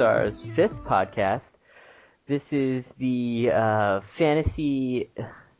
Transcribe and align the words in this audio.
Stars 0.00 0.40
fifth 0.52 0.82
podcast. 0.86 1.52
This 2.26 2.54
is 2.54 2.90
the 2.96 3.50
uh, 3.52 4.00
fantasy, 4.00 5.10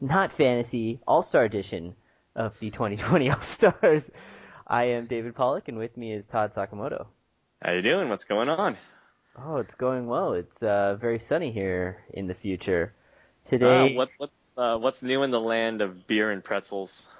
not 0.01 0.33
fantasy, 0.33 0.98
All 1.07 1.23
Star 1.23 1.45
edition 1.45 1.95
of 2.35 2.59
the 2.59 2.71
2020 2.71 3.29
All 3.33 3.41
Stars. 3.43 4.11
I 4.67 4.84
am 4.84 5.09
David 5.09 5.34
Pollock, 5.34 5.69
and 5.69 5.77
with 5.77 5.95
me 5.95 6.15
is 6.15 6.25
Todd 6.33 6.55
Sakamoto. 6.55 7.05
How 7.61 7.73
you 7.73 7.83
doing? 7.83 8.09
What's 8.09 8.25
going 8.25 8.48
on? 8.48 8.79
Oh, 9.37 9.57
it's 9.59 9.75
going 9.75 10.07
well. 10.07 10.33
It's 10.33 10.62
uh, 10.62 10.97
very 10.98 11.19
sunny 11.19 11.53
here 11.53 12.03
in 12.15 12.27
the 12.27 12.33
future. 12.33 12.95
Uh, 13.45 13.51
Today, 13.51 13.95
what's 13.95 14.19
what's 14.19 14.55
uh, 14.57 14.79
what's 14.79 15.03
new 15.03 15.23
in 15.23 15.31
the 15.33 15.41
land 15.43 15.83
of 15.83 16.07
beer 16.07 16.31
and 16.31 16.43
pretzels? 16.43 17.11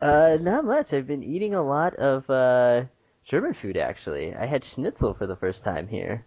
uh, 0.00 0.38
not 0.40 0.64
much. 0.64 0.94
I've 0.94 1.06
been 1.06 1.24
eating 1.24 1.54
a 1.54 1.62
lot 1.62 1.96
of 1.96 2.30
uh, 2.30 2.84
German 3.26 3.52
food 3.52 3.76
actually. 3.76 4.34
I 4.34 4.46
had 4.46 4.64
schnitzel 4.64 5.12
for 5.12 5.26
the 5.26 5.36
first 5.36 5.62
time 5.62 5.88
here. 5.88 6.24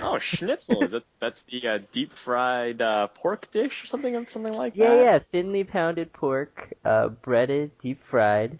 Oh, 0.00 0.18
schnitzel. 0.18 0.82
Is 0.82 0.92
that 0.92 1.04
that's 1.20 1.42
the 1.44 1.66
uh, 1.66 1.78
deep 1.92 2.12
fried 2.12 2.80
uh, 2.82 3.08
pork 3.08 3.50
dish 3.50 3.84
or 3.84 3.86
something 3.86 4.26
something 4.26 4.54
like 4.54 4.74
Yeah, 4.74 4.88
that? 4.88 4.96
Yeah, 4.96 5.02
yeah, 5.04 5.18
thinly 5.32 5.64
pounded 5.64 6.12
pork, 6.12 6.72
uh, 6.84 7.08
breaded, 7.08 7.78
deep 7.78 8.02
fried, 8.04 8.58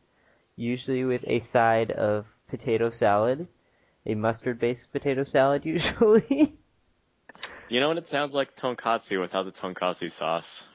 usually 0.56 1.04
with 1.04 1.24
a 1.26 1.40
side 1.40 1.90
of 1.90 2.26
potato 2.48 2.90
salad, 2.90 3.46
a 4.06 4.14
mustard-based 4.14 4.92
potato 4.92 5.24
salad 5.24 5.64
usually. 5.66 6.56
You 7.68 7.80
know 7.80 7.88
what? 7.88 7.98
It 7.98 8.08
sounds 8.08 8.34
like 8.34 8.56
tonkatsu 8.56 9.20
without 9.20 9.44
the 9.44 9.52
tonkatsu 9.52 10.10
sauce. 10.10 10.66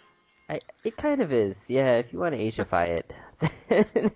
I, 0.50 0.60
it 0.84 0.98
kind 0.98 1.22
of 1.22 1.32
is, 1.32 1.70
yeah. 1.70 1.98
If 1.98 2.12
you 2.12 2.20
want 2.20 2.36
to 2.36 2.40
Asiafy 2.42 3.02
it, 3.70 4.14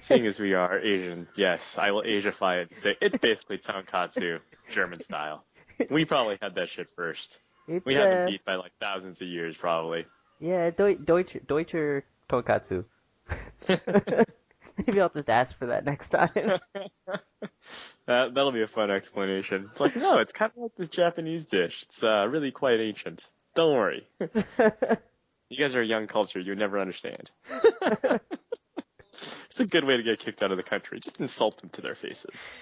Seeing 0.00 0.26
as 0.26 0.40
we 0.40 0.54
are 0.54 0.78
Asian, 0.78 1.28
yes, 1.36 1.78
I 1.78 1.90
will 1.92 2.02
Asiafy 2.02 2.62
it 2.62 2.68
and 2.70 2.76
say 2.76 2.96
it's 3.00 3.18
basically 3.18 3.58
tonkatsu, 3.58 4.40
German 4.68 5.00
style. 5.00 5.44
We 5.90 6.04
probably 6.04 6.38
had 6.42 6.54
that 6.56 6.68
shit 6.68 6.88
first. 6.96 7.40
it's 7.68 7.84
We 7.86 7.94
had 7.94 8.12
uh, 8.12 8.26
beat 8.26 8.44
by 8.44 8.56
like 8.56 8.72
thousands 8.80 9.20
of 9.20 9.28
years, 9.28 9.56
probably. 9.56 10.06
yeah, 10.38 10.70
Deu- 10.70 11.04
Deutsch, 11.04 11.36
Deutscher 11.46 12.04
tonkatsu. 12.30 12.84
Maybe 14.86 15.00
I'll 15.00 15.08
just 15.10 15.28
ask 15.28 15.56
for 15.58 15.66
that 15.66 15.84
next 15.84 16.08
time. 16.08 16.30
that 18.06 18.34
that'll 18.34 18.52
be 18.52 18.62
a 18.62 18.66
fun 18.66 18.90
explanation. 18.90 19.68
It's 19.70 19.80
like, 19.80 19.94
no, 19.96 20.18
it's 20.18 20.32
kind 20.32 20.50
of 20.56 20.62
like 20.62 20.74
this 20.76 20.88
Japanese 20.88 21.46
dish. 21.46 21.82
It's 21.82 22.02
uh, 22.02 22.26
really 22.28 22.50
quite 22.50 22.80
ancient. 22.80 23.26
Don't 23.54 23.74
worry. 23.74 24.06
You 25.50 25.56
guys 25.58 25.74
are 25.74 25.80
a 25.82 25.86
young 25.86 26.06
culture. 26.06 26.38
You 26.38 26.54
never 26.54 26.78
understand. 26.80 27.30
it's 29.12 29.60
a 29.60 29.66
good 29.66 29.84
way 29.84 29.96
to 29.96 30.02
get 30.02 30.18
kicked 30.20 30.42
out 30.42 30.50
of 30.52 30.56
the 30.56 30.62
country. 30.62 31.00
Just 31.00 31.20
insult 31.20 31.60
them 31.60 31.70
to 31.70 31.82
their 31.82 31.94
faces. 31.96 32.52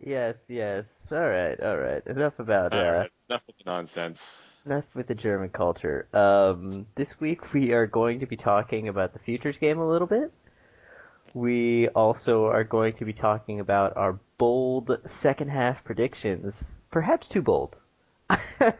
Yes, 0.00 0.36
yes. 0.48 1.06
All 1.10 1.18
right, 1.18 1.58
all 1.60 1.76
right. 1.76 2.06
Enough 2.06 2.38
about 2.38 2.74
uh, 2.74 2.78
right, 2.78 3.10
enough 3.28 3.46
with 3.46 3.56
the 3.58 3.64
nonsense. 3.66 4.40
Enough 4.66 4.84
with 4.94 5.08
the 5.08 5.14
German 5.14 5.50
culture. 5.50 6.08
Um, 6.14 6.86
this 6.94 7.20
week 7.20 7.52
we 7.52 7.72
are 7.72 7.86
going 7.86 8.20
to 8.20 8.26
be 8.26 8.36
talking 8.36 8.88
about 8.88 9.12
the 9.12 9.18
futures 9.18 9.58
game 9.58 9.78
a 9.78 9.88
little 9.88 10.06
bit. 10.06 10.32
We 11.34 11.88
also 11.88 12.46
are 12.46 12.64
going 12.64 12.94
to 12.94 13.04
be 13.04 13.12
talking 13.12 13.60
about 13.60 13.96
our 13.96 14.18
bold 14.38 14.90
second 15.06 15.48
half 15.50 15.84
predictions. 15.84 16.64
Perhaps 16.90 17.28
too 17.28 17.42
bold. 17.42 17.76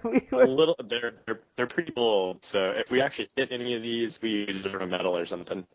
we 0.04 0.26
A 0.32 0.36
little, 0.46 0.76
they're, 0.88 1.14
they're 1.26 1.40
they're 1.56 1.66
pretty 1.66 1.92
bold. 1.92 2.44
So 2.44 2.70
if 2.70 2.90
we 2.90 3.02
actually 3.02 3.28
hit 3.36 3.50
any 3.52 3.74
of 3.74 3.82
these, 3.82 4.22
we 4.22 4.46
deserve 4.46 4.80
a 4.80 4.86
medal 4.86 5.16
or 5.16 5.26
something. 5.26 5.66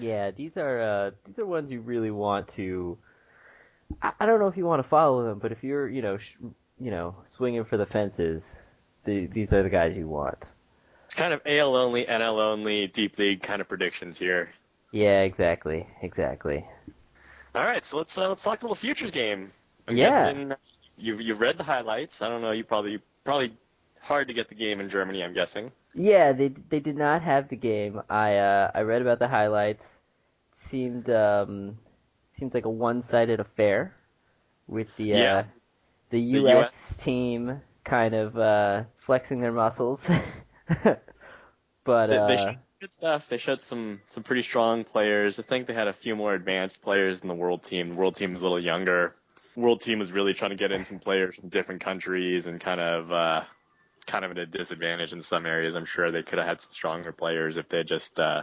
yeah, 0.00 0.30
these 0.30 0.56
are 0.56 0.80
uh, 0.80 1.10
these 1.26 1.38
are 1.38 1.44
ones 1.46 1.70
you 1.70 1.80
really 1.80 2.10
want 2.10 2.48
to. 2.56 2.96
I, 4.02 4.12
I 4.20 4.26
don't 4.26 4.40
know 4.40 4.48
if 4.48 4.56
you 4.56 4.64
want 4.66 4.82
to 4.82 4.88
follow 4.88 5.24
them, 5.24 5.38
but 5.38 5.52
if 5.52 5.62
you're 5.62 5.88
you 5.88 6.02
know 6.02 6.18
sh- 6.18 6.36
you 6.80 6.90
know 6.90 7.14
swinging 7.28 7.64
for 7.64 7.76
the 7.76 7.86
fences, 7.86 8.42
the, 9.04 9.26
these 9.26 9.52
are 9.52 9.62
the 9.62 9.70
guys 9.70 9.96
you 9.96 10.08
want. 10.08 10.44
It's 11.06 11.14
kind 11.14 11.32
of 11.32 11.40
AL 11.46 11.74
only, 11.74 12.04
NL 12.04 12.38
only, 12.38 12.86
deep 12.88 13.18
league 13.18 13.42
kind 13.42 13.60
of 13.62 13.68
predictions 13.68 14.18
here. 14.18 14.50
Yeah, 14.92 15.22
exactly, 15.22 15.86
exactly. 16.02 16.66
All 17.54 17.64
right, 17.64 17.84
so 17.84 17.96
let's 17.98 18.16
uh, 18.16 18.28
let's 18.28 18.42
talk 18.42 18.60
a 18.62 18.64
little 18.64 18.76
futures 18.76 19.10
game. 19.10 19.50
I'm 19.86 19.96
Yeah. 19.96 20.32
guessing 20.32 20.52
you've 20.98 21.20
you've 21.20 21.40
read 21.40 21.56
the 21.58 21.64
highlights. 21.64 22.20
I 22.20 22.28
don't 22.28 22.42
know. 22.42 22.50
You 22.52 22.64
probably 22.64 23.00
probably 23.24 23.52
hard 24.00 24.28
to 24.28 24.34
get 24.34 24.48
the 24.48 24.54
game 24.54 24.80
in 24.80 24.88
Germany. 24.90 25.22
I'm 25.24 25.32
guessing. 25.34 25.72
Yeah, 25.94 26.32
they 26.32 26.48
they 26.48 26.80
did 26.80 26.96
not 26.96 27.22
have 27.22 27.48
the 27.48 27.56
game. 27.56 28.00
I 28.10 28.36
uh, 28.36 28.70
I 28.74 28.82
read 28.82 29.00
about 29.02 29.18
the 29.18 29.28
highlights. 29.28 29.84
Seemed 30.52 31.08
um 31.10 31.78
seems 32.38 32.54
like 32.54 32.64
a 32.64 32.70
one-sided 32.70 33.40
affair 33.40 33.94
with 34.66 34.88
the 34.96 35.14
uh, 35.14 35.18
Yeah. 35.18 35.44
the 36.10 36.20
The 36.20 36.40
US, 36.48 36.72
US. 36.72 36.96
team 36.98 37.60
kind 37.84 38.14
of 38.14 38.38
uh, 38.38 38.84
flexing 38.98 39.40
their 39.40 39.52
muscles. 39.52 40.06
but 41.84 42.10
They, 42.10 42.16
uh, 42.16 42.26
they 42.26 42.36
showed 42.36 42.60
some 42.60 42.72
good 42.80 42.92
stuff. 42.92 43.28
They 43.28 43.38
showed 43.38 43.60
some 43.60 44.00
some 44.06 44.22
pretty 44.22 44.42
strong 44.42 44.84
players. 44.84 45.38
I 45.38 45.42
think 45.42 45.66
they 45.66 45.74
had 45.74 45.88
a 45.88 45.92
few 45.92 46.16
more 46.16 46.34
advanced 46.34 46.82
players 46.82 47.20
than 47.20 47.28
the 47.28 47.34
world 47.34 47.62
team. 47.64 47.90
The 47.90 47.94
world 47.96 48.16
team 48.16 48.32
was 48.32 48.40
a 48.40 48.44
little 48.44 48.60
younger. 48.60 49.14
World 49.56 49.80
team 49.80 49.98
was 49.98 50.12
really 50.12 50.34
trying 50.34 50.50
to 50.50 50.56
get 50.56 50.70
in 50.72 50.84
some 50.84 51.00
players 51.00 51.36
from 51.36 51.48
different 51.48 51.80
countries 51.80 52.46
and 52.46 52.60
kind 52.60 52.80
of 52.80 53.12
uh, 53.12 53.44
kind 54.06 54.24
of 54.24 54.30
at 54.32 54.38
a 54.38 54.46
disadvantage 54.46 55.12
in 55.12 55.20
some 55.20 55.46
areas. 55.46 55.74
I'm 55.74 55.84
sure 55.84 56.10
they 56.10 56.22
could 56.22 56.38
have 56.38 56.46
had 56.48 56.60
some 56.60 56.72
stronger 56.72 57.12
players 57.12 57.56
if 57.56 57.68
they 57.68 57.84
just 57.84 58.20
uh, 58.20 58.42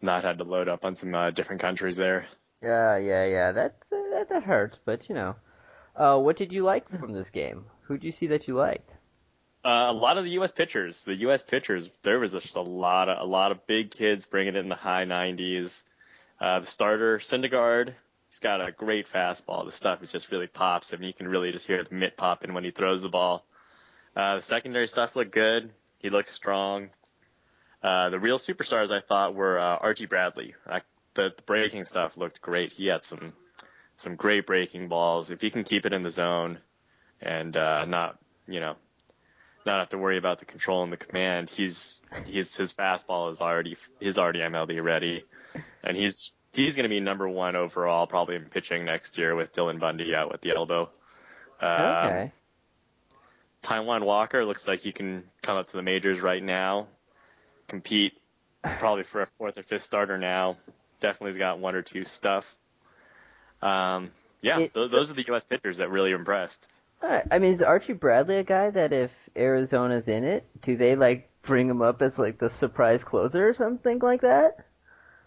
not 0.00 0.24
had 0.24 0.38
to 0.38 0.44
load 0.44 0.68
up 0.68 0.84
on 0.84 0.94
some 0.94 1.14
uh, 1.14 1.30
different 1.30 1.62
countries 1.62 1.96
there. 1.96 2.26
Yeah, 2.62 2.96
yeah, 2.96 3.24
yeah. 3.24 3.52
That 3.52 3.76
that 3.90 4.26
that 4.28 4.42
hurts, 4.42 4.78
but 4.84 5.08
you 5.08 5.14
know. 5.14 5.36
Uh, 5.94 6.18
what 6.18 6.36
did 6.36 6.52
you 6.52 6.64
like 6.64 6.88
from 6.88 7.12
this 7.12 7.28
game? 7.30 7.66
Who 7.82 7.98
did 7.98 8.04
you 8.04 8.12
see 8.12 8.28
that 8.28 8.48
you 8.48 8.56
liked? 8.56 8.90
Uh, 9.64 9.86
a 9.88 9.92
lot 9.92 10.18
of 10.18 10.24
the 10.24 10.30
U.S. 10.30 10.50
pitchers, 10.50 11.04
the 11.04 11.14
U.S. 11.16 11.42
pitchers, 11.42 11.90
there 12.02 12.18
was 12.18 12.32
just 12.32 12.56
a 12.56 12.62
lot 12.62 13.08
of 13.08 13.18
a 13.20 13.30
lot 13.30 13.52
of 13.52 13.66
big 13.66 13.90
kids 13.90 14.26
bringing 14.26 14.56
it 14.56 14.60
in 14.60 14.68
the 14.68 14.74
high 14.74 15.04
90s. 15.04 15.84
Uh, 16.40 16.60
the 16.60 16.66
starter, 16.66 17.18
Syndergaard, 17.18 17.92
he's 18.28 18.40
got 18.40 18.66
a 18.66 18.72
great 18.72 19.06
fastball. 19.08 19.64
The 19.64 19.70
stuff 19.70 20.02
it 20.02 20.08
just 20.08 20.32
really 20.32 20.48
pops, 20.48 20.92
and 20.92 21.04
you 21.04 21.12
can 21.12 21.28
really 21.28 21.52
just 21.52 21.66
hear 21.66 21.84
the 21.84 21.94
mitt 21.94 22.16
popping 22.16 22.54
when 22.54 22.64
he 22.64 22.70
throws 22.70 23.02
the 23.02 23.08
ball. 23.08 23.44
Uh, 24.16 24.36
the 24.36 24.42
secondary 24.42 24.88
stuff 24.88 25.14
looked 25.14 25.30
good. 25.30 25.70
He 25.98 26.10
looked 26.10 26.30
strong. 26.30 26.90
Uh, 27.82 28.10
the 28.10 28.18
real 28.18 28.38
superstars 28.38 28.90
I 28.90 29.00
thought 29.00 29.34
were 29.34 29.58
uh, 29.58 29.76
Archie 29.76 30.06
Bradley. 30.06 30.54
I, 30.66 30.80
the, 31.14 31.32
the 31.36 31.42
breaking 31.44 31.84
stuff 31.84 32.16
looked 32.16 32.40
great. 32.40 32.72
He 32.72 32.86
had 32.86 33.04
some 33.04 33.32
some 33.96 34.16
great 34.16 34.46
breaking 34.46 34.88
balls. 34.88 35.30
If 35.30 35.40
he 35.40 35.50
can 35.50 35.64
keep 35.64 35.86
it 35.86 35.92
in 35.92 36.02
the 36.02 36.10
zone 36.10 36.58
and 37.20 37.56
uh, 37.56 37.84
not 37.84 38.18
you 38.46 38.60
know 38.60 38.76
not 39.64 39.78
have 39.78 39.90
to 39.90 39.98
worry 39.98 40.18
about 40.18 40.38
the 40.38 40.44
control 40.44 40.82
and 40.82 40.92
the 40.92 40.96
command. 40.96 41.50
He's 41.50 42.02
he's 42.26 42.56
his 42.56 42.72
fastball 42.72 43.30
is 43.30 43.40
already 43.40 43.76
is 44.00 44.18
already 44.18 44.40
MLB 44.40 44.82
ready, 44.82 45.24
and 45.84 45.96
he's 45.96 46.32
he's 46.52 46.76
going 46.76 46.84
to 46.84 46.88
be 46.88 47.00
number 47.00 47.28
one 47.28 47.56
overall 47.56 48.06
probably 48.06 48.36
in 48.36 48.44
pitching 48.46 48.84
next 48.84 49.18
year 49.18 49.34
with 49.34 49.54
Dylan 49.54 49.78
Bundy 49.78 50.14
out 50.14 50.30
with 50.30 50.40
the 50.40 50.54
elbow. 50.54 50.90
Um, 51.60 51.80
okay. 51.80 52.32
Taijuan 53.62 54.04
Walker 54.04 54.44
looks 54.44 54.66
like 54.66 54.80
he 54.80 54.90
can 54.90 55.22
come 55.40 55.56
up 55.56 55.68
to 55.68 55.76
the 55.76 55.82
majors 55.82 56.20
right 56.20 56.42
now, 56.42 56.88
compete 57.68 58.14
probably 58.62 59.04
for 59.04 59.20
a 59.20 59.26
fourth 59.26 59.56
or 59.56 59.62
fifth 59.62 59.82
starter 59.82 60.18
now. 60.18 60.56
Definitely 61.02 61.30
has 61.30 61.38
got 61.38 61.58
one 61.58 61.74
or 61.74 61.82
two 61.82 62.04
stuff. 62.04 62.56
Um, 63.60 64.10
yeah, 64.40 64.60
It- 64.60 64.72
those, 64.72 64.90
those 64.90 65.10
are 65.10 65.14
the 65.14 65.24
U.S. 65.28 65.44
pitchers 65.44 65.78
that 65.78 65.90
really 65.90 66.12
impressed. 66.12 66.68
Alright, 67.02 67.26
I 67.32 67.40
mean, 67.40 67.54
is 67.54 67.62
Archie 67.62 67.94
Bradley 67.94 68.36
a 68.36 68.44
guy 68.44 68.70
that 68.70 68.92
if 68.92 69.10
Arizona's 69.34 70.06
in 70.06 70.22
it, 70.22 70.46
do 70.62 70.76
they 70.76 70.94
like 70.94 71.28
bring 71.42 71.68
him 71.68 71.82
up 71.82 72.00
as 72.00 72.16
like 72.16 72.38
the 72.38 72.48
surprise 72.48 73.02
closer 73.02 73.48
or 73.48 73.54
something 73.54 73.98
like 73.98 74.20
that? 74.20 74.64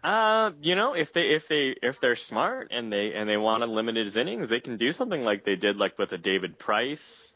Uh, 0.01 0.51
you 0.61 0.75
know, 0.75 0.93
if 0.93 1.11
they 1.11 1.31
if 1.31 1.49
they 1.49 1.75
if 1.83 1.99
they're 1.99 2.15
smart 2.15 2.69
and 2.71 2.93
they 2.93 3.13
and 3.13 3.27
they 3.29 3.35
want 3.35 3.61
to 3.63 3.67
limit 3.67 3.97
his 3.97 4.15
innings, 4.15 4.47
they 4.47 4.61
can 4.61 4.77
do 4.77 4.93
something 4.93 5.23
like 5.23 5.43
they 5.43 5.57
did 5.57 5.75
like 5.77 5.99
with 5.99 6.13
a 6.13 6.17
David 6.17 6.57
Price. 6.57 7.35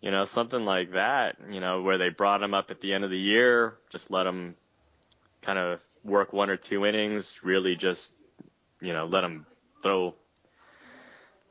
You 0.00 0.10
know, 0.10 0.24
something 0.24 0.64
like 0.64 0.92
that. 0.92 1.36
You 1.48 1.60
know, 1.60 1.82
where 1.82 1.98
they 1.98 2.08
brought 2.08 2.42
him 2.42 2.52
up 2.54 2.72
at 2.72 2.80
the 2.80 2.94
end 2.94 3.04
of 3.04 3.10
the 3.10 3.18
year, 3.18 3.74
just 3.90 4.10
let 4.10 4.26
him 4.26 4.56
kind 5.42 5.58
of 5.58 5.80
work 6.06 6.32
one 6.32 6.50
or 6.50 6.56
two 6.56 6.86
innings, 6.86 7.40
really 7.42 7.76
just 7.76 8.10
you 8.80 8.92
know 8.92 9.06
let 9.06 9.24
him 9.24 9.46
throw 9.82 10.14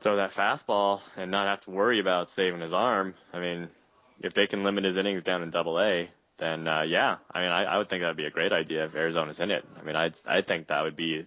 throw 0.00 0.16
that 0.16 0.32
fastball 0.32 1.00
and 1.16 1.30
not 1.30 1.46
have 1.46 1.60
to 1.62 1.70
worry 1.70 2.00
about 2.00 2.28
saving 2.28 2.60
his 2.60 2.72
arm. 2.72 3.14
I 3.32 3.40
mean, 3.40 3.68
if 4.20 4.34
they 4.34 4.46
can 4.46 4.64
limit 4.64 4.84
his 4.84 4.96
innings 4.96 5.22
down 5.22 5.42
in 5.42 5.50
Double 5.50 5.80
A, 5.80 6.10
then 6.38 6.68
uh, 6.68 6.82
yeah, 6.82 7.16
I 7.32 7.40
mean, 7.40 7.50
I, 7.50 7.64
I 7.64 7.78
would 7.78 7.88
think 7.88 8.02
that 8.02 8.08
would 8.08 8.16
be 8.16 8.26
a 8.26 8.30
great 8.30 8.52
idea 8.52 8.84
if 8.84 8.94
Arizona's 8.94 9.40
in 9.40 9.50
it. 9.50 9.64
I 9.78 9.82
mean, 9.82 9.96
I 9.96 10.10
I 10.26 10.42
think 10.42 10.68
that 10.68 10.82
would 10.82 10.96
be 10.96 11.26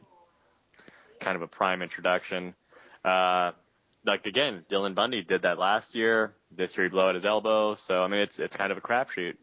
kind 1.20 1.36
of 1.36 1.42
a 1.42 1.48
prime 1.48 1.82
introduction. 1.82 2.56
Uh, 3.04 3.52
like 4.06 4.26
again, 4.26 4.66
Dylan 4.70 4.96
Bundy 4.96 5.24
did 5.24 5.44
that 5.44 5.58
last 5.60 5.96
year. 5.96 6.34
This 6.56 6.78
year 6.78 6.86
he 6.86 6.90
blew 6.90 7.02
out 7.02 7.16
his 7.16 7.26
elbow, 7.26 7.76
so 7.76 8.04
I 8.04 8.08
mean, 8.08 8.22
it's 8.22 8.40
it's 8.40 8.56
kind 8.56 8.72
of 8.72 8.78
a 8.78 8.82
crapshoot. 8.82 9.36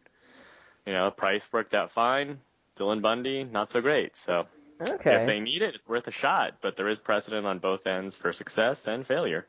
You 0.86 0.92
know, 0.92 1.10
Price 1.10 1.48
worked 1.52 1.74
out 1.74 1.90
fine. 1.90 2.38
Dylan 2.76 3.02
Bundy, 3.02 3.44
not 3.44 3.70
so 3.70 3.80
great. 3.80 4.16
So 4.16 4.46
Okay. 4.80 5.22
If 5.22 5.26
they 5.26 5.40
need 5.40 5.62
it, 5.62 5.74
it's 5.74 5.88
worth 5.88 6.06
a 6.06 6.12
shot. 6.12 6.56
But 6.60 6.76
there 6.76 6.88
is 6.88 6.98
precedent 6.98 7.46
on 7.46 7.58
both 7.58 7.86
ends 7.86 8.14
for 8.14 8.32
success 8.32 8.86
and 8.86 9.06
failure. 9.06 9.46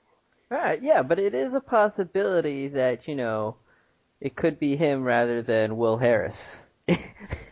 All 0.49 0.57
right, 0.57 0.81
yeah, 0.81 1.01
but 1.01 1.19
it 1.19 1.35
is 1.35 1.53
a 1.53 1.59
possibility 1.59 2.69
that 2.69 3.07
you 3.07 3.15
know 3.15 3.57
it 4.21 4.35
could 4.35 4.59
be 4.59 4.77
him 4.77 5.03
rather 5.03 5.41
than 5.41 5.75
Will 5.75 5.97
Harris. 5.97 6.55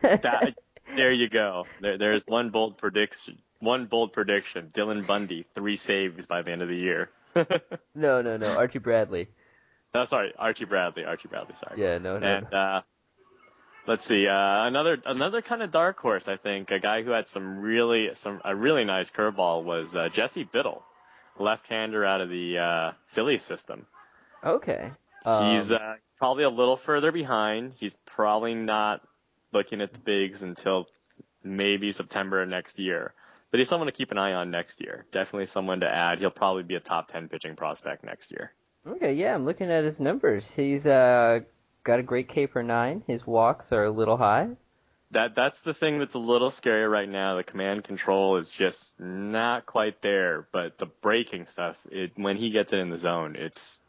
That, 0.01 0.55
there 0.95 1.11
you 1.11 1.27
go. 1.27 1.65
There, 1.81 1.97
there's 1.97 2.23
one 2.25 2.51
bold 2.51 2.77
prediction. 2.77 3.37
One 3.59 3.87
bold 3.87 4.13
prediction: 4.13 4.69
Dylan 4.73 5.05
Bundy, 5.05 5.45
three 5.55 5.75
saves 5.75 6.25
by 6.25 6.41
the 6.41 6.51
end 6.51 6.61
of 6.61 6.69
the 6.69 6.77
year. 6.77 7.09
no, 7.93 8.21
no, 8.21 8.37
no, 8.37 8.55
Archie 8.55 8.79
Bradley. 8.79 9.27
no, 9.93 10.05
sorry, 10.05 10.33
Archie 10.37 10.63
Bradley. 10.63 11.03
Archie 11.03 11.27
Bradley. 11.27 11.55
Sorry. 11.55 11.81
Yeah, 11.81 11.97
no, 11.97 12.17
no. 12.17 12.25
And 12.25 12.53
uh, 12.53 12.81
let's 13.87 14.05
see, 14.05 14.27
uh, 14.27 14.65
another 14.65 15.01
another 15.05 15.41
kind 15.41 15.61
of 15.61 15.71
dark 15.71 15.99
horse. 15.99 16.27
I 16.27 16.37
think 16.37 16.71
a 16.71 16.79
guy 16.79 17.03
who 17.03 17.11
had 17.11 17.27
some 17.27 17.59
really 17.59 18.13
some 18.13 18.41
a 18.43 18.55
really 18.55 18.85
nice 18.85 19.09
curveball 19.09 19.63
was 19.63 19.95
uh, 19.95 20.09
Jesse 20.09 20.43
Biddle, 20.43 20.83
left-hander 21.39 22.03
out 22.05 22.21
of 22.21 22.29
the 22.29 22.57
uh, 22.57 22.91
Philly 23.07 23.37
system. 23.37 23.85
okay. 24.43 24.91
He's 25.23 25.71
Um, 25.71 25.79
uh, 25.81 25.93
he's 25.99 26.13
probably 26.19 26.43
a 26.43 26.51
little 26.51 26.75
further 26.75 27.11
behind. 27.11 27.73
He's 27.77 27.95
probably 28.05 28.53
not 28.53 29.01
looking 29.51 29.81
at 29.81 29.91
the 29.91 29.97
bigs 29.99 30.43
until 30.43 30.87
maybe 31.43 31.91
September 31.91 32.43
of 32.43 32.49
next 32.49 32.77
year. 32.77 33.11
But 33.49 33.59
he's 33.59 33.67
someone 33.69 33.87
to 33.87 33.91
keep 33.91 34.11
an 34.11 34.19
eye 34.19 34.33
on 34.33 34.51
next 34.51 34.81
year. 34.81 35.05
Definitely 35.11 35.47
someone 35.47 35.79
to 35.79 35.89
add. 35.89 36.19
He'll 36.19 36.29
probably 36.29 36.61
be 36.61 36.75
a 36.75 36.79
top 36.79 37.07
10 37.11 37.29
pitching 37.29 37.55
prospect 37.55 38.03
next 38.03 38.31
year. 38.31 38.51
okay, 38.85 39.13
yeah, 39.13 39.33
I'm 39.33 39.45
looking 39.45 39.71
at 39.71 39.83
his 39.83 39.99
numbers. 39.99 40.45
He's 40.55 40.85
uh 40.85 41.39
got 41.85 41.99
a 41.99 42.03
great 42.03 42.27
K 42.27 42.47
per 42.47 42.61
nine. 42.61 43.03
His 43.07 43.25
walks 43.25 43.71
are 43.71 43.85
a 43.85 43.91
little 43.91 44.17
high. 44.17 44.49
That 45.11 45.35
that's 45.35 45.61
the 45.61 45.73
thing 45.73 45.99
that's 45.99 46.15
a 46.15 46.19
little 46.19 46.49
scary 46.49 46.85
right 46.85 47.07
now. 47.07 47.35
The 47.35 47.43
command 47.43 47.85
control 47.85 48.35
is 48.35 48.49
just 48.49 48.99
not 48.99 49.65
quite 49.65 50.01
there, 50.01 50.45
but 50.51 50.77
the 50.77 50.87
breaking 50.87 51.45
stuff, 51.45 51.77
it 51.89 52.11
when 52.15 52.35
he 52.35 52.49
gets 52.49 52.73
it 52.73 52.79
in 52.79 52.89
the 52.89 52.97
zone, 52.97 53.37
it's 53.37 53.79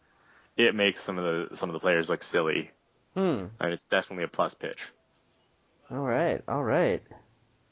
it 0.56 0.74
makes 0.74 1.02
some 1.02 1.18
of 1.18 1.24
the 1.50 1.56
some 1.56 1.68
of 1.68 1.72
the 1.72 1.80
players 1.80 2.08
look 2.08 2.22
silly. 2.22 2.70
Hmm. 3.14 3.46
And 3.58 3.72
it's 3.72 3.86
definitely 3.86 4.24
a 4.24 4.28
plus 4.28 4.54
pitch. 4.54 4.78
All 5.90 5.98
right, 5.98 6.42
all 6.46 6.62
right. 6.62 7.02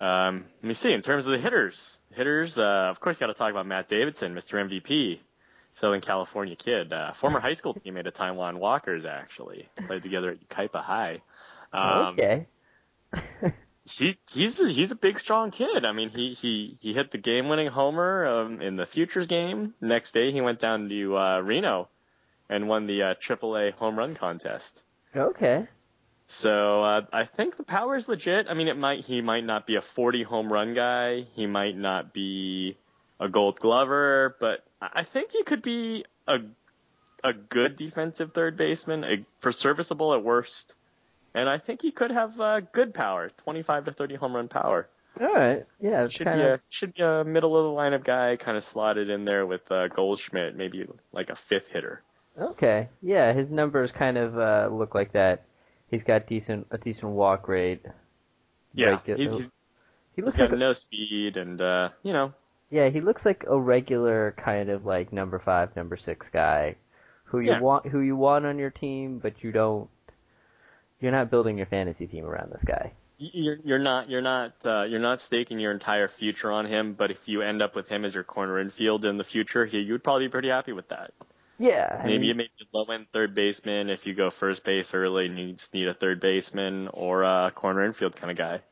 Um, 0.01 0.47
let 0.63 0.69
me 0.69 0.75
see. 0.75 0.93
In 0.93 1.03
terms 1.03 1.27
of 1.27 1.33
the 1.33 1.39
hitters, 1.39 1.99
hitters, 2.13 2.59
uh, 2.59 2.89
of 2.91 2.99
course, 2.99 3.19
got 3.19 3.27
to 3.27 3.35
talk 3.35 3.51
about 3.51 3.67
Matt 3.67 3.89
Davidson, 3.89 4.35
Mr. 4.35 4.59
MVP, 4.59 5.19
Southern 5.75 6.01
California 6.01 6.57
kid, 6.57 6.93
uh, 6.93 7.13
former 7.13 7.41
high 7.41 7.53
school 7.53 7.75
teammate 7.75 8.07
of 8.07 8.15
Taijuan 8.15 8.59
Walkers, 8.59 9.05
actually 9.05 9.69
played 9.87 10.03
together 10.03 10.31
at 10.31 10.41
Yucaipa 10.41 10.81
High. 10.81 11.21
Um, 11.73 12.15
okay. 12.15 12.47
he's 13.85 14.19
he's 14.33 14.61
a, 14.61 14.69
he's 14.69 14.93
a 14.93 14.97
big, 14.97 15.19
strong 15.19 15.51
kid. 15.51 15.85
I 15.85 15.93
mean, 15.93 16.11
he 16.11 16.35
he 16.35 16.77
he 16.81 16.95
hit 16.95 17.11
the 17.11 17.19
game-winning 17.19 17.67
homer 17.67 18.27
um, 18.27 18.63
in 18.63 18.77
the 18.77 18.87
Futures 18.87 19.27
game. 19.27 19.75
Next 19.81 20.13
day, 20.13 20.31
he 20.31 20.41
went 20.41 20.61
down 20.61 20.89
to 20.89 21.17
uh, 21.17 21.41
Reno 21.41 21.89
and 22.49 22.69
won 22.69 22.87
the 22.87 23.03
uh, 23.03 23.15
AAA 23.15 23.73
home 23.75 23.99
run 23.99 24.15
contest. 24.15 24.83
Okay. 25.15 25.67
So 26.27 26.83
uh, 26.83 27.03
I 27.13 27.25
think 27.25 27.57
the 27.57 27.65
power 27.65 27.97
is 27.97 28.09
legit. 28.09 28.47
I 28.49 28.55
mean, 28.55 28.69
it 28.69 28.77
might 28.77 29.05
he 29.05 29.21
might 29.21 29.45
not 29.45 29.67
be 29.67 29.77
a 29.77 29.83
40 29.83 30.23
home 30.23 30.53
run 30.53 30.75
guy. 30.75 31.27
He 31.35 31.47
might 31.47 31.77
not 31.77 32.13
be 32.13 32.77
a 33.21 33.29
Gold 33.29 33.61
Glover, 33.61 34.37
but 34.41 34.65
I 34.93 35.03
think 35.05 35.33
he 35.33 35.43
could 35.43 35.63
be 35.63 36.05
a 36.27 36.39
a 37.23 37.33
good 37.33 37.77
defensive 37.77 38.33
third 38.33 38.57
baseman, 38.57 39.03
a, 39.05 39.25
for 39.41 39.51
serviceable 39.51 40.13
at 40.15 40.23
worst. 40.23 40.75
And 41.35 41.49
I 41.49 41.59
think 41.59 41.81
he 41.83 41.91
could 41.91 42.11
have 42.11 42.39
uh, 42.39 42.61
good 42.61 42.93
power, 42.95 43.31
25 43.45 43.87
to 43.87 43.93
30 43.93 44.15
home 44.17 44.37
run 44.37 44.49
power. 44.49 44.89
All 45.21 45.33
right. 45.33 45.65
Yeah, 45.81 46.09
Should 46.09 46.27
kind 46.27 46.39
be 46.41 46.45
a 46.45 46.61
should 46.69 46.95
be 46.95 47.03
a 47.03 47.25
middle 47.25 47.57
of 47.57 47.65
the 47.65 47.81
lineup 47.81 48.05
guy, 48.05 48.37
kind 48.37 48.57
of 48.57 48.65
slotted 48.65 49.09
in 49.09 49.25
there 49.25 49.47
with 49.47 49.71
uh, 49.71 49.89
Goldschmidt, 49.89 50.57
maybe 50.57 50.87
like 51.13 51.31
a 51.31 51.37
fifth 51.37 51.69
hitter. 51.69 52.03
okay. 52.39 52.89
Yeah, 53.01 53.33
his 53.33 53.51
numbers 53.51 53.91
kind 53.93 54.19
of 54.19 54.39
uh, 54.39 54.69
look 54.73 54.95
like 54.95 55.13
that. 55.13 55.45
He's 55.91 56.03
got 56.03 56.27
decent 56.27 56.67
a 56.73 56.79
decent 56.79 57.13
walk 57.13 57.47
rate. 57.49 57.83
Yeah, 58.75 58.99
Regu- 58.99 59.17
he's, 59.17 59.31
he's, 59.31 59.39
he 59.39 59.51
he's 60.17 60.25
looks 60.25 60.37
got 60.37 60.45
like 60.51 60.53
a, 60.53 60.57
no 60.57 60.73
speed, 60.73 61.37
and 61.37 61.61
uh, 61.61 61.91
you 62.03 62.13
know, 62.13 62.35
yeah, 62.71 62.89
he 62.91 63.01
looks 63.01 63.25
like 63.25 63.45
a 63.49 63.59
regular 63.59 64.33
kind 64.37 64.69
of 64.71 64.85
like 64.85 65.13
number 65.13 65.39
five, 65.39 65.75
number 65.77 65.97
six 65.97 66.29
guy, 66.31 66.77
who 67.25 67.41
you 67.41 67.55
Yeah. 67.55 67.57
want 67.57 67.87
who 67.87 68.01
you 68.01 68.17
want 68.17 68.47
on 68.47 68.59
your 68.59 68.71
team, 68.71 69.19
but 69.19 69.43
you 69.43 69.53
don't. 69.53 69.89
You're 71.01 71.13
not 71.13 71.31
building 71.31 71.57
your 71.57 71.67
fantasy 71.67 72.09
team 72.09 72.25
around 72.25 72.51
this 72.53 72.65
guy. 72.65 72.95
you're 73.19 73.57
you're 73.65 73.79
not 73.79 74.09
you're 74.11 74.21
not 74.23 74.55
uh, 74.67 74.83
you're 74.83 75.01
not 75.01 75.21
staking 75.21 75.59
your 75.61 75.73
entire 75.73 76.09
future 76.09 76.51
on 76.51 76.67
him. 76.67 76.95
But 76.95 77.11
if 77.11 77.29
you 77.29 77.43
end 77.43 77.63
up 77.63 77.75
with 77.77 77.89
him 77.89 78.05
as 78.05 78.15
your 78.15 78.25
corner 78.25 78.59
infield 78.59 79.05
in 79.05 79.17
the 79.17 79.25
future, 79.25 79.65
he, 79.67 79.79
you'd 79.81 80.03
probably 80.05 80.27
be 80.27 80.31
pretty 80.33 80.49
happy 80.49 80.73
with 80.73 80.89
that. 80.89 81.13
Yeah, 81.59 82.01
I 82.05 82.07
Maybe 82.07 82.33
mean, 82.33 82.35
maybe 82.35 82.51
a 82.61 82.77
low 82.77 82.85
end 82.87 83.09
third 83.13 83.35
baseman 83.35 83.91
if 83.91 84.07
you 84.07 84.15
go 84.15 84.31
first 84.31 84.65
base 84.65 84.95
early 84.95 85.27
and 85.27 85.39
you 85.39 85.53
just 85.55 85.75
need 85.75 85.89
a 85.89 85.95
third 85.95 86.21
baseman 86.21 86.89
or 86.89 87.23
a 87.25 87.53
corner 87.55 87.85
infield 87.85 88.15
kind 88.17 88.31
of 88.31 88.37
guy. 88.37 88.63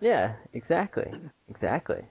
yeah, 0.00 0.36
exactly, 0.52 1.10
exactly. 1.48 2.04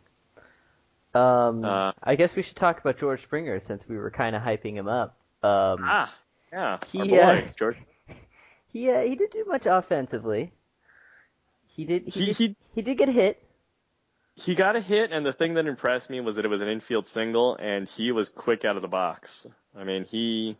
Um, 1.13 1.63
Uh, 1.63 1.92
I 2.01 2.15
guess 2.15 2.36
we 2.36 2.42
should 2.42 2.56
talk 2.56 2.80
about 2.80 2.98
George 2.98 3.21
Springer 3.24 3.60
since 3.60 3.88
we 3.88 3.98
were 3.98 4.12
kind 4.12 4.36
of 4.36 4.42
hyping 4.42 4.74
him 4.75 4.88
up. 4.88 5.18
Um, 5.44 5.80
Ah, 5.83 6.13
yeah, 6.51 6.80
He, 6.92 7.07
boy 7.07 7.19
uh, 7.19 7.42
George. 7.57 7.77
he 8.68 8.89
uh, 8.89 9.01
he 9.01 9.15
didn't 9.15 9.31
do 9.33 9.45
much 9.48 9.65
offensively. 9.65 10.51
He 11.68 11.86
did 11.86 12.04
he, 12.07 12.12
He- 12.12 12.25
did, 12.27 12.36
he- 12.38 12.56
he 12.75 12.81
did 12.81 12.98
get 12.98 13.10
hit. 13.10 13.39
He 14.36 14.56
got 14.56 14.75
a 14.75 14.80
hit, 14.81 15.12
and 15.12 15.24
the 15.24 15.31
thing 15.33 15.54
that 15.56 15.68
impressed 15.68 16.10
me 16.10 16.19
was 16.19 16.38
that 16.38 16.45
it 16.45 16.48
was 16.48 16.62
an 16.62 16.68
infield 16.68 17.06
single, 17.06 17.56
and 17.56 17.88
he 17.88 18.12
was 18.12 18.30
quick 18.30 18.66
out 18.66 18.75
of 18.77 18.81
the 18.81 18.88
box. 18.88 19.45
I 19.78 19.83
mean, 19.83 20.06
he 20.06 20.57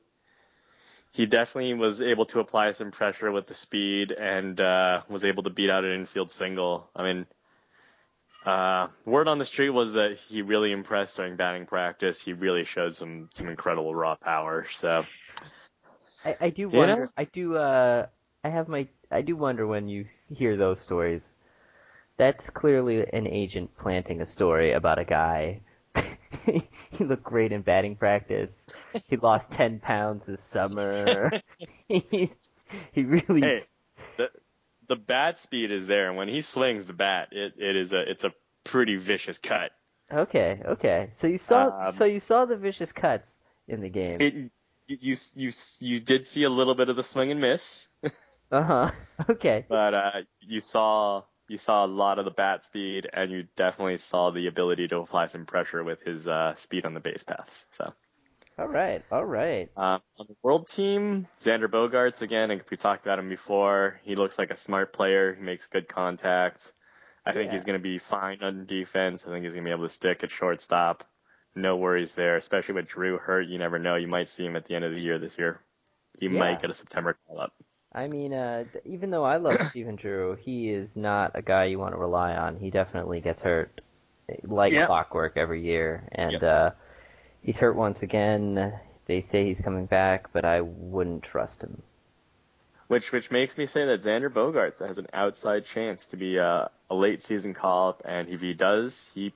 he 1.12 1.26
definitely 1.26 1.74
was 1.74 2.00
able 2.00 2.26
to 2.28 2.40
apply 2.40 2.72
some 2.72 2.92
pressure 2.92 3.32
with 3.32 3.48
the 3.48 3.56
speed, 3.56 4.12
and 4.12 4.60
uh, 4.62 5.02
was 5.10 5.26
able 5.26 5.42
to 5.44 5.50
beat 5.50 5.72
out 5.72 5.86
an 5.86 5.92
infield 5.92 6.30
single. 6.32 6.88
I 6.96 7.02
mean, 7.02 7.26
uh, 8.46 8.88
word 9.06 9.28
on 9.28 9.38
the 9.38 9.46
street 9.46 9.70
was 9.70 9.94
that 9.94 10.18
he 10.28 10.42
really 10.42 10.72
impressed 10.72 11.18
during 11.18 11.36
batting 11.36 11.66
practice. 11.66 12.22
He 12.22 12.34
really 12.34 12.64
showed 12.64 12.96
some 12.96 13.30
some 13.34 13.48
incredible 13.48 13.96
raw 13.96 14.16
power. 14.16 14.66
So 14.72 15.06
I, 16.26 16.36
I 16.40 16.50
do 16.50 16.70
wonder. 16.70 17.04
know? 17.04 17.08
I 17.18 17.24
do. 17.26 17.58
Uh, 17.58 18.08
I 18.44 18.50
have 18.50 18.68
my. 18.68 18.88
I 19.12 19.22
do 19.22 19.36
wonder 19.36 19.68
when 19.68 19.88
you 19.88 20.06
hear 20.34 20.58
those 20.58 20.80
stories. 20.80 21.24
That's 22.18 22.50
clearly 22.50 23.06
an 23.14 23.28
agent 23.28 23.76
planting 23.78 24.22
a 24.22 24.26
story 24.26 24.74
about 24.74 25.00
a 25.00 25.06
guy. 25.06 25.62
he 26.44 27.04
looked 27.04 27.24
great 27.24 27.52
in 27.52 27.62
batting 27.62 27.96
practice. 27.96 28.68
He 29.10 29.18
lost 29.18 29.52
ten 29.52 29.80
pounds 29.80 30.26
this 30.26 30.42
summer. 30.44 31.32
he, 31.88 32.32
he 32.92 33.04
really. 33.04 33.42
hey, 33.42 33.64
the 34.88 34.96
bat 34.96 35.38
speed 35.38 35.72
is 35.72 35.88
there, 35.88 36.08
and 36.08 36.18
when 36.18 36.28
he 36.28 36.42
swings 36.42 36.86
the 36.86 36.94
bat, 36.94 37.30
it, 37.32 37.54
it 37.58 37.76
is 37.76 37.94
a 37.94 38.10
it's 38.10 38.24
a 38.24 38.34
pretty 38.64 38.96
vicious 38.96 39.38
cut. 39.38 39.72
Okay. 40.12 40.62
Okay. 40.66 41.10
So 41.14 41.28
you 41.28 41.38
saw. 41.38 41.88
Um, 41.88 41.92
so 41.94 42.06
you 42.06 42.20
saw 42.20 42.46
the 42.46 42.58
vicious 42.58 42.92
cuts 42.92 43.36
in 43.68 43.82
the 43.82 43.90
game. 43.90 44.18
It, 44.22 44.52
you, 44.88 45.16
you 45.36 45.52
you 45.80 46.00
did 46.00 46.28
see 46.28 46.44
a 46.44 46.50
little 46.50 46.76
bit 46.76 46.90
of 46.90 46.96
the 46.96 47.04
swing 47.04 47.32
and 47.32 47.40
miss, 47.42 47.88
Uh 48.52 48.64
huh. 48.64 48.92
Okay. 49.30 49.66
but 49.68 49.94
uh, 49.94 50.12
you 50.42 50.60
saw 50.60 51.24
you 51.48 51.58
saw 51.58 51.86
a 51.86 51.88
lot 51.88 52.20
of 52.20 52.26
the 52.26 52.32
bat 52.32 52.64
speed, 52.66 53.10
and 53.12 53.32
you 53.32 53.48
definitely 53.56 53.98
saw 53.98 54.30
the 54.32 54.48
ability 54.48 54.88
to 54.90 54.98
apply 55.00 55.28
some 55.28 55.46
pressure 55.46 55.84
with 55.84 56.02
his 56.04 56.28
uh, 56.28 56.54
speed 56.56 56.86
on 56.86 56.94
the 56.94 57.00
base 57.00 57.24
paths. 57.24 57.66
So 57.72 57.94
All 58.58 58.68
right. 58.68 59.04
All 59.12 59.26
right. 59.26 59.70
uh, 59.76 60.00
on 60.18 60.28
the 60.28 60.36
world 60.44 60.68
team, 60.68 61.28
Xander 61.38 61.68
Bogaerts 61.68 62.22
again. 62.22 62.52
and 62.52 62.62
We 62.70 62.78
talked 62.78 63.06
about 63.06 63.20
him 63.20 63.30
before. 63.30 64.00
He 64.04 64.16
looks 64.16 64.38
like 64.38 64.52
a 64.52 64.56
smart 64.56 64.94
player. 64.94 65.34
He 65.34 65.42
makes 65.42 65.68
good 65.68 65.88
contact. 65.88 66.74
I 67.26 67.32
think 67.32 67.52
he's 67.52 67.64
going 67.64 67.80
to 67.80 67.84
be 67.84 67.98
fine 67.98 68.44
on 68.44 68.66
defense. 68.66 69.26
I 69.26 69.32
think 69.32 69.44
he's 69.44 69.54
going 69.54 69.64
to 69.64 69.70
be 69.70 69.74
able 69.74 69.86
to 69.86 69.90
stick 69.94 70.24
at 70.24 70.32
shortstop. 70.32 71.04
No 71.56 71.78
worries 71.78 72.16
there, 72.16 72.36
especially 72.36 72.76
with 72.76 72.88
Drew 72.88 73.18
hurt. 73.18 73.48
You 73.48 73.58
never 73.58 73.80
know. 73.80 73.96
You 73.96 74.08
might 74.08 74.28
see 74.28 74.46
him 74.46 74.56
at 74.56 74.66
the 74.66 74.76
end 74.76 74.86
of 74.86 74.92
the 74.92 75.00
year 75.00 75.18
this 75.20 75.38
year. 75.38 75.62
He 76.20 76.28
Yeah. 76.28 76.40
might 76.40 76.60
get 76.62 76.70
a 76.70 76.74
September 76.74 77.18
call 77.28 77.40
up. 77.40 77.54
I 77.96 78.08
mean, 78.08 78.34
uh, 78.34 78.66
even 78.86 79.12
though 79.12 79.24
I 79.24 79.38
love 79.38 79.62
Stephen 79.70 79.96
Drew, 79.96 80.36
he 80.36 80.70
is 80.70 80.96
not 80.96 81.32
a 81.36 81.42
guy 81.42 81.66
you 81.66 81.80
want 81.80 81.94
to 81.94 82.00
rely 82.00 82.36
on. 82.36 82.58
He 82.58 82.72
definitely 82.72 83.22
gets 83.22 83.42
hurt 83.42 83.82
eh, 84.30 84.36
like 84.44 84.74
Yeah. 84.74 84.86
clockwork 84.86 85.38
every 85.38 85.62
year, 85.64 86.08
and 86.12 86.34
Yep. 86.34 86.44
uh, 86.44 86.72
he's 87.44 87.58
hurt 87.58 87.76
once 87.76 88.02
again. 88.02 88.74
They 89.06 89.22
say 89.22 89.46
he's 89.46 89.60
coming 89.62 89.86
back, 89.86 90.32
but 90.34 90.46
I 90.46 90.62
wouldn't 90.62 91.24
trust 91.24 91.62
him. 91.62 91.82
Which 92.88 93.12
which 93.12 93.32
makes 93.32 93.58
me 93.58 93.66
say 93.66 93.86
that 93.86 94.02
Xander 94.02 94.30
Bogaerts 94.30 94.86
has 94.86 94.98
an 94.98 95.08
outside 95.14 95.66
chance 95.66 96.08
to 96.08 96.18
be 96.18 96.38
a, 96.38 96.70
a 96.90 96.96
late 96.96 97.22
season 97.22 97.54
call 97.54 97.90
up, 97.90 98.02
and 98.06 98.30
if 98.30 98.42
he 98.42 98.54
does, 98.54 99.10
he 99.14 99.34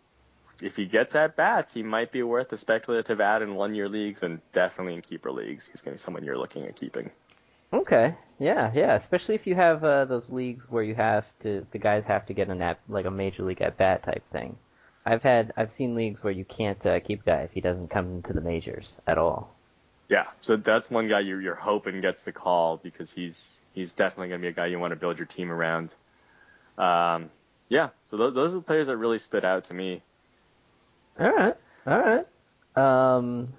if 0.61 0.75
he 0.75 0.85
gets 0.85 1.15
at 1.15 1.35
bats, 1.35 1.73
he 1.73 1.83
might 1.83 2.11
be 2.11 2.23
worth 2.23 2.51
a 2.51 2.57
speculative 2.57 3.21
ad 3.21 3.41
in 3.41 3.55
one 3.55 3.75
year 3.75 3.87
leagues 3.87 4.23
and 4.23 4.41
definitely 4.51 4.95
in 4.95 5.01
keeper 5.01 5.31
leagues. 5.31 5.67
He's 5.67 5.81
going 5.81 5.93
to 5.93 5.99
be 5.99 6.03
someone 6.03 6.23
you're 6.23 6.37
looking 6.37 6.65
at 6.65 6.75
keeping. 6.75 7.11
Okay, 7.73 8.15
yeah, 8.39 8.71
yeah. 8.73 8.95
Especially 8.95 9.35
if 9.35 9.45
you 9.45 9.55
have 9.55 9.83
uh, 9.83 10.05
those 10.05 10.29
leagues 10.29 10.65
where 10.69 10.83
you 10.83 10.95
have 10.95 11.25
to, 11.41 11.65
the 11.71 11.77
guys 11.77 12.03
have 12.07 12.25
to 12.27 12.33
get 12.33 12.49
an 12.49 12.61
at 12.61 12.79
like 12.87 13.05
a 13.05 13.11
major 13.11 13.43
league 13.43 13.61
at 13.61 13.77
bat 13.77 14.03
type 14.03 14.23
thing. 14.31 14.57
I've 15.07 15.23
had 15.23 15.53
I've 15.55 15.71
seen 15.71 15.95
leagues 15.95 16.21
where 16.21 16.33
you 16.33 16.43
can't 16.43 16.85
uh, 16.85 16.99
keep 16.99 17.23
guy 17.23 17.41
if 17.43 17.51
he 17.53 17.61
doesn't 17.61 17.89
come 17.89 18.17
into 18.17 18.33
the 18.33 18.41
majors 18.41 18.97
at 19.07 19.17
all. 19.17 19.55
Yeah, 20.09 20.25
so 20.41 20.57
that's 20.57 20.91
one 20.91 21.07
guy 21.07 21.21
you're, 21.21 21.41
you're 21.41 21.55
hoping 21.55 22.01
gets 22.01 22.23
the 22.23 22.33
call 22.33 22.77
because 22.77 23.09
he's 23.11 23.61
he's 23.73 23.93
definitely 23.93 24.29
going 24.29 24.41
to 24.41 24.45
be 24.45 24.49
a 24.49 24.53
guy 24.53 24.65
you 24.65 24.79
want 24.79 24.91
to 24.91 24.97
build 24.97 25.17
your 25.17 25.25
team 25.25 25.49
around. 25.49 25.95
Um, 26.77 27.29
yeah, 27.69 27.89
so 28.03 28.17
those, 28.17 28.33
those 28.33 28.53
are 28.53 28.57
the 28.57 28.63
players 28.63 28.87
that 28.87 28.97
really 28.97 29.19
stood 29.19 29.45
out 29.45 29.65
to 29.65 29.73
me. 29.73 30.01
All 31.17 31.31
right, 31.31 31.55
all 31.85 31.99
right. 31.99 32.27
Um, 32.75 33.53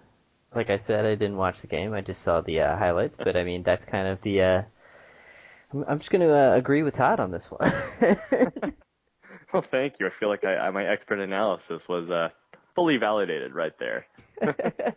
like 0.54 0.68
I 0.68 0.78
said, 0.78 1.06
I 1.06 1.14
didn't 1.14 1.36
watch 1.36 1.60
the 1.62 1.66
game. 1.66 1.94
I 1.94 2.02
just 2.02 2.22
saw 2.22 2.42
the 2.42 2.60
uh, 2.60 2.76
highlights, 2.76 3.16
but 3.16 3.36
I 3.36 3.44
mean 3.44 3.62
that's 3.62 3.86
kind 3.86 4.06
of 4.06 4.20
the. 4.20 4.42
Uh, 4.42 4.62
I'm, 5.72 5.84
I'm 5.88 5.98
just 5.98 6.10
going 6.10 6.22
to 6.22 6.34
uh, 6.34 6.56
agree 6.56 6.82
with 6.82 6.94
Todd 6.94 7.20
on 7.20 7.30
this 7.30 7.46
one. 7.46 7.72
well, 9.52 9.62
thank 9.62 10.00
you. 10.00 10.06
I 10.06 10.10
feel 10.10 10.28
like 10.28 10.44
I, 10.44 10.56
I 10.58 10.70
my 10.70 10.86
expert 10.86 11.20
analysis 11.20 11.88
was 11.88 12.10
uh, 12.10 12.30
fully 12.74 12.96
validated 12.98 13.54
right 13.54 13.76
there. 13.78 14.06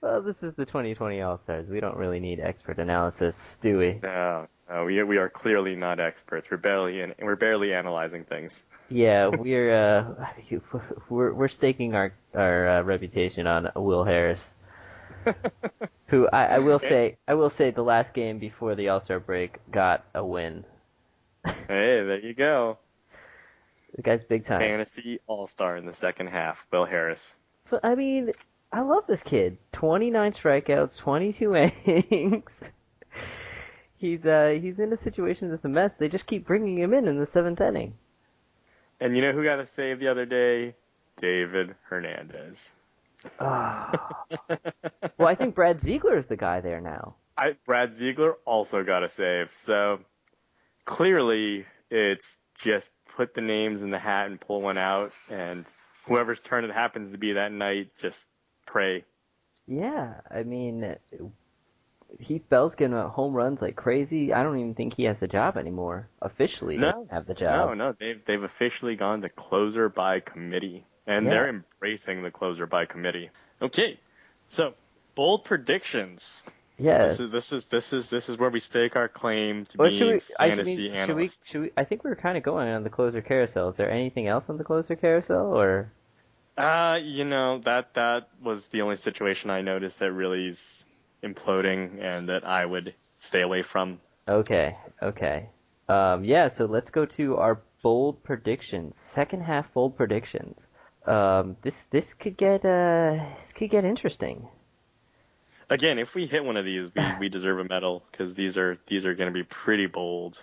well, 0.00 0.22
this 0.22 0.42
is 0.42 0.54
the 0.54 0.66
2020 0.66 1.22
All 1.22 1.38
Stars. 1.38 1.68
We 1.68 1.80
don't 1.80 1.96
really 1.96 2.20
need 2.20 2.40
expert 2.40 2.78
analysis, 2.78 3.56
do 3.62 3.78
we? 3.78 3.98
No, 4.02 4.46
no, 4.68 4.84
we 4.84 5.02
we 5.02 5.16
are 5.16 5.30
clearly 5.30 5.74
not 5.74 6.00
experts. 6.00 6.50
We're 6.50 6.58
barely 6.58 7.00
in, 7.00 7.14
we're 7.20 7.36
barely 7.36 7.72
analyzing 7.72 8.24
things. 8.24 8.64
Yeah, 8.90 9.26
we're 9.28 9.72
uh, 9.72 10.26
we're 11.08 11.32
we're 11.32 11.48
staking 11.48 11.94
our 11.94 12.12
our 12.34 12.68
uh, 12.68 12.82
reputation 12.82 13.46
on 13.46 13.70
Will 13.74 14.04
Harris, 14.04 14.54
who 16.08 16.28
I, 16.28 16.44
I 16.44 16.58
will 16.58 16.78
say 16.78 17.16
I 17.26 17.34
will 17.34 17.50
say 17.50 17.70
the 17.70 17.82
last 17.82 18.12
game 18.12 18.38
before 18.38 18.74
the 18.74 18.90
All 18.90 19.00
Star 19.00 19.18
break 19.18 19.58
got 19.70 20.04
a 20.14 20.24
win. 20.24 20.66
hey, 21.44 22.04
there 22.04 22.20
you 22.20 22.34
go. 22.34 22.78
The 23.94 24.02
guy's 24.02 24.24
big 24.24 24.46
time. 24.46 24.58
Fantasy 24.58 25.20
All 25.26 25.46
Star 25.46 25.76
in 25.76 25.86
the 25.86 25.92
second 25.92 26.28
half. 26.28 26.66
Will 26.72 26.84
Harris. 26.84 27.36
But 27.70 27.84
I 27.84 27.94
mean, 27.94 28.32
I 28.72 28.80
love 28.80 29.06
this 29.06 29.22
kid. 29.22 29.58
29 29.72 30.32
strikeouts, 30.32 30.98
22 30.98 31.56
innings. 31.86 32.60
he's 33.96 34.24
uh 34.24 34.58
he's 34.60 34.78
in 34.78 34.92
a 34.92 34.96
situation 34.96 35.50
that's 35.50 35.64
a 35.64 35.68
mess. 35.68 35.92
They 35.98 36.08
just 36.08 36.26
keep 36.26 36.46
bringing 36.46 36.78
him 36.78 36.94
in 36.94 37.06
in 37.06 37.18
the 37.18 37.26
seventh 37.26 37.60
inning. 37.60 37.94
And 39.00 39.16
you 39.16 39.22
know 39.22 39.32
who 39.32 39.44
got 39.44 39.58
a 39.58 39.66
save 39.66 39.98
the 40.00 40.08
other 40.08 40.26
day? 40.26 40.74
David 41.16 41.74
Hernandez. 41.82 42.72
Oh. 43.38 43.92
well, 45.18 45.28
I 45.28 45.34
think 45.34 45.54
Brad 45.54 45.80
Ziegler 45.80 46.16
is 46.16 46.26
the 46.26 46.36
guy 46.36 46.60
there 46.60 46.80
now. 46.80 47.16
I, 47.36 47.56
Brad 47.66 47.94
Ziegler 47.94 48.34
also 48.44 48.84
got 48.84 49.02
a 49.02 49.08
save. 49.08 49.50
So 49.50 50.00
clearly, 50.84 51.66
it's 51.90 52.38
just 52.62 52.90
put 53.16 53.34
the 53.34 53.40
names 53.40 53.82
in 53.82 53.90
the 53.90 53.98
hat 53.98 54.26
and 54.26 54.40
pull 54.40 54.62
one 54.62 54.78
out, 54.78 55.12
and 55.30 55.66
whoever's 56.06 56.40
turn 56.40 56.64
it 56.64 56.72
happens 56.72 57.12
to 57.12 57.18
be 57.18 57.34
that 57.34 57.52
night, 57.52 57.90
just 57.98 58.28
pray. 58.66 59.04
Yeah, 59.66 60.14
I 60.30 60.42
mean, 60.42 60.96
Heath 62.18 62.48
Bell's 62.48 62.74
getting 62.74 62.96
home 62.96 63.32
runs 63.34 63.62
like 63.62 63.76
crazy. 63.76 64.32
I 64.32 64.42
don't 64.42 64.58
even 64.58 64.74
think 64.74 64.94
he 64.94 65.04
has 65.04 65.18
the 65.18 65.28
job 65.28 65.56
anymore. 65.56 66.08
Officially, 66.20 66.76
no, 66.78 67.06
have 67.10 67.26
the 67.26 67.34
job. 67.34 67.68
No, 67.68 67.74
no, 67.74 67.96
they've 67.98 68.22
they've 68.24 68.42
officially 68.42 68.96
gone 68.96 69.22
to 69.22 69.28
closer 69.28 69.88
by 69.88 70.20
committee, 70.20 70.84
and 71.06 71.26
Yeah. 71.26 71.30
they're 71.30 71.48
embracing 71.48 72.22
the 72.22 72.30
closer 72.30 72.66
by 72.66 72.86
committee. 72.86 73.30
Okay, 73.60 73.98
so 74.48 74.74
bold 75.14 75.44
predictions. 75.44 76.42
Yeah. 76.82 77.08
This 77.08 77.20
is 77.20 77.30
this 77.30 77.52
is 77.52 77.64
this 77.66 77.92
is 77.92 78.08
this 78.08 78.28
is 78.28 78.36
where 78.38 78.50
we 78.50 78.60
stake 78.60 78.96
our 78.96 79.08
claim 79.08 79.66
to 79.66 79.78
Well, 79.78 79.90
being 79.90 80.06
we? 80.06 80.20
I 80.38 80.48
should, 80.48 80.56
fantasy 80.56 80.90
we, 80.90 81.06
should 81.06 81.16
we? 81.16 81.30
Should 81.44 81.60
we? 81.62 81.70
I 81.76 81.84
think 81.84 82.04
we 82.04 82.10
were 82.10 82.16
kind 82.16 82.36
of 82.36 82.42
going 82.42 82.68
on 82.68 82.82
the 82.82 82.90
closer 82.90 83.22
carousel. 83.22 83.68
Is 83.68 83.76
there 83.76 83.90
anything 83.90 84.26
else 84.26 84.48
on 84.48 84.58
the 84.58 84.64
closer 84.64 84.96
carousel, 84.96 85.56
or? 85.56 85.92
Uh, 86.56 86.98
you 87.02 87.24
know 87.24 87.60
that 87.64 87.94
that 87.94 88.28
was 88.42 88.64
the 88.64 88.82
only 88.82 88.96
situation 88.96 89.48
I 89.48 89.62
noticed 89.62 90.00
that 90.00 90.12
really 90.12 90.48
is 90.48 90.84
imploding 91.22 92.02
and 92.02 92.28
that 92.28 92.46
I 92.46 92.66
would 92.66 92.94
stay 93.20 93.40
away 93.40 93.62
from. 93.62 94.00
Okay, 94.28 94.76
okay. 95.02 95.48
Um, 95.88 96.24
yeah, 96.24 96.48
so 96.48 96.66
let's 96.66 96.90
go 96.90 97.06
to 97.06 97.36
our 97.36 97.62
bold 97.82 98.22
predictions. 98.22 98.94
Second 98.96 99.42
half 99.42 99.72
bold 99.72 99.96
predictions. 99.96 100.56
Um, 101.06 101.56
this 101.62 101.76
this 101.90 102.14
could 102.14 102.36
get 102.36 102.64
uh 102.64 103.18
this 103.40 103.52
could 103.54 103.70
get 103.70 103.84
interesting. 103.84 104.48
Again, 105.74 105.98
if 105.98 106.14
we 106.14 106.26
hit 106.26 106.44
one 106.44 106.56
of 106.56 106.64
these, 106.64 106.90
we, 106.94 107.02
we 107.20 107.28
deserve 107.28 107.58
a 107.58 107.64
medal 107.64 108.02
because 108.10 108.34
these 108.34 108.56
are 108.56 108.78
these 108.86 109.04
are 109.04 109.14
going 109.14 109.28
to 109.28 109.32
be 109.34 109.42
pretty 109.44 109.86
bold. 109.86 110.40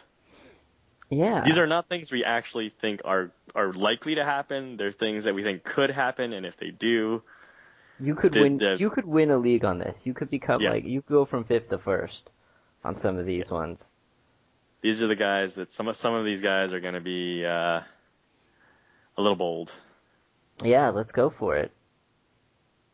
Yeah. 1.09 1.41
These 1.43 1.57
are 1.57 1.65
not 1.67 1.89
things 1.89 2.11
we 2.11 2.23
actually 2.23 2.69
think 2.81 3.01
are 3.05 3.31
are 3.55 3.73
likely 3.73 4.15
to 4.15 4.23
happen. 4.23 4.77
They're 4.77 4.91
things 4.91 5.23
that 5.23 5.33
we 5.35 5.43
think 5.43 5.63
could 5.63 5.89
happen, 5.89 6.33
and 6.33 6.45
if 6.45 6.57
they 6.57 6.69
do, 6.71 7.23
you 7.99 8.15
could 8.15 8.33
the- 8.33 8.41
win. 8.41 8.57
the- 8.57 8.77
you 8.79 8.89
could 8.89 9.05
win 9.05 9.31
a 9.31 9.37
league 9.37 9.65
on 9.65 9.79
this. 9.79 10.05
You 10.05 10.13
could 10.13 10.29
become 10.29 10.61
Yeah. 10.61 10.69
like 10.71 10.85
you 10.85 11.01
could 11.01 11.13
go 11.13 11.25
from 11.25 11.43
fifth 11.45 11.69
to 11.69 11.77
first 11.79 12.29
on 12.83 12.99
some 12.99 13.17
of 13.17 13.25
these 13.25 13.49
ones. 13.49 13.83
these 14.81 15.01
are 15.03 15.07
the 15.07 15.15
guys 15.15 15.55
that 15.55 15.71
some 15.73 15.87
of 15.89 15.95
some 15.95 16.13
of 16.13 16.23
these 16.25 16.41
guys 16.41 16.71
are 16.73 16.79
going 16.79 16.93
to 16.93 17.01
be 17.01 17.43
uh, 17.45 17.81
a 19.17 19.21
little 19.21 19.35
bold. 19.35 19.73
Yeah, 20.63 20.89
let's 20.89 21.11
go 21.11 21.29
for 21.29 21.55
it. 21.57 21.71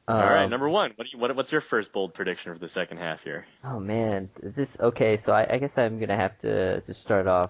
All 0.08 0.20
right, 0.20 0.44
Um, 0.44 0.52
number 0.52 0.70
one. 0.70 0.92
What, 0.96 1.06
do 1.06 1.10
you, 1.14 1.18
what 1.20 1.36
what's 1.36 1.52
your 1.52 1.62
first 1.62 1.92
bold 1.92 2.14
prediction 2.14 2.54
for 2.54 2.60
the 2.60 2.68
second 2.68 2.98
half 2.98 3.24
here? 3.24 3.46
Oh 3.64 3.80
man, 3.80 4.30
this 4.42 4.78
okay. 4.80 5.18
So 5.18 5.32
I, 5.32 5.54
I 5.54 5.58
guess 5.58 5.76
I'm 5.78 6.00
gonna 6.00 6.16
have 6.16 6.38
to 6.42 6.82
just 6.82 7.02
start 7.02 7.26
off. 7.28 7.50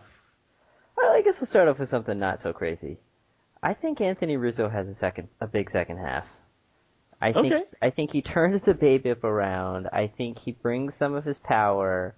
Well, 0.95 1.11
I 1.11 1.21
guess 1.21 1.39
I'll 1.41 1.47
start 1.47 1.67
off 1.67 1.79
with 1.79 1.89
something 1.89 2.17
not 2.17 2.39
so 2.39 2.53
crazy. 2.53 2.97
I 3.61 3.73
think 3.73 3.99
Anthony 3.99 4.37
Rizzo 4.37 4.69
has 4.69 4.87
a 4.87 4.95
second, 4.95 5.27
a 5.41 5.47
big 5.47 5.69
second 5.71 5.97
half. 5.97 6.25
I 7.21 7.33
think 7.33 7.47
Okay. 7.53 7.63
I 7.81 7.89
think 7.89 8.11
he 8.11 8.21
turns 8.21 8.61
the 8.61 8.73
BABIP 8.73 9.23
around. 9.23 9.87
I 9.91 10.07
think 10.07 10.39
he 10.39 10.51
brings 10.53 10.95
some 10.95 11.13
of 11.15 11.25
his 11.25 11.39
power. 11.39 12.15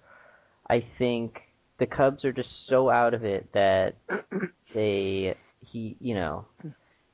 I 0.68 0.84
think 0.98 1.42
the 1.78 1.86
Cubs 1.86 2.24
are 2.24 2.32
just 2.32 2.66
so 2.66 2.90
out 2.90 3.14
of 3.14 3.24
it 3.24 3.46
that 3.54 3.96
they 4.74 5.34
he 5.66 5.96
you 6.00 6.14
know 6.14 6.46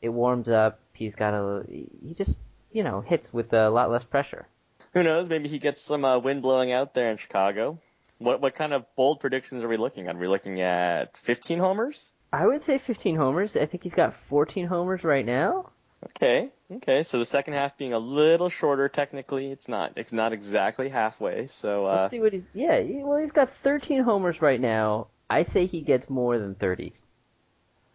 it 0.02 0.10
warms 0.10 0.48
up. 0.50 0.80
He's 0.92 1.14
got 1.14 1.32
a 1.34 1.64
he 1.66 2.14
just 2.14 2.36
you 2.74 2.82
know 2.84 3.00
hits 3.00 3.32
with 3.32 3.54
a 3.54 3.70
lot 3.70 3.90
less 3.90 4.04
pressure. 4.04 4.46
Who 4.92 5.02
knows? 5.02 5.30
Maybe 5.30 5.48
he 5.48 5.58
gets 5.58 5.80
some 5.80 6.04
uh, 6.04 6.18
wind 6.18 6.42
blowing 6.42 6.70
out 6.72 6.92
there 6.92 7.10
in 7.10 7.16
Chicago. 7.16 7.78
What 8.18 8.42
what 8.42 8.54
kind 8.54 8.74
of 8.74 8.84
bold 8.96 9.20
predictions 9.20 9.64
are 9.64 9.68
we 9.68 9.78
looking 9.78 10.06
at? 10.08 10.16
Are 10.16 10.18
we 10.18 10.28
looking 10.28 10.60
at 10.60 11.16
15 11.16 11.58
homers? 11.58 12.10
I 12.32 12.46
would 12.46 12.62
say 12.64 12.78
15 12.78 13.16
homers. 13.16 13.56
I 13.56 13.64
think 13.66 13.82
he's 13.84 13.94
got 13.94 14.14
14 14.28 14.66
homers 14.66 15.02
right 15.04 15.24
now. 15.24 15.70
Okay, 16.06 16.50
okay. 16.70 17.02
So 17.02 17.18
the 17.18 17.24
second 17.24 17.54
half 17.54 17.78
being 17.78 17.92
a 17.94 17.98
little 17.98 18.50
shorter 18.50 18.88
technically, 18.90 19.50
it's 19.50 19.68
not 19.68 19.92
it's 19.96 20.12
not 20.12 20.32
exactly 20.34 20.88
halfway. 20.90 21.46
So 21.46 21.86
uh, 21.86 21.94
Let's 22.02 22.10
see 22.10 22.20
what 22.20 22.32
he's. 22.34 22.42
Yeah, 22.52 22.80
well, 23.02 23.18
he's 23.20 23.32
got 23.32 23.50
13 23.62 24.02
homers 24.02 24.42
right 24.42 24.60
now. 24.60 25.06
I 25.30 25.44
say 25.44 25.66
he 25.66 25.80
gets 25.80 26.10
more 26.10 26.38
than 26.38 26.54
30. 26.56 26.92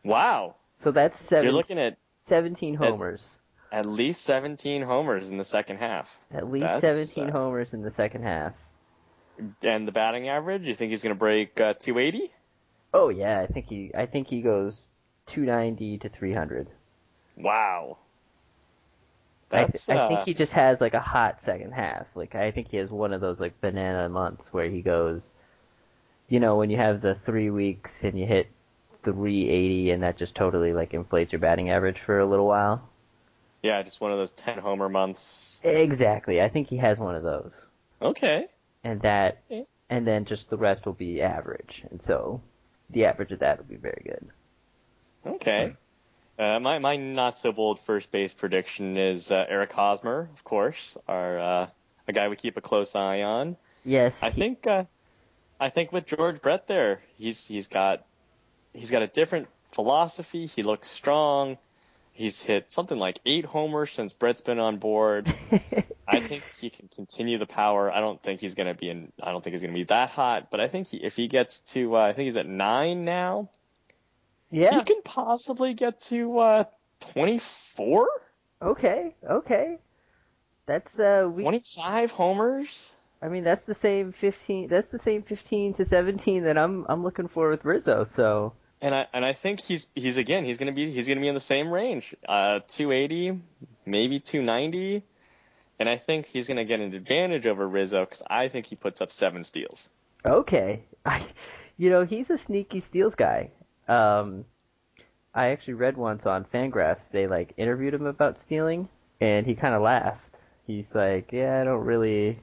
wow. 0.03 0.55
So 0.77 0.91
that's 0.91 1.19
So 1.19 1.27
seven, 1.35 1.43
you're 1.45 1.53
looking 1.53 1.77
at 1.79 1.97
17 2.27 2.75
homers. 2.75 3.21
at 3.21 3.38
least 3.85 4.21
17 4.23 4.81
homers 4.81 5.29
in 5.29 5.37
the 5.37 5.43
second 5.43 5.77
half. 5.77 6.19
At 6.31 6.49
least 6.49 6.65
that's, 6.65 6.81
17 6.81 7.29
uh, 7.29 7.31
homers 7.31 7.73
in 7.73 7.81
the 7.81 7.91
second 7.91 8.23
half. 8.23 8.53
And 9.61 9.87
the 9.87 9.91
batting 9.91 10.27
average, 10.27 10.67
you 10.67 10.73
think 10.73 10.91
he's 10.91 11.03
going 11.03 11.15
to 11.15 11.19
break 11.19 11.59
uh, 11.61 11.73
280? 11.75 12.31
Oh 12.93 13.09
yeah, 13.09 13.39
I 13.39 13.47
think 13.47 13.67
he. 13.67 13.91
I 13.95 14.05
think 14.07 14.27
he 14.27 14.41
goes 14.41 14.89
290 15.27 15.99
to 15.99 16.09
300. 16.09 16.67
Wow. 17.37 17.97
I, 19.51 19.59
th- 19.59 19.71
That's 19.71 19.89
I 19.89 19.95
uh, 19.95 20.07
think 20.09 20.19
he 20.25 20.33
just 20.33 20.53
has 20.53 20.81
like 20.81 20.93
a 20.93 20.99
hot 20.99 21.41
second 21.41 21.71
half. 21.71 22.07
Like 22.15 22.35
I 22.35 22.51
think 22.51 22.69
he 22.69 22.77
has 22.77 22.89
one 22.89 23.13
of 23.13 23.21
those 23.21 23.39
like 23.39 23.61
banana 23.61 24.09
months 24.09 24.51
where 24.51 24.69
he 24.69 24.81
goes, 24.81 25.29
you 26.27 26.39
know, 26.39 26.57
when 26.57 26.69
you 26.69 26.77
have 26.77 27.01
the 27.01 27.15
three 27.25 27.49
weeks 27.49 28.03
and 28.03 28.19
you 28.19 28.25
hit 28.25 28.47
380 29.03 29.91
and 29.91 30.03
that 30.03 30.17
just 30.17 30.35
totally 30.35 30.73
like 30.73 30.93
inflates 30.93 31.31
your 31.31 31.39
batting 31.39 31.69
average 31.69 31.99
for 31.99 32.19
a 32.19 32.25
little 32.25 32.47
while. 32.47 32.88
Yeah, 33.61 33.81
just 33.83 33.99
one 34.01 34.11
of 34.11 34.17
those 34.17 34.31
10 34.31 34.57
homer 34.59 34.89
months. 34.89 35.59
Exactly. 35.63 36.41
I 36.41 36.49
think 36.49 36.67
he 36.69 36.77
has 36.77 36.97
one 36.97 37.15
of 37.15 37.23
those. 37.23 37.59
Okay. 38.01 38.47
And 38.83 39.01
that, 39.01 39.41
Okay. 39.51 39.65
and 39.89 40.07
then 40.07 40.25
just 40.25 40.49
the 40.49 40.57
rest 40.57 40.85
will 40.85 40.93
be 40.93 41.21
average. 41.21 41.83
And 41.91 42.01
so 42.01 42.41
the 42.89 43.05
average 43.05 43.31
of 43.31 43.39
that 43.39 43.57
will 43.57 43.65
be 43.65 43.75
very 43.75 44.01
good. 44.05 44.29
Okay. 45.25 45.75
Uh, 46.37 46.59
my 46.61 46.79
my 46.79 46.95
not 46.95 47.37
so 47.37 47.51
bold 47.51 47.81
first 47.81 48.09
base 48.11 48.33
prediction 48.33 48.95
is 48.97 49.29
uh, 49.29 49.45
Eric 49.49 49.73
Hosmer, 49.73 50.29
of 50.33 50.43
course, 50.45 50.97
our 51.05 51.37
uh, 51.37 51.67
a 52.07 52.13
guy 52.13 52.29
we 52.29 52.37
keep 52.37 52.55
a 52.55 52.61
close 52.61 52.95
eye 52.95 53.23
on. 53.23 53.57
Yes. 53.83 54.17
I 54.23 54.29
he- 54.29 54.39
think 54.39 54.65
uh, 54.65 54.85
I 55.59 55.69
think 55.69 55.91
with 55.91 56.05
George 56.05 56.41
Brett 56.41 56.65
there, 56.67 57.01
he's 57.17 57.45
he's 57.45 57.67
got 57.67 58.05
he's 58.73 58.89
got 58.91 59.01
a 59.01 59.07
different 59.07 59.49
philosophy. 59.73 60.45
He 60.45 60.63
looks 60.63 60.89
strong. 60.89 61.57
He's 62.19 62.41
hit 62.41 62.69
something 62.73 62.99
like 62.99 63.17
eight 63.25 63.45
homers 63.45 63.93
since 63.93 64.11
Brett's 64.11 64.41
been 64.41 64.59
on 64.59 64.75
board. 64.75 65.33
I 66.07 66.19
think 66.19 66.43
he 66.59 66.69
can 66.69 66.89
continue 66.89 67.37
the 67.37 67.45
power. 67.45 67.89
I 67.89 68.01
don't 68.01 68.21
think 68.21 68.41
he's 68.41 68.55
gonna 68.55 68.73
be 68.73 68.89
in. 68.89 69.13
I 69.23 69.31
don't 69.31 69.41
think 69.41 69.53
he's 69.53 69.61
gonna 69.61 69.73
be 69.73 69.85
that 69.85 70.09
hot, 70.09 70.51
but 70.51 70.59
I 70.59 70.67
think 70.67 70.87
he, 70.87 70.97
if 70.97 71.15
he 71.15 71.29
gets 71.29 71.61
to, 71.71 71.95
uh, 71.95 72.01
I 72.01 72.11
think 72.11 72.25
he's 72.25 72.35
at 72.35 72.45
nine 72.45 73.05
now. 73.05 73.47
yeah. 74.51 74.77
He 74.77 74.83
can 74.83 75.01
possibly 75.01 75.73
get 75.73 76.01
to 76.07 76.39
uh, 76.39 76.63
24? 77.13 78.09
Okay, 78.63 79.15
okay. 79.25 79.77
That's 80.65 80.99
uh 80.99 81.25
we 81.33 81.43
25 81.43 82.11
homers? 82.11 82.91
I 83.21 83.29
mean 83.29 83.45
that's 83.45 83.63
the 83.63 83.75
same 83.75 84.11
15 84.11 84.67
that's 84.67 84.91
the 84.91 84.99
same 84.99 85.23
15 85.23 85.75
to 85.75 85.85
17 85.85 86.43
that 86.43 86.57
I'm 86.57 86.85
I'm 86.89 87.01
looking 87.01 87.29
for 87.29 87.49
with 87.49 87.63
Rizzo. 87.63 88.07
So 88.13 88.51
And 88.81 88.95
I 88.95 89.07
and 89.13 89.25
I 89.25 89.33
think 89.33 89.59
he's 89.61 89.87
he's 89.93 90.17
again 90.17 90.45
he's 90.45 90.57
gonna 90.57 90.71
be 90.71 90.89
he's 90.91 91.07
gonna 91.07 91.19
be 91.19 91.27
in 91.27 91.33
the 91.33 91.41
same 91.41 91.71
range, 91.71 92.15
uh, 92.27 92.59
280, 92.67 93.41
maybe 93.85 94.19
290, 94.19 95.03
and 95.79 95.89
I 95.89 95.97
think 95.97 96.27
he's 96.27 96.47
gonna 96.47 96.63
get 96.63 96.79
an 96.79 96.93
advantage 96.93 97.45
over 97.45 97.67
Rizzo 97.67 98.01
because 98.05 98.23
I 98.29 98.47
think 98.47 98.67
he 98.67 98.75
puts 98.75 99.01
up 99.01 99.11
seven 99.11 99.43
steals. 99.43 99.89
okay. 100.25 100.83
I 101.05 101.25
you 101.77 101.89
know, 101.89 102.05
he's 102.05 102.29
a 102.29 102.37
sneaky 102.37 102.79
steals 102.79 103.15
guy. 103.15 103.51
Um 103.87 104.45
I 105.33 105.47
actually 105.47 105.75
read 105.75 105.97
once 105.97 106.25
on 106.25 106.45
Fangraphs 106.45 107.09
they 107.11 107.27
like 107.27 107.53
interviewed 107.57 107.93
him 107.93 108.05
about 108.05 108.39
stealing 108.39 108.87
and 109.19 109.45
he 109.45 109.55
kind 109.55 109.75
of 109.75 109.81
laughed. 109.81 110.23
He's 110.65 110.93
like, 110.95 111.31
"Yeah, 111.33 111.59
I 111.59 111.63
don't 111.65 111.83
really 111.83 112.39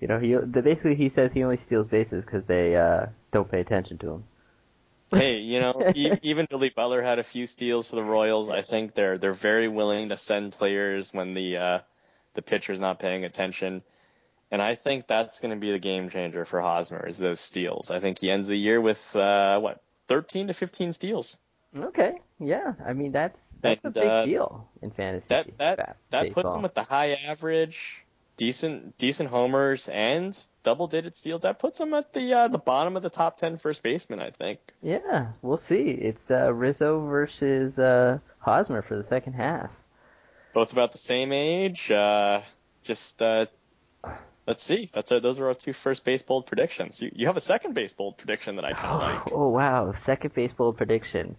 you 0.00 0.06
know, 0.06 0.18
he 0.18 0.36
basically 0.36 0.94
he 0.94 1.08
says 1.08 1.32
he 1.32 1.42
only 1.42 1.56
steals 1.56 1.88
bases 1.88 2.24
because 2.24 2.44
they 2.44 2.76
uh, 2.76 3.06
don't 3.32 3.50
pay 3.50 3.60
attention 3.60 3.98
to 3.98 4.10
him. 4.12 4.24
Hey, 5.10 5.38
you 5.38 5.60
know, 5.60 5.90
e- 5.94 6.18
even 6.22 6.46
Billy 6.48 6.70
Butler 6.70 7.02
had 7.02 7.18
a 7.18 7.22
few 7.24 7.46
steals 7.46 7.86
for 7.86 7.96
the 7.96 8.02
Royals. 8.02 8.48
I 8.50 8.62
think 8.62 8.94
they're 8.94 9.18
they're 9.18 9.32
very 9.32 9.68
willing 9.68 10.08
to 10.10 10.16
send 10.16 10.52
players 10.52 11.12
when 11.12 11.34
the 11.34 11.56
uh, 11.56 11.78
the 12.34 12.42
pitcher's 12.42 12.80
not 12.80 12.98
paying 13.00 13.24
attention, 13.24 13.82
and 14.50 14.60
I 14.62 14.74
think 14.74 15.06
that's 15.06 15.40
going 15.40 15.50
to 15.52 15.60
be 15.60 15.72
the 15.72 15.78
game 15.78 16.10
changer 16.10 16.44
for 16.44 16.60
Hosmer 16.60 17.06
is 17.06 17.18
those 17.18 17.40
steals. 17.40 17.90
I 17.90 18.00
think 18.00 18.18
he 18.20 18.30
ends 18.30 18.46
the 18.48 18.56
year 18.58 18.80
with 18.80 19.14
uh, 19.16 19.58
what 19.60 19.82
13 20.08 20.48
to 20.48 20.54
15 20.54 20.92
steals. 20.92 21.36
Okay, 21.76 22.14
yeah, 22.40 22.72
I 22.86 22.94
mean 22.94 23.12
that's 23.12 23.40
that's 23.60 23.84
And, 23.84 23.96
a 23.96 24.00
big 24.00 24.08
uh, 24.08 24.24
deal 24.24 24.68
in 24.80 24.90
fantasy. 24.90 25.26
That 25.28 25.58
that 25.58 25.96
that 26.10 26.22
baseball. 26.22 26.42
puts 26.42 26.54
him 26.54 26.62
with 26.62 26.74
the 26.74 26.82
high 26.82 27.12
average, 27.12 28.04
decent 28.38 28.96
decent 28.96 29.28
homers 29.28 29.88
and 29.88 30.34
double 30.62 30.86
digit 30.86 31.14
steals. 31.14 31.42
That 31.42 31.58
puts 31.58 31.78
him 31.78 31.92
at 31.92 32.14
the 32.14 32.32
uh, 32.32 32.48
the 32.48 32.58
bottom 32.58 32.96
of 32.96 33.02
the 33.02 33.10
top 33.10 33.36
10 33.36 33.58
first 33.58 33.82
baseman. 33.82 34.20
I 34.20 34.30
think. 34.30 34.60
Yeah, 34.82 35.32
we'll 35.42 35.58
see. 35.58 35.90
It's 35.90 36.30
uh, 36.30 36.50
Rizzo 36.54 37.00
versus 37.06 37.78
uh, 37.78 38.18
Hosmer 38.38 38.80
for 38.80 38.96
the 38.96 39.04
second 39.04 39.34
half. 39.34 39.70
both 40.54 40.72
about 40.72 40.92
the 40.92 40.98
same 40.98 41.32
age. 41.32 41.90
Uh, 41.90 42.40
just 42.84 43.20
uh, 43.20 43.46
let's 44.46 44.62
see. 44.62 44.88
That's 44.92 45.12
our, 45.12 45.20
those 45.20 45.38
are 45.40 45.48
our 45.48 45.54
two 45.54 45.72
first 45.74 46.04
base 46.04 46.22
bold 46.22 46.46
predictions. 46.46 47.02
You, 47.02 47.10
you 47.14 47.26
have 47.26 47.36
a 47.36 47.40
second 47.42 47.74
base 47.74 47.92
bold 47.92 48.16
prediction 48.16 48.56
that 48.56 48.64
I 48.64 48.72
kind 48.72 48.94
of 48.94 49.00
like. 49.02 49.32
Oh 49.32 49.48
wow, 49.48 49.92
second 49.92 50.32
base 50.34 50.52
bold 50.52 50.76
prediction. 50.78 51.36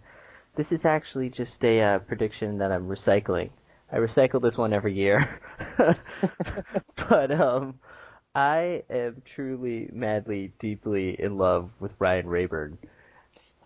This 0.56 0.72
is 0.72 0.84
actually 0.84 1.30
just 1.30 1.64
a 1.64 1.80
uh, 1.80 1.98
prediction 2.00 2.58
that 2.58 2.70
I'm 2.72 2.88
recycling. 2.88 3.50
I 3.92 3.96
recycle 3.96 4.40
this 4.40 4.56
one 4.56 4.72
every 4.72 4.94
year, 4.94 5.40
but 7.08 7.32
um, 7.32 7.80
I 8.34 8.84
am 8.88 9.22
truly, 9.24 9.88
madly, 9.92 10.52
deeply 10.60 11.20
in 11.20 11.36
love 11.36 11.70
with 11.80 11.92
Ryan 11.98 12.28
Raburn, 12.28 12.78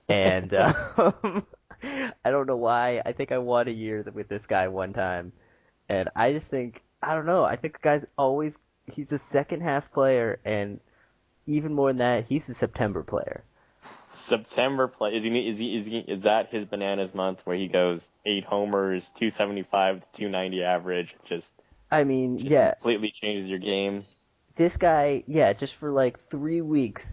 and 0.08 0.54
um, 0.96 1.46
I 2.24 2.30
don't 2.30 2.46
know 2.46 2.56
why. 2.56 3.02
I 3.04 3.12
think 3.12 3.32
I 3.32 3.38
won 3.38 3.68
a 3.68 3.72
year 3.72 4.04
with 4.14 4.28
this 4.28 4.46
guy 4.46 4.68
one 4.68 4.94
time, 4.94 5.32
and 5.88 6.08
I 6.16 6.32
just 6.32 6.48
think 6.48 6.82
I 7.02 7.14
don't 7.14 7.26
know. 7.26 7.44
I 7.44 7.56
think 7.56 7.74
the 7.74 7.82
guy's 7.82 8.04
always 8.16 8.54
he's 8.90 9.12
a 9.12 9.18
second 9.18 9.60
half 9.60 9.92
player, 9.92 10.40
and 10.44 10.80
even 11.46 11.74
more 11.74 11.90
than 11.90 11.98
that, 11.98 12.26
he's 12.28 12.48
a 12.48 12.54
September 12.54 13.02
player. 13.02 13.44
September 14.08 14.88
play 14.88 15.14
is 15.14 15.24
he 15.24 15.46
is 15.46 15.58
he 15.58 15.74
is 15.74 15.86
he 15.86 15.98
is 15.98 16.22
that 16.22 16.50
his 16.50 16.64
bananas 16.64 17.14
month 17.14 17.42
where 17.44 17.56
he 17.56 17.68
goes 17.68 18.10
eight 18.24 18.44
homers, 18.44 19.12
two 19.12 19.30
seventy 19.30 19.62
five 19.62 20.00
to 20.00 20.12
two 20.12 20.28
ninety 20.28 20.62
average, 20.62 21.16
just 21.24 21.60
I 21.90 22.04
mean, 22.04 22.38
just 22.38 22.50
yeah, 22.50 22.74
completely 22.74 23.10
changes 23.10 23.48
your 23.48 23.58
game. 23.58 24.04
this 24.56 24.76
guy, 24.76 25.24
yeah, 25.26 25.52
just 25.52 25.74
for 25.74 25.90
like 25.90 26.28
three 26.28 26.60
weeks, 26.60 27.04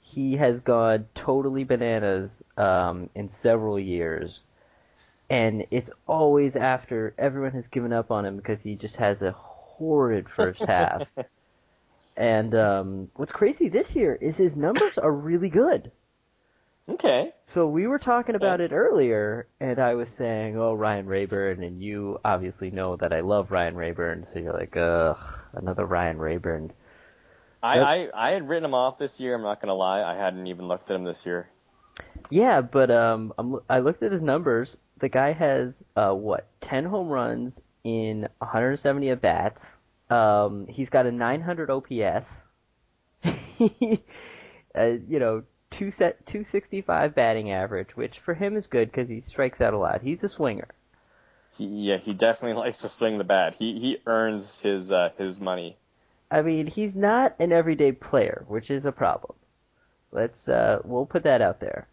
he 0.00 0.36
has 0.36 0.60
gone 0.60 1.06
totally 1.14 1.64
bananas 1.64 2.30
um, 2.56 3.10
in 3.14 3.28
several 3.28 3.78
years, 3.78 4.42
and 5.28 5.66
it's 5.70 5.90
always 6.06 6.56
after 6.56 7.14
everyone 7.18 7.52
has 7.52 7.66
given 7.68 7.92
up 7.92 8.10
on 8.10 8.24
him 8.24 8.36
because 8.36 8.60
he 8.62 8.76
just 8.76 8.96
has 8.96 9.22
a 9.22 9.32
horrid 9.32 10.28
first 10.28 10.60
half. 10.60 11.02
and 12.16 12.58
um, 12.58 13.10
what's 13.16 13.32
crazy 13.32 13.68
this 13.68 13.94
year 13.94 14.14
is 14.14 14.36
his 14.36 14.56
numbers 14.56 14.96
are 14.98 15.12
really 15.12 15.50
good. 15.50 15.90
Okay. 16.88 17.32
So 17.46 17.66
we 17.66 17.86
were 17.86 17.98
talking 17.98 18.36
about 18.36 18.60
it 18.60 18.72
earlier, 18.72 19.48
and 19.58 19.78
I 19.80 19.94
was 19.94 20.08
saying, 20.08 20.56
"Oh, 20.56 20.72
Ryan 20.72 21.06
Raburn," 21.06 21.64
and 21.64 21.82
you 21.82 22.20
obviously 22.24 22.70
know 22.70 22.96
that 22.96 23.12
I 23.12 23.20
love 23.20 23.50
Ryan 23.50 23.74
Raburn, 23.74 24.24
so 24.32 24.38
you're 24.38 24.52
like, 24.52 24.76
"Ugh, 24.76 25.18
another 25.52 25.84
Ryan 25.84 26.18
Raburn." 26.18 26.72
I, 27.60 27.80
I 27.80 28.08
I 28.14 28.30
had 28.32 28.48
written 28.48 28.64
him 28.64 28.74
off 28.74 28.98
this 28.98 29.18
year. 29.18 29.34
I'm 29.34 29.42
not 29.42 29.60
gonna 29.60 29.74
lie. 29.74 30.02
I 30.02 30.14
hadn't 30.14 30.46
even 30.46 30.68
looked 30.68 30.90
at 30.90 30.96
him 30.96 31.04
this 31.04 31.26
year. 31.26 31.48
Yeah, 32.30 32.60
but 32.60 32.90
um, 32.90 33.32
I'm, 33.38 33.60
I 33.68 33.80
looked 33.80 34.02
at 34.02 34.12
his 34.12 34.22
numbers. 34.22 34.76
The 34.98 35.08
guy 35.08 35.32
has 35.32 35.74
uh, 35.96 36.12
what, 36.12 36.46
10 36.60 36.84
home 36.84 37.08
runs 37.08 37.58
in 37.84 38.28
170 38.38 39.10
at 39.10 39.20
bats. 39.20 39.64
Um, 40.10 40.66
he's 40.68 40.90
got 40.90 41.06
a 41.06 41.12
900 41.12 41.70
OPS. 41.70 42.28
uh, 43.24 44.84
you 45.08 45.18
know, 45.18 45.44
two 45.76 45.90
set 45.90 46.24
265 46.26 47.14
batting 47.14 47.50
average, 47.50 47.96
which 47.96 48.18
for 48.18 48.34
him 48.34 48.56
is 48.56 48.66
good 48.66 48.90
because 48.90 49.08
he 49.08 49.22
strikes 49.26 49.60
out 49.60 49.74
a 49.74 49.78
lot. 49.78 50.02
He's 50.02 50.24
a 50.24 50.28
swinger. 50.28 50.68
He, 51.56 51.66
yeah, 51.66 51.96
he 51.96 52.14
definitely 52.14 52.58
likes 52.62 52.78
to 52.78 52.88
swing 52.88 53.18
the 53.18 53.24
bat. 53.24 53.54
He 53.54 53.78
he 53.78 53.98
earns 54.06 54.60
his 54.60 54.92
uh, 54.92 55.10
his 55.18 55.40
money. 55.40 55.76
I 56.30 56.42
mean, 56.42 56.66
he's 56.66 56.94
not 56.94 57.36
an 57.38 57.52
everyday 57.52 57.92
player, 57.92 58.44
which 58.48 58.70
is 58.70 58.84
a 58.84 58.92
problem. 58.92 59.36
Let's 60.12 60.48
uh, 60.48 60.80
we'll 60.84 61.06
put 61.06 61.24
that 61.24 61.42
out 61.42 61.60
there. 61.60 61.86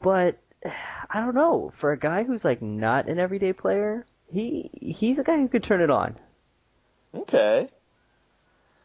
But 0.00 0.38
I 0.64 1.20
don't 1.20 1.34
know. 1.34 1.72
For 1.78 1.92
a 1.92 1.98
guy 1.98 2.24
who's 2.24 2.44
like 2.44 2.62
not 2.62 3.08
an 3.08 3.18
everyday 3.18 3.52
player, 3.52 4.06
he 4.30 4.70
he's 4.80 5.18
a 5.18 5.24
guy 5.24 5.36
who 5.36 5.48
could 5.48 5.62
turn 5.62 5.80
it 5.80 5.90
on. 5.90 6.16
Okay. 7.14 7.68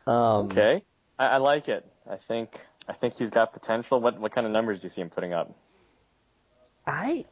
Um, 0.06 0.46
Okay. 0.46 0.84
I, 1.18 1.28
I 1.28 1.38
like 1.38 1.68
it. 1.70 1.86
I 2.10 2.16
think 2.18 2.60
I 2.88 2.94
think 2.94 3.16
he's 3.16 3.32
got 3.32 3.54
potential. 3.54 4.00
What 4.00 4.20
what 4.20 4.32
kind 4.32 4.48
of 4.48 4.54
numbers 4.54 4.82
do 4.82 4.86
you 4.86 4.90
see 4.90 5.02
him 5.02 5.10
putting 5.10 5.34
up? 5.34 5.54
I 6.86 7.26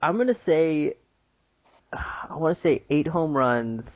I'm 0.00 0.16
gonna 0.16 0.34
say 0.34 0.94
I 1.92 2.36
want 2.36 2.54
to 2.56 2.60
say 2.60 2.82
eight 2.90 3.06
home 3.06 3.36
runs 3.36 3.94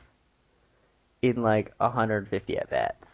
in 1.21 1.41
like 1.43 1.73
150 1.77 2.57
at 2.57 2.69
bats. 2.69 3.09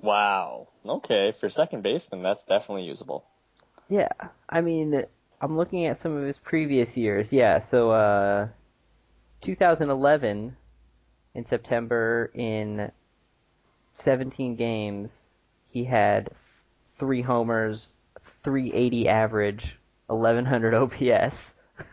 Wow. 0.00 0.68
Okay, 0.84 1.32
for 1.32 1.48
second 1.48 1.82
baseman, 1.82 2.22
that's 2.22 2.44
definitely 2.44 2.84
usable. 2.84 3.24
Yeah, 3.88 4.08
I 4.48 4.60
mean, 4.60 5.04
I'm 5.40 5.56
looking 5.56 5.86
at 5.86 5.98
some 5.98 6.16
of 6.16 6.26
his 6.26 6.38
previous 6.38 6.96
years. 6.96 7.28
Yeah, 7.30 7.60
so 7.60 7.90
uh, 7.90 8.48
2011 9.42 10.56
in 11.34 11.46
September 11.46 12.30
in 12.34 12.90
17 13.94 14.56
games, 14.56 15.16
he 15.68 15.84
had 15.84 16.30
three 16.98 17.22
homers, 17.22 17.88
380 18.42 19.08
average, 19.08 19.76
1100 20.06 20.74
OPS. 20.74 21.54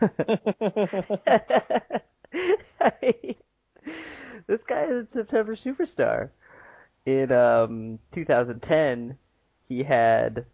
this 4.46 4.60
guy 4.66 4.84
is 4.84 5.08
a 5.08 5.10
September 5.10 5.56
superstar. 5.56 6.30
In 7.04 7.32
um, 7.32 7.98
2010, 8.12 9.18
he 9.68 9.82
had 9.82 10.44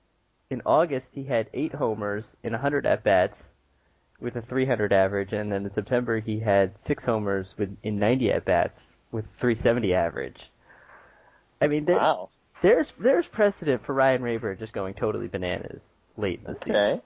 in 0.50 0.62
August 0.64 1.11
he 1.12 1.24
had 1.24 1.50
eight 1.52 1.74
homers 1.74 2.37
in 2.42 2.52
100 2.52 2.87
at 2.87 3.04
bats 3.04 3.42
with 4.20 4.37
a 4.37 4.42
300 4.42 4.92
average, 4.92 5.32
and 5.32 5.52
then 5.52 5.66
in 5.66 5.72
September 5.72 6.20
he 6.20 6.40
had 6.40 6.72
six 6.82 7.04
homers 7.04 7.48
with 7.58 7.76
in 7.82 7.98
90 7.98 8.32
at 8.32 8.44
bats 8.44 8.87
with 9.12 9.26
370 9.38 9.94
average. 9.94 10.50
I 11.61 11.66
mean, 11.66 11.84
Wow. 11.87 12.30
There's 12.62 12.92
there's 12.99 13.27
precedent 13.27 13.85
for 13.85 13.94
Ryan 13.94 14.23
Raburn 14.23 14.59
just 14.59 14.73
going 14.73 14.94
totally 14.94 15.29
bananas 15.29 15.83
late 16.16 16.40
in 16.44 16.53
the 16.53 16.59
season. 16.59 16.77
Okay. 16.77 17.01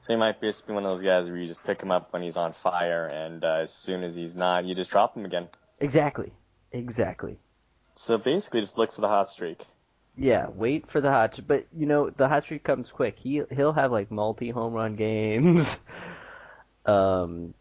So 0.00 0.12
he 0.12 0.18
might 0.18 0.40
just 0.40 0.66
be 0.66 0.72
one 0.72 0.84
of 0.84 0.92
those 0.92 1.02
guys 1.02 1.28
where 1.28 1.38
you 1.38 1.46
just 1.46 1.64
pick 1.64 1.82
him 1.82 1.90
up 1.90 2.12
when 2.12 2.22
he's 2.22 2.36
on 2.36 2.52
fire, 2.52 3.06
and 3.06 3.44
uh, 3.44 3.58
as 3.62 3.72
soon 3.72 4.04
as 4.04 4.14
he's 4.14 4.36
not, 4.36 4.64
you 4.64 4.74
just 4.74 4.90
drop 4.90 5.16
him 5.16 5.24
again. 5.24 5.48
Exactly, 5.80 6.32
exactly. 6.70 7.38
So 7.96 8.18
basically, 8.18 8.60
just 8.60 8.78
look 8.78 8.92
for 8.92 9.00
the 9.00 9.08
hot 9.08 9.28
streak. 9.28 9.64
Yeah, 10.16 10.46
wait 10.54 10.90
for 10.90 11.00
the 11.00 11.10
hot. 11.10 11.38
But 11.46 11.66
you 11.76 11.86
know 11.86 12.10
the 12.10 12.28
hot 12.28 12.44
streak 12.44 12.62
comes 12.64 12.90
quick. 12.90 13.16
He 13.18 13.42
he'll 13.50 13.72
have 13.72 13.92
like 13.92 14.10
multi 14.10 14.50
home 14.50 14.74
run 14.74 14.96
games. 14.96 15.76
um, 16.86 17.54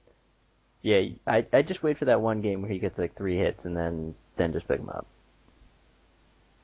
yeah, 0.82 1.02
I 1.26 1.46
I 1.52 1.62
just 1.62 1.84
wait 1.84 1.98
for 1.98 2.06
that 2.06 2.22
one 2.22 2.41
game 2.41 2.62
where 2.62 2.72
he 2.72 2.80
gets 2.80 2.98
like 2.98 3.15
three 3.15 3.38
hits 3.38 3.65
and 3.65 3.76
then 3.76 4.15
then 4.38 4.54
just 4.54 4.68
pick 4.68 4.80
him 4.80 4.89
up. 4.89 5.08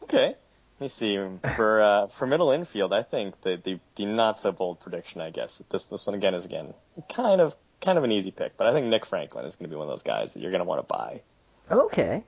Okay. 0.03 0.27
Let 0.27 0.81
me 0.85 0.87
see. 0.87 1.19
For 1.55 1.81
uh, 1.81 2.07
for 2.07 2.25
middle 2.25 2.51
infield, 2.51 2.91
I 2.91 3.03
think 3.03 3.39
the, 3.41 3.55
the 3.63 3.79
the 3.95 4.05
not 4.05 4.39
so 4.39 4.51
bold 4.51 4.79
prediction, 4.79 5.21
I 5.21 5.29
guess 5.29 5.61
this 5.69 5.87
this 5.89 6.05
one 6.07 6.15
again 6.15 6.33
is 6.33 6.45
again 6.45 6.73
kind 7.13 7.39
of 7.39 7.55
kind 7.81 7.97
of 7.97 8.03
an 8.03 8.11
easy 8.11 8.31
pick, 8.31 8.57
but 8.57 8.67
I 8.67 8.73
think 8.73 8.87
Nick 8.87 9.05
Franklin 9.05 9.45
is 9.45 9.55
going 9.55 9.69
to 9.69 9.73
be 9.73 9.75
one 9.77 9.87
of 9.87 9.91
those 9.91 10.03
guys 10.03 10.33
that 10.33 10.39
you're 10.41 10.51
going 10.51 10.63
to 10.63 10.67
want 10.67 10.81
to 10.81 10.87
buy. 10.87 11.21
Okay. 11.69 12.23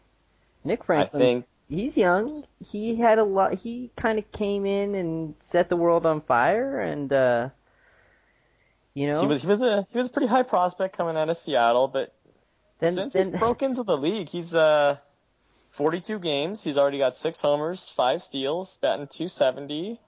Nick 0.63 0.83
Franklin. 0.83 1.21
I 1.21 1.25
think- 1.25 1.45
he's 1.69 1.97
young. 1.97 2.43
He 2.71 2.95
had 2.95 3.17
a 3.17 3.23
lot. 3.23 3.55
He 3.55 3.89
kind 3.95 4.19
of 4.19 4.31
came 4.31 4.65
in 4.67 4.93
and 4.95 5.33
set 5.41 5.69
the 5.69 5.75
world 5.75 6.05
on 6.05 6.21
fire, 6.21 6.79
and 6.79 7.11
uh, 7.11 7.49
you 8.93 9.11
know, 9.11 9.21
He 9.21 9.27
was 9.27 9.41
he 9.41 9.47
was 9.47 9.61
a 9.63 9.87
he 9.91 9.97
was 9.97 10.07
a 10.07 10.11
pretty 10.11 10.27
high 10.27 10.43
prospect 10.43 10.95
coming 10.95 11.17
out 11.17 11.29
of 11.29 11.37
Seattle, 11.37 11.87
but 11.87 12.13
then, 12.79 12.93
since 12.93 13.13
then 13.13 13.23
he's 13.31 13.39
broke 13.39 13.63
into 13.63 13.81
the 13.83 13.97
league, 13.97 14.29
he's 14.29 14.53
uh 14.53 14.97
42 15.73 16.19
games. 16.19 16.63
He's 16.63 16.77
already 16.77 16.99
got 16.99 17.15
six 17.15 17.41
homers, 17.41 17.89
five 17.89 18.23
steals, 18.23 18.77
batting 18.77 19.07
270. 19.07 19.99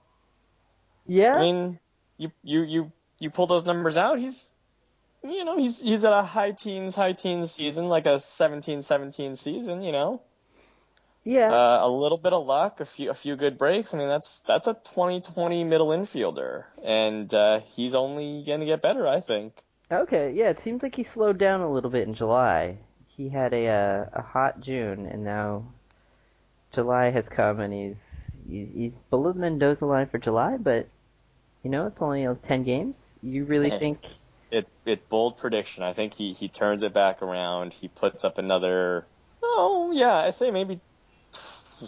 yeah, 1.06 1.34
I 1.34 1.40
mean, 1.40 1.78
you 2.16 2.30
you 2.42 2.62
you 2.62 2.92
you 3.18 3.30
pull 3.30 3.46
those 3.46 3.64
numbers 3.64 3.96
out, 3.96 4.18
he's 4.18 4.54
you 5.22 5.44
know, 5.44 5.58
he's 5.58 5.80
he's 5.80 6.04
at 6.04 6.12
a 6.12 6.22
high 6.22 6.52
teens, 6.52 6.94
high 6.94 7.12
teens 7.12 7.50
season, 7.50 7.88
like 7.88 8.06
a 8.06 8.14
17-17 8.14 9.36
season, 9.36 9.82
you 9.82 9.92
know. 9.92 10.22
yeah. 11.24 11.52
Uh, 11.52 11.80
a 11.82 11.90
little 11.90 12.18
bit 12.18 12.32
of 12.32 12.46
luck, 12.46 12.80
a 12.80 12.84
few 12.84 13.10
a 13.10 13.14
few 13.14 13.34
good 13.36 13.58
breaks. 13.58 13.92
I 13.92 13.98
mean, 13.98 14.08
that's 14.08 14.40
that's 14.42 14.68
a 14.68 14.74
20-20 14.94 15.66
middle 15.66 15.88
infielder, 15.88 16.64
and 16.84 17.32
uh, 17.34 17.60
he's 17.74 17.94
only 17.94 18.44
going 18.46 18.60
to 18.60 18.66
get 18.66 18.82
better, 18.82 19.06
I 19.06 19.20
think. 19.20 19.64
Okay, 19.90 20.32
yeah, 20.32 20.50
it 20.50 20.60
seems 20.60 20.82
like 20.82 20.94
he 20.94 21.04
slowed 21.04 21.38
down 21.38 21.60
a 21.60 21.70
little 21.70 21.90
bit 21.90 22.06
in 22.06 22.14
July. 22.14 22.78
He 23.16 23.28
had 23.28 23.54
a 23.54 23.68
uh, 23.68 24.06
a 24.12 24.22
hot 24.22 24.60
June, 24.60 25.06
and 25.06 25.24
now 25.24 25.64
July 26.72 27.10
has 27.10 27.28
come, 27.28 27.60
and 27.60 27.72
he's 27.72 28.30
he's, 28.48 28.94
below 29.10 29.32
Mendoza 29.32 29.86
line 29.86 30.06
for 30.06 30.18
July, 30.18 30.56
but 30.58 30.88
you 31.62 31.70
know 31.70 31.86
it's 31.86 32.00
only 32.02 32.26
uh, 32.26 32.34
ten 32.46 32.62
games. 32.62 32.96
You 33.22 33.44
really 33.44 33.70
think? 33.70 34.00
It's 34.50 34.70
it's 34.84 35.02
bold 35.08 35.38
prediction. 35.38 35.82
I 35.82 35.92
think 35.92 36.14
he 36.14 36.32
he 36.34 36.48
turns 36.48 36.82
it 36.82 36.92
back 36.92 37.22
around. 37.22 37.72
He 37.72 37.88
puts 37.88 38.24
up 38.24 38.38
another. 38.38 39.06
Oh 39.42 39.92
yeah, 39.92 40.14
I 40.14 40.30
say 40.30 40.50
maybe. 40.50 40.80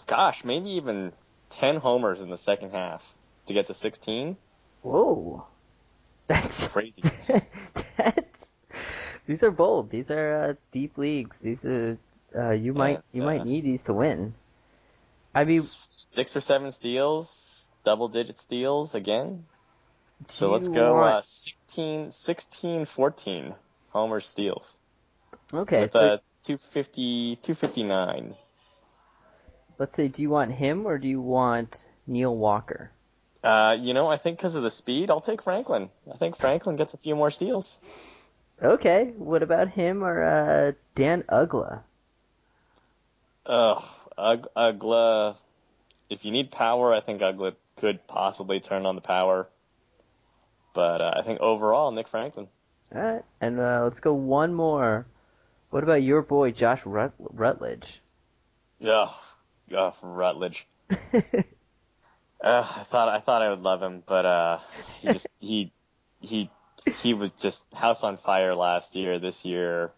Gosh, 0.06 0.44
maybe 0.44 0.70
even 0.72 1.12
10 1.50 1.76
homers 1.76 2.20
in 2.20 2.28
the 2.28 2.36
second 2.36 2.72
half 2.72 3.14
to 3.46 3.54
get 3.54 3.66
to 3.66 3.74
16. 3.74 4.36
Whoa, 4.82 5.46
that's 6.26 6.66
Crazy. 6.68 7.02
that's 7.96 8.27
these 9.28 9.42
are 9.42 9.50
bold. 9.50 9.90
These 9.90 10.10
are 10.10 10.50
uh, 10.50 10.54
deep 10.72 10.96
leagues. 10.96 11.36
These 11.42 11.62
are 11.64 11.98
uh, 12.34 12.50
you 12.50 12.72
might 12.72 13.00
you 13.12 13.22
uh, 13.22 13.26
might 13.26 13.44
need 13.44 13.64
these 13.64 13.82
to 13.84 13.92
win. 13.92 14.34
I 15.34 15.44
mean, 15.44 15.60
six 15.60 16.34
or 16.34 16.40
seven 16.40 16.72
steals, 16.72 17.70
double 17.84 18.08
digit 18.08 18.38
steals 18.38 18.94
again. 18.94 19.44
So 20.28 20.50
let's 20.50 20.68
go 20.68 20.94
want- 20.94 21.16
uh, 21.16 21.20
16, 21.20 22.10
16, 22.10 22.84
14 22.86 23.54
homer 23.90 24.20
steals 24.20 24.78
okay, 25.52 25.82
with 25.82 25.92
so 25.92 26.00
uh, 26.00 26.18
250, 26.44 27.36
259. 27.36 28.34
let's 29.78 29.94
say, 29.94 30.08
do 30.08 30.22
you 30.22 30.30
want 30.30 30.52
him 30.52 30.86
or 30.86 30.98
do 30.98 31.06
you 31.06 31.20
want 31.20 31.76
Neil 32.06 32.34
Walker? 32.34 32.90
Uh, 33.44 33.76
you 33.78 33.94
know, 33.94 34.08
I 34.08 34.16
think 34.16 34.38
because 34.38 34.56
of 34.56 34.62
the 34.62 34.70
speed, 34.70 35.10
I'll 35.10 35.20
take 35.20 35.42
Franklin. 35.42 35.90
I 36.12 36.16
think 36.16 36.36
Franklin 36.36 36.76
gets 36.76 36.94
a 36.94 36.98
few 36.98 37.14
more 37.14 37.30
steals. 37.30 37.78
Okay, 38.62 39.12
what 39.16 39.42
about 39.42 39.68
him 39.68 40.02
or 40.02 40.22
uh, 40.22 40.72
Dan 40.94 41.22
Uggla? 41.28 41.82
Ugh, 43.46 43.84
Ug- 44.16 44.48
Uggla. 44.56 45.36
If 46.10 46.24
you 46.24 46.32
need 46.32 46.50
power, 46.50 46.92
I 46.92 47.00
think 47.00 47.20
Uggla 47.20 47.54
could 47.76 48.06
possibly 48.08 48.58
turn 48.60 48.84
on 48.84 48.96
the 48.96 49.00
power. 49.00 49.48
But 50.74 51.00
uh, 51.00 51.14
I 51.16 51.22
think 51.22 51.40
overall, 51.40 51.92
Nick 51.92 52.08
Franklin. 52.08 52.48
All 52.94 53.00
right, 53.00 53.24
and 53.40 53.60
uh, 53.60 53.82
let's 53.84 54.00
go 54.00 54.12
one 54.12 54.54
more. 54.54 55.06
What 55.70 55.84
about 55.84 56.02
your 56.02 56.22
boy 56.22 56.50
Josh 56.50 56.80
Rut- 56.84 57.14
Rutledge? 57.18 58.00
Ugh, 58.84 59.10
ugh, 59.76 59.94
Rutledge. 60.02 60.66
Uh, 62.40 62.66
I 62.76 62.82
thought 62.84 63.08
I 63.08 63.18
thought 63.20 63.42
I 63.42 63.50
would 63.50 63.62
love 63.62 63.82
him, 63.82 64.02
but 64.06 64.24
uh, 64.24 64.58
he 65.00 65.08
just 65.08 65.26
he 65.38 65.72
he 66.20 66.50
he 66.84 67.14
was 67.14 67.30
just 67.38 67.64
house 67.74 68.02
on 68.02 68.16
fire 68.16 68.54
last 68.54 68.94
year. 68.96 69.18
This 69.18 69.44
year, 69.44 69.90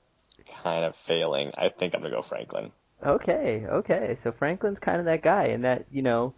kind 0.63 0.85
of 0.85 0.97
failing. 0.97 1.53
I 1.57 1.69
think 1.69 1.95
I'm 1.95 2.03
gonna 2.03 2.15
go 2.15 2.23
Franklin. 2.23 2.73
okay, 3.05 3.65
okay, 3.67 4.19
so 4.23 4.33
Franklin's 4.33 4.79
kind 4.79 4.99
of 4.99 5.05
that 5.07 5.23
guy, 5.23 5.45
and 5.47 5.65
that 5.65 5.87
you 5.91 6.03
know, 6.03 6.35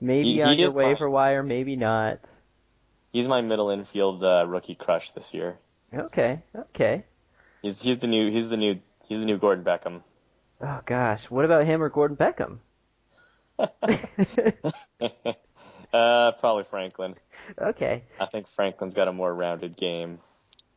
maybe 0.00 0.28
He- 0.28 0.34
he 0.34 0.42
on 0.42 0.58
your 0.58 0.72
my- 0.72 0.84
waiver 0.84 1.08
wire, 1.08 1.42
maybe 1.42 1.76
not. 1.76 2.18
He's 3.12 3.28
my 3.28 3.40
middle 3.42 3.70
infield 3.70 4.24
uh, 4.24 4.44
rookie 4.46 4.74
crush 4.74 5.12
this 5.12 5.32
year. 5.32 5.56
Okay, 5.92 6.42
okay. 6.56 7.04
He's 7.62 7.80
he's 7.80 7.98
the 7.98 8.08
new 8.08 8.30
he's 8.30 8.48
the 8.48 8.56
new 8.56 8.80
he's 9.08 9.20
the 9.20 9.26
new 9.26 9.38
Gordon 9.38 9.64
Beckham. 9.64 10.02
Oh 10.60 10.80
gosh, 10.84 11.30
what 11.30 11.44
about 11.44 11.64
him 11.66 11.82
or 11.82 11.88
Gordon 11.88 12.16
Beckham? 12.16 12.58
uh, 15.94 16.32
probably 16.32 16.64
Franklin. 16.64 17.14
okay. 17.58 18.02
I 18.20 18.26
think 18.26 18.46
Franklin's 18.48 18.94
got 18.94 19.08
a 19.08 19.12
more 19.12 19.34
rounded 19.34 19.76
game. 19.76 20.18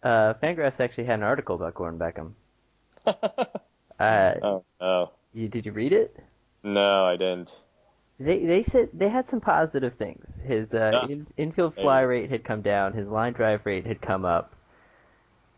Uh, 0.03 0.35
Fangraphs 0.35 0.79
actually 0.79 1.05
had 1.05 1.19
an 1.19 1.23
article 1.23 1.55
about 1.55 1.73
Gordon 1.73 1.99
Beckham. 1.99 2.33
Uh, 3.99 4.35
oh, 4.43 4.63
oh 4.79 5.09
you, 5.33 5.47
did 5.47 5.65
you 5.65 5.71
read 5.71 5.91
it? 5.91 6.15
no, 6.61 7.03
I 7.05 7.15
didn't. 7.15 7.55
They 8.19 8.45
they 8.45 8.63
said 8.63 8.89
they 8.93 9.09
had 9.09 9.27
some 9.27 9.41
positive 9.41 9.95
things. 9.95 10.23
His 10.43 10.75
uh, 10.75 11.07
in, 11.09 11.25
infield 11.35 11.73
fly 11.73 12.01
rate 12.01 12.29
had 12.29 12.43
come 12.43 12.61
down. 12.61 12.93
His 12.93 13.07
line 13.07 13.33
drive 13.33 13.65
rate 13.65 13.87
had 13.87 13.99
come 13.99 14.23
up. 14.23 14.53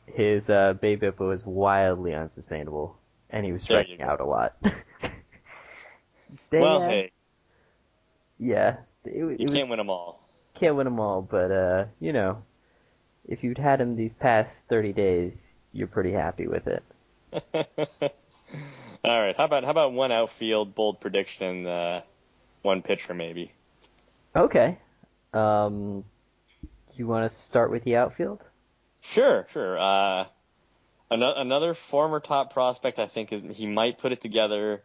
His 0.06 0.50
uh, 0.50 0.74
BABIP 0.82 1.20
was 1.20 1.46
wildly 1.46 2.14
unsustainable, 2.14 2.98
and 3.30 3.46
he 3.46 3.52
was 3.52 3.64
striking 3.64 4.02
out 4.02 4.22
a 4.22 4.26
lot. 4.26 4.56
well, 6.52 6.84
uh, 6.84 6.88
hey, 6.88 7.12
yeah, 8.38 8.78
it, 9.06 9.12
it 9.12 9.40
you 9.40 9.46
was, 9.46 9.54
can't 9.54 9.70
win 9.70 9.78
them 9.78 9.90
all. 9.90 10.28
can't 10.56 10.76
win 10.76 10.86
them 10.86 11.00
all, 11.00 11.22
but 11.22 11.52
uh, 11.52 11.86
you 12.00 12.14
know, 12.14 12.44
if 13.28 13.44
you'd 13.44 13.58
had 13.58 13.80
him 13.82 13.96
these 13.96 14.14
past 14.14 14.52
30 14.70 14.94
days, 14.94 15.34
you're 15.74 15.88
pretty 15.88 16.12
happy 16.12 16.48
with 16.48 16.68
it. 16.68 16.84
All 19.04 19.22
right. 19.22 19.36
How 19.38 19.46
about 19.46 19.64
how 19.64 19.70
about 19.72 19.94
one 19.94 20.12
outfield 20.12 20.76
bold 20.76 21.00
prediction, 21.00 21.66
uh, 21.66 22.02
one 22.64 22.82
pitcher 22.82 23.14
maybe. 23.14 23.54
Okay. 24.36 24.78
Um, 25.34 26.04
you 26.96 27.08
want 27.08 27.32
to 27.32 27.38
start 27.38 27.72
with 27.72 27.84
the 27.84 27.96
outfield? 27.96 28.42
Sure, 29.02 29.48
sure. 29.54 29.80
Uh, 29.80 30.26
another 31.10 31.34
another 31.38 31.74
former 31.74 32.20
top 32.20 32.52
prospect, 32.52 33.00
I 33.00 33.06
think, 33.06 33.32
is 33.32 33.42
he 33.56 33.66
might 33.68 34.00
put 34.00 34.12
it 34.12 34.20
together 34.22 34.84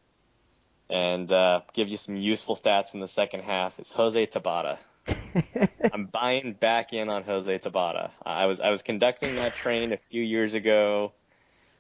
and 0.90 1.31
uh, 1.31 1.61
give 1.73 1.88
you 1.88 1.97
some 1.97 2.16
useful 2.16 2.57
stats 2.57 2.94
in 2.94 3.01
the 3.01 3.09
second 3.09 3.40
half. 3.40 3.79
Is 3.79 3.90
Jose 3.90 4.27
Tabata. 4.27 4.79
I'm 5.92 6.07
buying 6.07 6.55
back 6.55 6.92
in 6.92 7.09
on 7.09 7.25
Jose 7.25 7.59
Tabata. 7.59 8.11
I 8.25 8.47
was 8.47 8.61
I 8.61 8.70
was 8.70 8.83
conducting 8.83 9.37
that 9.37 9.55
train 9.55 9.92
a 9.92 9.97
few 9.97 10.23
years 10.23 10.55
ago. 10.55 11.12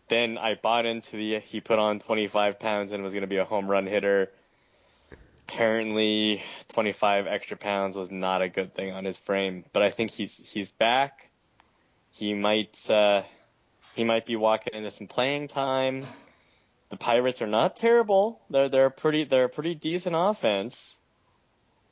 Then 0.08 0.36
I 0.38 0.54
bought 0.54 0.86
into 0.86 1.16
the 1.16 1.38
he 1.40 1.60
put 1.60 1.78
on 1.78 1.98
25 1.98 2.58
pounds 2.58 2.92
and 2.92 3.02
was 3.02 3.12
going 3.12 3.22
to 3.22 3.28
be 3.28 3.38
a 3.38 3.44
home 3.44 3.68
run 3.68 3.86
hitter. 3.86 4.30
Apparently, 5.48 6.42
25 6.68 7.26
extra 7.26 7.56
pounds 7.56 7.96
was 7.96 8.10
not 8.10 8.42
a 8.42 8.48
good 8.48 8.74
thing 8.74 8.92
on 8.92 9.04
his 9.04 9.16
frame, 9.16 9.64
but 9.72 9.82
I 9.82 9.90
think 9.90 10.10
he's 10.10 10.36
he's 10.36 10.72
back. 10.72 11.30
He 12.10 12.34
might 12.34 12.78
uh, 12.90 13.22
he 13.94 14.04
might 14.04 14.26
be 14.26 14.36
walking 14.36 14.74
into 14.74 14.90
some 14.90 15.06
playing 15.06 15.48
time. 15.48 16.04
The 16.90 16.96
Pirates 16.96 17.42
are 17.42 17.46
not 17.46 17.76
terrible. 17.76 18.40
They're 18.50 18.68
they're 18.68 18.90
pretty 18.90 19.24
they're 19.24 19.44
a 19.44 19.48
pretty 19.48 19.74
decent 19.74 20.14
offense. 20.18 20.98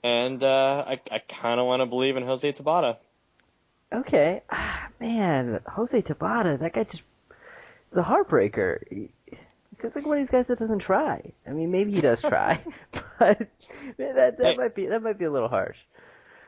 And 0.04 0.42
uh, 0.42 0.84
I 0.86 1.00
I 1.10 1.18
kind 1.18 1.60
of 1.60 1.66
want 1.66 1.80
to 1.80 1.86
believe 1.86 2.16
in 2.16 2.24
Jose 2.24 2.52
Tabata. 2.52 2.96
Okay, 3.92 4.42
ah, 4.50 4.88
man, 5.00 5.60
Jose 5.66 6.00
Tabata, 6.02 6.58
that 6.60 6.72
guy 6.72 6.84
just 6.84 7.02
the 7.92 8.02
heartbreaker. 8.02 8.78
He, 8.88 9.10
he 9.26 9.36
seems 9.80 9.94
like 9.94 10.06
one 10.06 10.16
of 10.16 10.22
these 10.22 10.30
guys 10.30 10.46
that 10.48 10.58
doesn't 10.58 10.78
try. 10.78 11.32
I 11.46 11.50
mean, 11.50 11.70
maybe 11.70 11.92
he 11.92 12.00
does 12.00 12.20
try, 12.20 12.64
but 13.18 13.38
that 13.98 14.38
that 14.38 14.40
Hey. 14.40 14.56
might 14.56 14.74
be 14.74 14.86
that 14.86 15.02
might 15.02 15.18
be 15.18 15.26
a 15.26 15.30
little 15.30 15.48
harsh. 15.48 15.76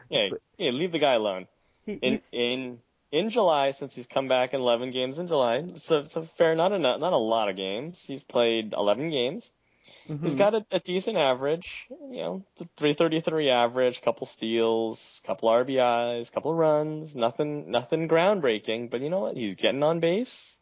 Yeah, 0.09 0.31
yeah, 0.59 0.71
leave 0.71 0.93
the 0.93 0.99
guy 0.99 1.15
alone. 1.15 1.47
He, 1.87 1.93
In 1.95 2.13
he's, 2.13 2.29
in 2.33 2.79
in 3.15 3.31
July, 3.31 3.71
since 3.71 3.95
he's 3.95 4.09
come 4.09 4.27
back 4.27 4.55
in 4.55 4.61
11 4.61 4.91
games 4.91 5.21
in 5.21 5.29
July, 5.29 5.65
so 5.77 6.01
it's 6.01 6.17
a 6.17 6.23
fair 6.23 6.57
not 6.57 6.73
a 6.73 6.79
not 6.79 7.01
a 7.01 7.17
lot 7.17 7.49
of 7.49 7.55
games. 7.55 8.05
He's 8.05 8.25
played 8.25 8.75
11 8.77 9.07
games. 9.07 9.53
He's 10.07 10.35
mhm. 10.35 10.39
got 10.39 10.55
a, 10.55 10.67
a 10.71 10.81
decent 10.81 11.17
average, 11.17 11.87
you 11.91 12.23
know, 12.23 12.45
333 12.77 13.51
average, 13.51 14.03
couple 14.03 14.27
steals, 14.27 15.23
couple 15.25 15.49
RBIs, 15.49 16.33
couple 16.33 16.55
runs, 16.55 17.15
nothing, 17.15 17.71
nothing 17.71 18.09
groundbreaking, 18.09 18.91
but 18.91 19.01
you 19.01 19.11
know 19.11 19.21
what? 19.21 19.37
He's 19.37 19.55
getting 19.55 19.83
on 19.83 20.01
base. 20.01 20.59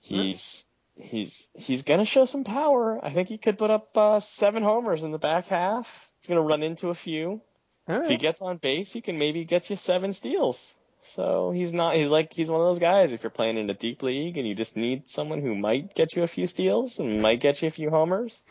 He's, 0.00 0.64
he's, 0.96 1.50
he's 1.54 1.82
gonna 1.82 2.04
show 2.04 2.24
some 2.24 2.44
power. 2.44 2.98
I 3.04 3.10
think 3.10 3.28
he 3.28 3.38
could 3.38 3.58
put 3.58 3.70
up, 3.70 3.96
uh, 3.96 4.20
seven 4.20 4.62
homers 4.62 5.04
in 5.04 5.10
the 5.10 5.18
back 5.18 5.46
half. 5.46 6.10
He's 6.20 6.28
gonna 6.28 6.42
run 6.42 6.62
into 6.62 6.88
a 6.88 6.94
few. 6.94 7.42
All 7.88 8.00
If 8.02 8.08
he 8.08 8.16
gets 8.16 8.40
on 8.40 8.58
base, 8.58 8.92
he 8.92 9.00
can 9.00 9.18
maybe 9.18 9.44
get 9.44 9.68
you 9.68 9.76
seven 9.76 10.12
steals. 10.12 10.76
So 11.04 11.50
he's 11.50 11.74
not. 11.74 11.96
He's 11.96 12.08
like 12.08 12.32
he's 12.32 12.50
one 12.50 12.60
of 12.60 12.66
those 12.68 12.78
guys. 12.78 13.12
If 13.12 13.22
you're 13.22 13.30
playing 13.30 13.58
in 13.58 13.68
a 13.68 13.74
deep 13.74 14.02
league 14.02 14.38
and 14.38 14.46
you 14.46 14.54
just 14.54 14.76
need 14.76 15.08
someone 15.08 15.40
who 15.40 15.54
might 15.54 15.94
get 15.94 16.14
you 16.14 16.22
a 16.22 16.26
few 16.28 16.46
steals 16.46 16.98
and 17.00 17.20
might 17.20 17.40
get 17.40 17.60
you 17.60 17.68
a 17.68 17.72
few 17.72 17.90
homers, 17.90 18.42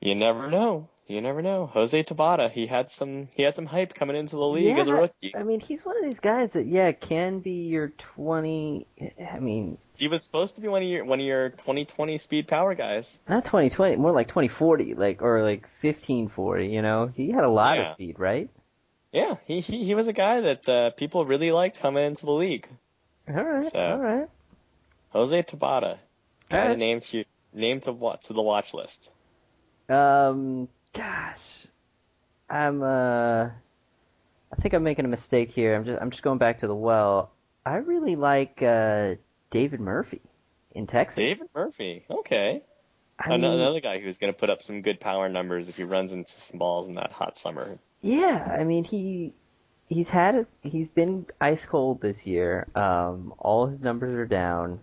you 0.00 0.14
never 0.14 0.50
know. 0.50 0.88
You 1.06 1.20
never 1.20 1.42
know. 1.42 1.66
Jose 1.66 2.02
Tabata, 2.02 2.50
he 2.50 2.66
had 2.66 2.90
some 2.90 3.28
he 3.36 3.42
had 3.42 3.54
some 3.54 3.66
hype 3.66 3.94
coming 3.94 4.16
into 4.16 4.36
the 4.36 4.44
league 4.46 4.76
yeah, 4.76 4.80
as 4.80 4.88
a 4.88 4.94
rookie. 4.94 5.34
I 5.36 5.42
mean, 5.42 5.60
he's 5.60 5.84
one 5.84 5.96
of 5.98 6.04
these 6.04 6.20
guys 6.20 6.52
that 6.52 6.66
yeah 6.66 6.92
can 6.92 7.40
be 7.40 7.66
your 7.68 7.88
twenty. 7.88 8.86
I 9.32 9.38
mean, 9.38 9.76
He 9.96 10.08
was 10.08 10.22
supposed 10.22 10.56
to 10.56 10.62
be 10.62 10.68
one 10.68 10.82
of 10.82 10.88
your 10.88 11.04
one 11.04 11.20
of 11.20 11.26
your 11.26 11.50
2020 11.50 12.16
speed 12.18 12.48
power 12.48 12.74
guys. 12.74 13.18
not 13.28 13.44
twenty 13.44 13.68
twenty, 13.70 13.96
more 13.96 14.12
like 14.12 14.28
twenty 14.28 14.48
forty, 14.48 14.94
like 14.94 15.20
or 15.22 15.42
like 15.42 15.68
fifteen 15.82 16.28
forty. 16.28 16.68
You 16.68 16.80
know, 16.80 17.10
he 17.14 17.30
had 17.30 17.44
a 17.44 17.48
lot 17.50 17.76
Yeah. 17.78 17.90
of 17.90 17.94
speed, 17.94 18.18
right? 18.18 18.48
Yeah, 19.14 19.36
he 19.46 19.60
he, 19.60 19.84
he 19.84 19.94
was 19.94 20.08
a 20.08 20.12
guy 20.12 20.40
that 20.40 20.68
uh, 20.68 20.90
people 20.90 21.24
really 21.24 21.52
liked 21.52 21.80
coming 21.80 22.04
into 22.04 22.26
the 22.26 22.32
league. 22.32 22.68
All 23.28 23.42
right, 23.42 23.64
So- 23.64 23.78
all 23.78 23.98
right. 23.98 24.28
Jose 25.10 25.42
Tabata, 25.44 25.98
guy 26.48 26.56
to 26.56 26.62
Alright. 26.62 26.78
name 26.78 26.98
to 27.00 27.24
name 27.52 27.80
to 27.82 27.92
what 27.92 28.22
to 28.22 28.32
the 28.32 28.42
watch 28.42 28.74
list. 28.74 29.12
Um, 29.88 30.68
gosh, 30.92 31.40
I'm 32.50 32.82
uh, 32.82 33.44
I 33.44 34.56
think 34.60 34.74
I'm 34.74 34.82
making 34.82 35.04
a 35.04 35.08
mistake 35.08 35.52
here. 35.52 35.76
I'm 35.76 35.84
just 35.84 36.02
I'm 36.02 36.10
just 36.10 36.22
going 36.24 36.38
back 36.38 36.60
to 36.60 36.66
the 36.66 36.74
well. 36.74 37.30
I 37.64 37.76
really 37.76 38.16
like 38.16 38.60
uh 38.62 39.14
David 39.50 39.78
Murphy 39.78 40.20
in 40.72 40.88
Texas. 40.88 41.16
David 41.16 41.48
Murphy, 41.54 42.04
okay, 42.10 42.62
I 43.16 43.28
mean, 43.30 43.44
another 43.44 43.78
guy 43.80 44.00
who's 44.00 44.18
going 44.18 44.32
to 44.32 44.38
put 44.38 44.50
up 44.50 44.64
some 44.64 44.82
good 44.82 44.98
power 44.98 45.28
numbers 45.28 45.68
if 45.68 45.76
he 45.76 45.84
runs 45.84 46.12
into 46.12 46.32
some 46.40 46.58
balls 46.58 46.88
in 46.88 46.96
that 46.96 47.12
hot 47.12 47.38
summer. 47.38 47.78
Yeah, 48.04 48.54
I 48.60 48.64
mean 48.64 48.84
he 48.84 49.32
he's 49.88 50.10
had 50.10 50.34
a, 50.34 50.46
he's 50.60 50.88
been 50.88 51.24
ice 51.40 51.64
cold 51.64 52.02
this 52.02 52.26
year. 52.26 52.66
Um, 52.74 53.32
all 53.38 53.66
his 53.66 53.80
numbers 53.80 54.14
are 54.14 54.26
down. 54.26 54.80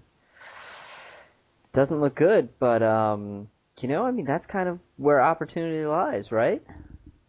Doesn't 1.72 2.02
look 2.02 2.16
good, 2.16 2.50
but 2.58 2.82
um, 2.82 3.48
you 3.80 3.88
know, 3.88 4.04
I 4.04 4.12
mean 4.12 4.26
that's 4.26 4.48
kind 4.48 4.68
of 4.68 4.80
where 4.98 5.22
opportunity 5.22 5.86
lies, 5.86 6.32
right? 6.32 6.64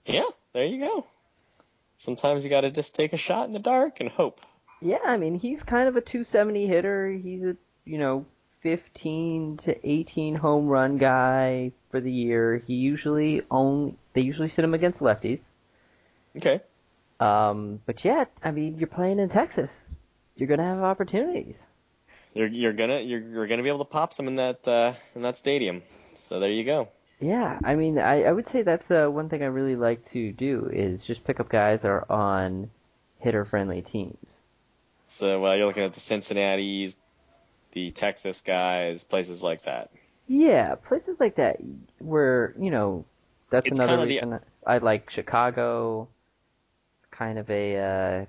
Yeah, 0.06 0.30
there 0.54 0.64
you 0.64 0.80
go. 0.80 1.06
Sometimes 1.96 2.42
you 2.42 2.48
got 2.48 2.62
to 2.62 2.70
just 2.70 2.94
take 2.94 3.12
a 3.12 3.18
shot 3.18 3.46
in 3.46 3.52
the 3.52 3.58
dark 3.58 4.00
and 4.00 4.08
hope. 4.08 4.40
Yeah, 4.80 4.98
I 5.04 5.18
mean 5.18 5.38
he's 5.38 5.62
kind 5.62 5.88
of 5.88 5.96
a 5.96 6.00
270 6.00 6.66
hitter. 6.68 7.10
He's 7.10 7.42
a 7.42 7.56
you 7.84 7.98
know 7.98 8.24
15 8.62 9.58
to 9.58 9.88
18 9.88 10.36
home 10.36 10.68
run 10.68 10.96
guy 10.96 11.72
for 11.90 12.00
the 12.00 12.10
year. 12.10 12.62
He 12.66 12.74
usually 12.74 13.42
only 13.50 13.96
they 14.14 14.22
usually 14.22 14.48
sit 14.48 14.64
him 14.64 14.72
against 14.72 15.00
lefties. 15.00 15.42
Okay. 16.36 16.60
Um, 17.20 17.80
but 17.86 18.04
yeah, 18.04 18.24
I 18.42 18.50
mean 18.50 18.78
you're 18.78 18.88
playing 18.88 19.18
in 19.18 19.28
Texas. 19.28 19.70
You're 20.36 20.48
gonna 20.48 20.64
have 20.64 20.80
opportunities. 20.82 21.56
You're 22.34 22.48
you're 22.48 22.72
gonna 22.72 23.00
you're 23.00 23.20
you're 23.20 23.46
gonna 23.46 23.62
be 23.62 23.68
able 23.68 23.84
to 23.84 23.90
pop 23.90 24.12
some 24.12 24.26
in 24.28 24.36
that 24.36 24.66
uh, 24.66 24.94
in 25.14 25.22
that 25.22 25.36
stadium. 25.36 25.82
So 26.14 26.40
there 26.40 26.50
you 26.50 26.64
go. 26.64 26.88
Yeah, 27.20 27.58
I 27.62 27.74
mean 27.76 27.98
I, 27.98 28.24
I 28.24 28.32
would 28.32 28.48
say 28.48 28.62
that's 28.62 28.90
uh, 28.90 29.06
one 29.08 29.28
thing 29.28 29.42
I 29.42 29.46
really 29.46 29.76
like 29.76 30.10
to 30.12 30.32
do 30.32 30.68
is 30.72 31.04
just 31.04 31.22
pick 31.24 31.38
up 31.40 31.48
guys 31.48 31.82
that 31.82 31.88
are 31.88 32.10
on 32.10 32.70
hitter 33.20 33.44
friendly 33.44 33.82
teams. 33.82 34.38
So 35.06 35.46
uh, 35.46 35.52
you're 35.54 35.66
looking 35.66 35.84
at 35.84 35.92
the 35.92 36.00
Cincinnati's, 36.00 36.96
the 37.72 37.90
Texas 37.90 38.40
guys, 38.40 39.04
places 39.04 39.42
like 39.42 39.64
that. 39.64 39.90
Yeah, 40.26 40.74
places 40.76 41.20
like 41.20 41.36
that 41.36 41.58
where 41.98 42.54
you 42.58 42.70
know 42.70 43.04
that's 43.50 43.66
It's 43.68 43.78
another 43.78 43.98
kinda 43.98 44.06
the- 44.06 44.14
reason 44.14 44.40
I 44.66 44.78
like 44.78 45.10
Chicago. 45.10 46.08
Kind 47.12 47.38
of 47.38 47.48
a 47.50 47.76
uh, 47.76 48.24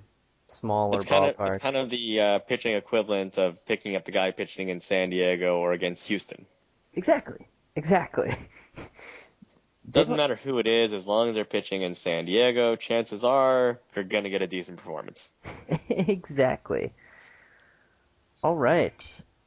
smaller 0.52 0.96
It's 0.98 1.06
kind 1.06 1.24
of 1.24 1.36
ballpark. 1.36 1.48
it's 1.48 1.58
kind 1.58 1.76
of 1.76 1.90
the 1.90 2.20
uh, 2.20 2.38
pitching 2.40 2.76
equivalent 2.76 3.36
of 3.38 3.64
picking 3.66 3.96
up 3.96 4.04
the 4.04 4.12
guy 4.12 4.30
pitching 4.30 4.68
in 4.68 4.78
San 4.78 5.10
Diego 5.10 5.56
or 5.58 5.72
against 5.72 6.06
Houston. 6.06 6.46
Exactly, 6.94 7.48
exactly. 7.74 8.36
Doesn't 9.90 10.16
matter 10.16 10.36
who 10.36 10.58
it 10.58 10.66
is, 10.66 10.92
as 10.94 11.06
long 11.06 11.28
as 11.28 11.34
they're 11.34 11.44
pitching 11.44 11.82
in 11.82 11.94
San 11.94 12.24
Diego, 12.24 12.74
chances 12.76 13.22
are 13.24 13.80
you're 13.94 14.04
gonna 14.04 14.30
get 14.30 14.40
a 14.42 14.46
decent 14.46 14.78
performance. 14.78 15.30
exactly. 15.90 16.92
All 18.42 18.54
right. 18.56 18.92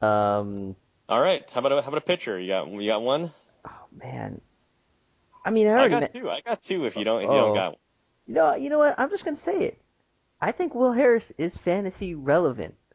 Um. 0.01 0.75
All 1.09 1.21
right, 1.21 1.49
how 1.51 1.59
about 1.59 1.71
a, 1.71 1.81
how 1.81 1.87
about 1.87 1.97
a 1.99 2.01
pitcher? 2.01 2.37
You 2.39 2.49
got 2.49 2.69
you 2.69 2.85
got 2.87 3.01
one? 3.01 3.31
Oh 3.65 3.71
man. 4.03 4.41
I 5.45 5.49
mean, 5.51 5.67
I 5.67 5.85
I 5.85 5.87
got 5.89 6.01
ma- 6.01 6.07
two. 6.07 6.29
I 6.29 6.41
got 6.41 6.61
two. 6.61 6.85
If 6.85 6.95
you 6.97 7.03
don't 7.05 7.21
if 7.21 7.29
you 7.29 7.29
Oh. 7.31 7.45
don't 7.47 7.55
got 7.55 7.67
one. 7.71 7.79
You 8.27 8.33
know, 8.33 8.55
you 8.55 8.69
know 8.69 8.79
what? 8.79 8.95
I'm 8.97 9.09
just 9.09 9.25
gonna 9.25 9.37
say 9.37 9.63
it. 9.63 9.81
I 10.39 10.51
think 10.51 10.75
Will 10.75 10.93
Harris 10.93 11.31
is 11.37 11.57
fantasy 11.57 12.13
relevant. 12.13 12.75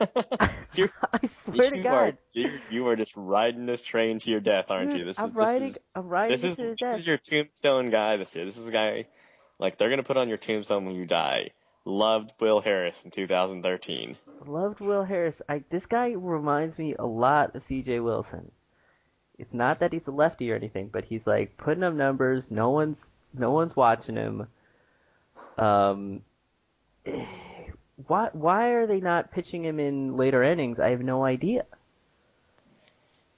I 0.00 0.50
swear 1.40 1.70
to 1.70 1.82
God. 1.82 1.94
Are, 1.94 2.18
you, 2.32 2.60
you 2.70 2.86
are 2.88 2.96
just 2.96 3.12
riding 3.16 3.66
this 3.66 3.82
train 3.82 4.18
to 4.18 4.30
your 4.30 4.40
death, 4.40 4.66
aren't 4.70 4.96
you? 4.96 5.04
This 5.04 5.18
I'm 5.18 5.30
is 5.30 5.34
riding. 5.34 5.68
this 5.68 5.76
is 5.76 5.82
I'm 5.94 6.08
riding 6.08 6.36
this 6.36 6.44
is 6.44 6.56
to 6.56 6.62
this 6.62 6.76
death. 6.78 6.98
is 6.98 7.06
your 7.06 7.18
tombstone 7.18 7.90
guy 7.90 8.16
this 8.16 8.34
year. 8.34 8.44
This 8.44 8.56
is 8.56 8.68
a 8.68 8.72
guy 8.72 9.06
like 9.58 9.78
they're 9.78 9.90
gonna 9.90 10.02
put 10.02 10.16
on 10.16 10.28
your 10.28 10.38
tombstone 10.38 10.84
when 10.84 10.96
you 10.96 11.06
die. 11.06 11.50
Loved 11.84 12.32
Will 12.40 12.60
Harris 12.60 12.96
in 13.04 13.10
2013. 13.10 14.16
Loved 14.46 14.80
Will 14.80 15.04
Harris. 15.04 15.42
I 15.48 15.62
this 15.70 15.86
guy 15.86 16.10
reminds 16.10 16.78
me 16.78 16.94
a 16.98 17.06
lot 17.06 17.54
of 17.54 17.64
C.J. 17.64 18.00
Wilson. 18.00 18.50
It's 19.38 19.54
not 19.54 19.80
that 19.80 19.92
he's 19.92 20.06
a 20.06 20.12
lefty 20.12 20.52
or 20.52 20.56
anything, 20.56 20.88
but 20.92 21.04
he's 21.04 21.26
like 21.26 21.56
putting 21.56 21.82
up 21.82 21.94
numbers. 21.94 22.44
No 22.50 22.70
one's 22.70 23.10
no 23.32 23.50
one's 23.50 23.76
watching 23.76 24.16
him. 24.16 24.46
Um, 25.58 26.22
why 28.06 28.30
why 28.32 28.68
are 28.70 28.86
they 28.86 29.00
not 29.00 29.32
pitching 29.32 29.64
him 29.64 29.78
in 29.78 30.16
later 30.16 30.42
innings? 30.42 30.78
I 30.78 30.90
have 30.90 31.00
no 31.00 31.24
idea. 31.24 31.64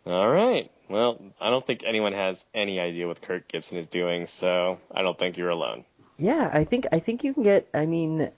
All 0.07 0.31
right. 0.31 0.70
Well, 0.88 1.18
I 1.40 1.50
don't 1.50 1.66
think 1.66 1.83
anyone 1.85 2.12
has 2.12 2.44
any 2.55 2.79
idea 2.79 3.07
what 3.07 3.22
Kirk 3.22 3.48
Gibson 3.48 3.79
is 3.79 3.88
doing, 3.88 4.27
so 4.27 4.79
I 4.94 5.03
don't 5.03 5.18
think 5.18 5.38
you're 5.38 5.48
alone. 5.48 5.85
Yeah, 6.18 6.50
I 6.53 6.64
think 6.64 6.87
I 6.92 7.00
think 7.00 7.24
you 7.24 7.33
can 7.33 7.42
get. 7.42 7.68
I 7.72 7.87
mean, 7.87 8.31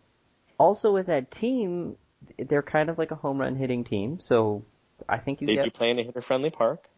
also 0.58 0.92
with 0.92 1.06
that 1.06 1.30
team, 1.30 1.96
they're 2.38 2.62
kind 2.62 2.88
of 2.88 2.98
like 2.98 3.10
a 3.10 3.16
home 3.16 3.38
run 3.38 3.56
hitting 3.56 3.84
team. 3.84 4.20
So 4.20 4.64
I 5.08 5.18
think 5.18 5.40
you 5.40 5.46
They 5.46 5.56
get 5.56 5.64
do 5.64 5.70
play 5.70 5.90
in 5.90 5.98
a 5.98 6.04
hitter-friendly 6.04 6.50
park. 6.50 6.88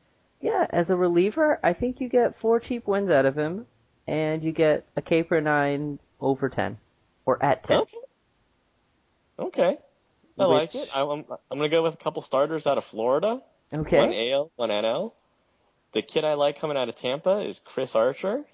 Yeah, 0.41 0.67
as 0.71 0.91
a 0.91 0.97
reliever, 0.97 1.59
I 1.65 1.73
think 1.73 2.01
you 2.01 2.09
get 2.09 2.39
four 2.39 2.61
cheap 2.61 2.87
wins 2.87 3.11
out 3.11 3.27
of 3.27 3.37
him, 3.37 3.67
and 4.07 4.43
you 4.45 4.53
get 4.53 4.87
a 4.97 5.03
K 5.03 5.23
per 5.23 5.41
nine 5.41 5.99
over 6.21 6.49
ten, 6.49 6.79
or 7.25 7.43
at 7.43 7.65
ten. 7.65 7.81
Okay. 7.81 7.99
Okay. 9.39 9.79
I 10.39 10.45
like 10.45 10.75
it. 10.75 10.89
I, 10.95 11.03
I'm 11.03 11.25
I'm 11.51 11.59
gonna 11.59 11.69
go 11.69 11.83
with 11.83 11.95
a 11.95 11.99
couple 11.99 12.23
starters 12.23 12.67
out 12.67 12.79
of 12.79 12.85
Florida. 12.85 13.41
Okay. 13.73 13.99
One 13.99 14.13
AL, 14.15 14.51
one 14.57 14.71
NL. 14.71 15.13
The 15.93 16.03
kid 16.03 16.25
I 16.25 16.35
like 16.35 16.61
coming 16.61 16.77
out 16.77 16.89
of 16.89 16.95
Tampa 16.95 17.41
is 17.41 17.61
Chris 17.61 17.95
Archer. 17.97 18.45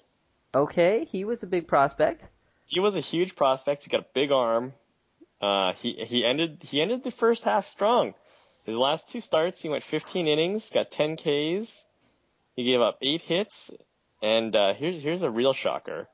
Okay, 0.53 1.05
he 1.11 1.25
was 1.25 1.43
a 1.43 1.47
big 1.47 1.67
prospect. 1.67 2.23
He 2.65 2.79
was 2.79 2.95
a 2.95 3.01
huge 3.01 3.35
prospect. 3.35 3.83
He 3.83 3.89
got 3.89 4.01
a 4.01 4.07
big 4.13 4.31
arm. 4.31 4.73
Uh, 5.41 5.73
he 5.73 5.93
he 5.93 6.25
ended 6.25 6.63
he 6.63 6.81
ended 6.81 7.03
the 7.03 7.11
first 7.11 7.43
half 7.43 7.67
strong. 7.67 8.13
His 8.65 8.75
last 8.75 9.09
two 9.09 9.21
starts, 9.21 9.61
he 9.61 9.69
went 9.69 9.83
15 9.83 10.27
innings, 10.27 10.71
got 10.71 10.89
10 10.89 11.17
Ks. 11.17 11.85
He 12.55 12.63
gave 12.63 12.81
up 12.81 12.97
eight 13.01 13.21
hits, 13.21 13.69
and 14.23 14.55
uh, 14.55 14.73
here's 14.73 15.03
here's 15.03 15.23
a 15.23 15.29
real 15.29 15.53
shocker. 15.53 16.07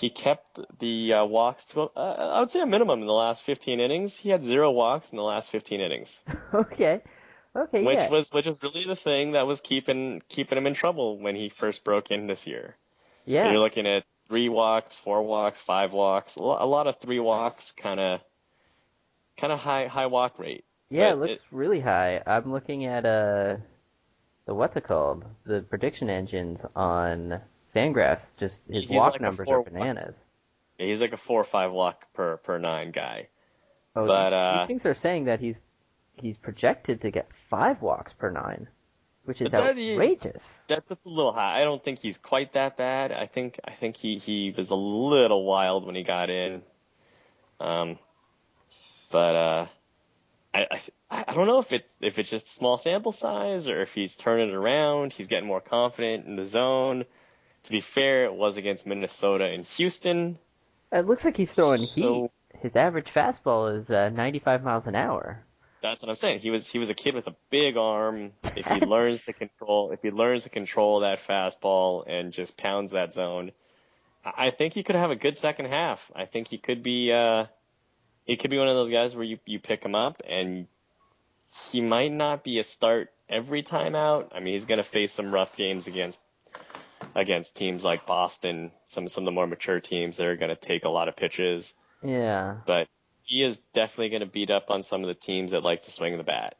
He 0.00 0.08
kept 0.08 0.58
the 0.78 1.12
uh, 1.12 1.24
walks 1.26 1.66
to 1.66 1.82
uh, 1.82 2.32
I 2.34 2.40
would 2.40 2.50
say 2.50 2.60
a 2.60 2.66
minimum 2.66 3.00
in 3.00 3.06
the 3.06 3.12
last 3.12 3.42
15 3.42 3.80
innings. 3.80 4.16
He 4.16 4.30
had 4.30 4.42
zero 4.42 4.70
walks 4.70 5.12
in 5.12 5.16
the 5.16 5.22
last 5.22 5.50
15 5.50 5.80
innings, 5.80 6.18
okay. 6.54 7.02
Okay, 7.54 7.82
which 7.82 7.96
yeah. 7.96 8.08
was 8.08 8.32
which 8.32 8.46
was 8.46 8.62
really 8.62 8.86
the 8.86 8.96
thing 8.96 9.32
that 9.32 9.46
was 9.46 9.60
keeping 9.60 10.22
keeping 10.28 10.56
him 10.56 10.66
in 10.66 10.74
trouble 10.74 11.18
when 11.18 11.34
he 11.34 11.48
first 11.48 11.82
broke 11.84 12.10
in 12.10 12.28
this 12.28 12.46
year. 12.46 12.76
yeah. 13.26 13.50
You're 13.50 13.60
looking 13.60 13.86
at 13.86 14.04
three 14.28 14.48
walks, 14.48 14.94
four 14.94 15.22
walks, 15.22 15.58
five 15.58 15.92
walks, 15.92 16.36
a 16.36 16.40
lot 16.40 16.86
of 16.86 17.00
three 17.00 17.18
walks, 17.18 17.72
kind 17.72 17.98
of, 17.98 18.20
kind 19.36 19.52
of 19.52 19.58
high 19.58 19.88
high 19.88 20.06
walk 20.06 20.38
rate. 20.38 20.64
yeah, 20.88 21.12
it 21.12 21.16
but 21.18 21.28
looks 21.30 21.42
really 21.50 21.80
high. 21.80 22.22
I'm 22.24 22.52
looking 22.52 22.86
at 22.86 23.04
uh 23.04 23.56
the 24.46 24.54
what's 24.54 24.76
it 24.76 24.84
called? 24.84 25.24
The 25.44 25.60
prediction 25.60 26.08
engines 26.08 26.60
on 26.76 27.40
Fangraphs. 27.74 28.36
Just 28.38 28.60
his 28.68 28.84
He's 28.84 28.90
walk 28.90 29.12
like 29.12 29.20
numbers 29.20 29.44
four- 29.46 29.60
are 29.60 29.62
bananas. 29.64 30.14
He's 30.78 31.00
like 31.00 31.12
a 31.12 31.16
four 31.18 31.40
or 31.40 31.44
five 31.44 31.72
walk 31.72 32.06
per 32.14 32.38
per 32.38 32.58
nine 32.58 32.90
guy. 32.90 33.28
Oh, 33.94 34.06
but, 34.06 34.30
these, 34.30 34.34
uh, 34.34 34.58
these 34.58 34.66
things 34.66 34.86
are 34.86 34.94
saying 34.94 35.24
that 35.26 35.40
he's 35.40 35.60
he's 36.16 36.36
projected 36.36 37.02
to 37.02 37.10
get 37.10 37.28
five 37.48 37.82
walks 37.82 38.12
per 38.12 38.30
nine, 38.30 38.68
which 39.24 39.40
is 39.40 39.50
that 39.50 39.76
is- 39.76 39.92
outrageous. 39.94 40.42
That, 40.68 40.88
that's 40.88 41.04
a 41.04 41.08
little 41.08 41.32
high. 41.32 41.60
I 41.60 41.64
don't 41.64 41.82
think 41.84 41.98
he's 41.98 42.18
quite 42.18 42.54
that 42.54 42.76
bad. 42.76 43.12
I 43.12 43.26
think 43.26 43.60
I 43.64 43.72
think 43.72 43.96
he 43.96 44.18
he 44.18 44.54
was 44.56 44.70
a 44.70 44.74
little 44.76 45.44
wild 45.44 45.84
when 45.86 45.94
he 45.94 46.02
got 46.02 46.30
in. 46.30 46.62
Um, 47.58 47.98
but 49.10 49.34
uh, 49.34 49.66
I, 50.54 50.66
I 51.10 51.24
I 51.28 51.34
don't 51.34 51.46
know 51.46 51.58
if 51.58 51.72
it's 51.72 51.94
if 52.00 52.18
it's 52.18 52.30
just 52.30 52.46
a 52.46 52.50
small 52.50 52.78
sample 52.78 53.12
size 53.12 53.68
or 53.68 53.82
if 53.82 53.92
he's 53.92 54.16
turning 54.16 54.48
it 54.48 54.54
around. 54.54 55.12
He's 55.12 55.26
getting 55.28 55.46
more 55.46 55.60
confident 55.60 56.26
in 56.26 56.36
the 56.36 56.46
zone. 56.46 57.04
To 57.64 57.70
be 57.70 57.80
fair, 57.80 58.24
it 58.24 58.32
was 58.34 58.56
against 58.56 58.86
Minnesota 58.86 59.44
and 59.44 59.64
Houston. 59.66 60.38
It 60.92 61.06
looks 61.06 61.24
like 61.24 61.36
he's 61.36 61.52
throwing 61.52 61.78
So- 61.80 62.30
heat. 62.52 62.60
his 62.60 62.76
average 62.76 63.08
fastball 63.14 63.78
is 63.80 63.90
uh, 63.90 64.08
95 64.10 64.64
miles 64.64 64.86
an 64.86 64.94
hour. 64.94 65.44
That's 65.82 66.02
what 66.02 66.10
I'm 66.10 66.16
saying. 66.16 66.40
He 66.40 66.50
was 66.50 66.68
he 66.68 66.78
was 66.78 66.90
a 66.90 66.94
kid 66.94 67.14
with 67.14 67.26
a 67.26 67.34
big 67.48 67.76
arm. 67.78 68.32
If 68.54 68.66
he 68.66 68.80
learns 68.86 69.22
to 69.22 69.32
control, 69.32 69.92
if 69.92 70.02
he 70.02 70.10
learns 70.10 70.42
to 70.44 70.50
control 70.50 71.00
that 71.00 71.18
fastball 71.18 72.04
and 72.06 72.32
just 72.34 72.58
pounds 72.58 72.90
that 72.92 73.14
zone, 73.14 73.52
I 74.22 74.50
think 74.50 74.74
he 74.74 74.82
could 74.82 74.96
have 74.96 75.10
a 75.10 75.16
good 75.16 75.38
second 75.38 75.66
half. 75.66 76.10
I 76.14 76.26
think 76.26 76.48
he 76.48 76.58
could 76.58 76.82
be 76.82 77.12
uh, 77.12 77.46
he 78.26 78.36
could 78.36 78.50
be 78.50 78.58
one 78.58 78.68
of 78.68 78.74
those 78.74 78.90
guys 78.90 79.14
where 79.16 79.24
you 79.24 79.38
you 79.46 79.58
pick 79.58 79.82
him 79.82 79.94
up 79.94 80.22
and 80.28 80.66
he 81.70 81.80
might 81.80 82.12
not 82.12 82.44
be 82.44 82.58
a 82.58 82.64
start 82.64 83.10
every 83.30 83.62
time 83.62 83.94
out. 83.94 84.32
I 84.34 84.40
mean, 84.40 84.52
he's 84.52 84.66
going 84.66 84.78
to 84.78 84.84
face 84.84 85.12
some 85.14 85.32
rough 85.32 85.56
games 85.56 85.86
against 85.86 86.18
against 87.14 87.56
teams 87.56 87.84
like 87.84 88.06
Boston, 88.06 88.72
some 88.84 89.08
some 89.08 89.22
of 89.22 89.26
the 89.26 89.32
more 89.32 89.46
mature 89.46 89.80
teams 89.80 90.16
that 90.16 90.26
are 90.26 90.36
going 90.36 90.50
to 90.50 90.56
take 90.56 90.84
a 90.84 90.90
lot 90.90 91.08
of 91.08 91.16
pitches. 91.16 91.74
Yeah. 92.02 92.56
But 92.66 92.88
he 93.22 93.44
is 93.44 93.58
definitely 93.72 94.10
going 94.10 94.20
to 94.20 94.26
beat 94.26 94.50
up 94.50 94.70
on 94.70 94.82
some 94.82 95.02
of 95.02 95.08
the 95.08 95.14
teams 95.14 95.52
that 95.52 95.62
like 95.62 95.84
to 95.84 95.90
swing 95.90 96.16
the 96.16 96.24
bat. 96.24 96.56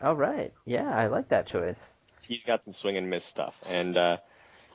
All 0.00 0.14
right. 0.14 0.52
Yeah, 0.64 0.88
I 0.88 1.06
like 1.06 1.28
that 1.28 1.46
choice. 1.46 1.78
He's 2.26 2.44
got 2.44 2.62
some 2.62 2.72
swing 2.72 2.96
and 2.96 3.10
miss 3.10 3.24
stuff. 3.24 3.60
And 3.68 3.96
uh, 3.96 4.18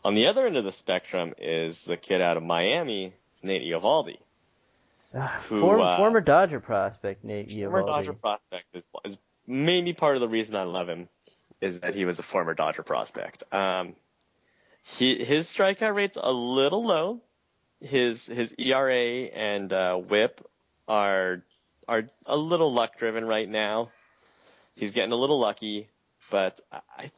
on 0.03 0.13
the 0.13 0.27
other 0.27 0.45
end 0.45 0.57
of 0.57 0.63
the 0.63 0.71
spectrum 0.71 1.33
is 1.37 1.85
the 1.85 1.97
kid 1.97 2.21
out 2.21 2.37
of 2.37 2.43
Miami, 2.43 3.13
Nate 3.43 3.63
Eovaldi. 3.63 4.17
Uh, 5.13 5.27
who, 5.41 5.59
former, 5.59 5.83
uh, 5.83 5.97
former 5.97 6.21
Dodger 6.21 6.59
prospect 6.59 7.23
Nate 7.23 7.49
Eovaldi. 7.49 7.63
Former 7.63 7.85
Dodger 7.85 8.13
prospect 8.13 8.65
is, 8.73 8.87
is 9.05 9.17
maybe 9.47 9.93
part 9.93 10.15
of 10.15 10.21
the 10.21 10.27
reason 10.27 10.55
I 10.55 10.63
love 10.63 10.87
him 10.87 11.09
is 11.61 11.79
that 11.79 11.95
he 11.95 12.05
was 12.05 12.19
a 12.19 12.23
former 12.23 12.53
Dodger 12.53 12.83
prospect. 12.83 13.43
Um, 13.51 13.95
he 14.97 15.23
his 15.23 15.47
strikeout 15.47 15.95
rate's 15.95 16.17
a 16.21 16.31
little 16.31 16.83
low. 16.83 17.21
His 17.81 18.25
his 18.25 18.53
ERA 18.57 19.25
and 19.25 19.71
uh, 19.71 19.95
WHIP 19.95 20.45
are 20.87 21.43
are 21.87 22.03
a 22.25 22.37
little 22.37 22.73
luck 22.73 22.97
driven 22.97 23.25
right 23.25 23.47
now. 23.47 23.91
He's 24.75 24.91
getting 24.91 25.11
a 25.11 25.15
little 25.15 25.39
lucky, 25.39 25.89
but 26.29 26.59
I, 26.71 27.11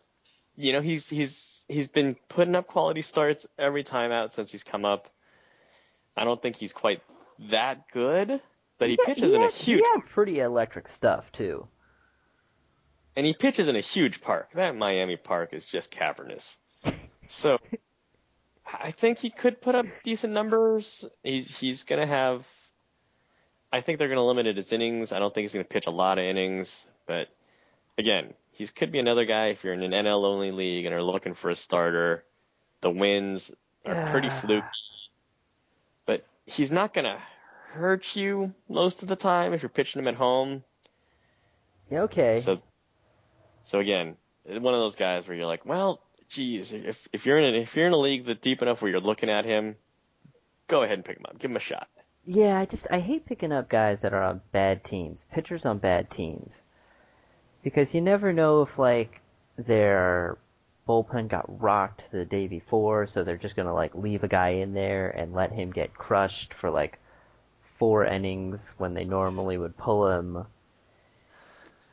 you 0.56 0.74
know, 0.74 0.82
he's 0.82 1.10
he's 1.10 1.66
he's 1.68 1.88
been 1.88 2.16
putting 2.30 2.56
up 2.56 2.68
quality 2.68 3.02
starts 3.02 3.48
every 3.58 3.84
time 3.84 4.12
out 4.12 4.32
since 4.32 4.52
he's 4.52 4.64
come 4.64 4.86
up. 4.86 5.10
I 6.16 6.24
don't 6.26 6.42
think 6.42 6.58
he's 6.58 6.74
quite 6.74 7.02
that 7.50 7.90
good, 7.92 8.42
but 8.78 8.90
he, 8.90 8.98
he 9.00 9.06
pitches 9.06 9.32
he 9.32 9.36
in 9.36 9.44
a 9.44 9.50
huge. 9.50 9.84
Had 9.94 10.06
pretty 10.08 10.40
electric 10.40 10.88
stuff 10.90 11.32
too. 11.32 11.68
And 13.16 13.26
he 13.26 13.34
pitches 13.34 13.68
in 13.68 13.76
a 13.76 13.82
huge 13.82 14.22
park. 14.22 14.50
That 14.54 14.76
Miami 14.76 15.18
park 15.18 15.54
is 15.54 15.66
just 15.66 15.92
cavernous. 15.92 16.58
So 17.32 17.60
I 18.68 18.92
think 18.92 19.20
he 19.20 19.30
could 19.30 19.62
put 19.62 19.74
up 19.74 19.86
decent 20.04 20.34
numbers. 20.34 21.06
He's 21.24 21.58
he's 21.58 21.84
gonna 21.84 22.06
have. 22.06 22.46
I 23.72 23.80
think 23.80 24.00
they're 24.00 24.10
gonna 24.10 24.26
limit 24.26 24.58
his 24.58 24.72
innings. 24.74 25.14
I 25.14 25.20
don't 25.20 25.34
think 25.34 25.46
he's 25.46 25.54
gonna 25.54 25.64
pitch 25.64 25.88
a 25.88 25.92
lot 25.92 26.18
of 26.18 26.26
innings, 26.26 26.86
but 27.08 27.30
again, 27.98 28.34
he 28.52 28.68
could 28.68 28.92
be 28.92 29.00
another 29.00 29.24
guy 29.24 29.48
if 29.48 29.64
you're 29.64 29.74
in 29.74 29.82
an 29.82 29.92
NL 29.92 30.26
only 30.26 30.52
league 30.52 30.86
and 30.86 30.94
are 30.94 31.02
looking 31.02 31.34
for 31.34 31.50
a 31.50 31.56
starter. 31.56 32.26
The 32.82 32.90
wins 32.90 33.52
are 33.86 34.12
pretty 34.12 34.30
fluky, 34.30 34.68
but 36.06 36.26
he's 36.46 36.72
not 36.72 36.94
gonna 36.94 37.20
hurt 37.68 38.14
you 38.16 38.54
most 38.68 39.04
of 39.04 39.08
the 39.08 39.16
time 39.16 39.54
if 39.54 39.62
you're 39.62 39.70
pitching 39.70 40.02
him 40.02 40.08
at 40.10 40.16
home. 40.16 40.64
Yeah, 41.90 42.02
okay. 42.04 42.40
So, 42.40 42.62
so 43.64 43.80
again, 43.80 44.18
one 44.44 44.74
of 44.74 44.82
those 44.82 44.96
guys 44.96 45.28
where 45.28 45.38
you're 45.38 45.46
like, 45.46 45.66
well, 45.66 46.02
geez, 46.32 46.72
if 46.72 47.08
if 47.14 47.26
you're 47.26 47.38
in 47.38 47.54
a, 47.54 47.58
if 47.58 47.76
you're 47.76 47.88
in 47.88 47.94
a 47.94 47.98
league 47.98 48.26
that 48.26 48.42
deep 48.42 48.62
enough 48.62 48.82
where 48.82 48.90
you're 48.90 49.02
looking 49.02 49.30
at 49.30 49.46
him, 49.46 49.76
go 50.68 50.82
ahead 50.82 50.98
and 50.98 51.06
pick 51.06 51.18
him 51.18 51.26
up. 51.28 51.38
Give 51.38 51.52
him 51.52 51.58
a 51.58 51.62
shot. 51.62 51.88
Yeah, 52.26 52.58
I 52.58 52.66
just 52.66 52.88
I 52.90 53.00
hate 53.00 53.26
picking 53.26 53.52
up 53.52 53.70
guys 53.70 54.02
that 54.02 54.14
are 54.14 54.24
on 54.24 54.42
bad 54.52 54.84
teams, 54.84 55.26
pitchers 55.32 55.66
on 55.66 55.78
bad 55.78 56.10
teams, 56.10 56.52
because 57.64 57.94
you 57.94 58.02
never 58.02 58.34
know 58.34 58.62
if 58.64 58.80
like 58.80 59.22
their 59.58 60.38
bullpen 60.88 61.28
got 61.28 61.62
rocked 61.62 62.04
the 62.12 62.26
day 62.26 62.48
before, 62.48 63.08
so 63.08 63.24
they're 63.24 63.38
just 63.38 63.56
gonna 63.56 63.74
like 63.74 63.94
leave 63.94 64.24
a 64.24 64.28
guy 64.28 64.50
in 64.50 64.74
there 64.74 65.10
and 65.10 65.34
let 65.34 65.52
him 65.52 65.72
get 65.72 65.94
crushed 65.94 66.54
for 66.54 66.70
like 66.70 66.98
four 67.78 68.06
innings 68.06 68.72
when 68.78 68.94
they 68.94 69.04
normally 69.04 69.58
would 69.58 69.78
pull 69.78 70.10
him. 70.10 70.46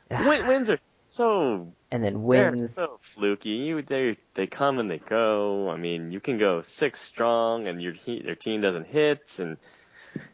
Wins 0.09 0.69
are 0.69 0.77
so 0.79 1.73
and 1.91 2.03
then 2.03 2.23
wins. 2.23 2.75
They're 2.75 2.87
so 2.87 2.97
fluky. 2.99 3.49
You 3.49 3.81
they 3.81 4.17
they 4.33 4.47
come 4.47 4.79
and 4.79 4.89
they 4.89 4.97
go. 4.97 5.69
I 5.69 5.77
mean, 5.77 6.11
you 6.11 6.19
can 6.19 6.37
go 6.37 6.61
six 6.61 6.99
strong 6.99 7.67
and 7.67 7.81
your 7.81 7.93
your 8.05 8.35
team 8.35 8.61
doesn't 8.61 8.87
hit, 8.87 9.37
and 9.39 9.57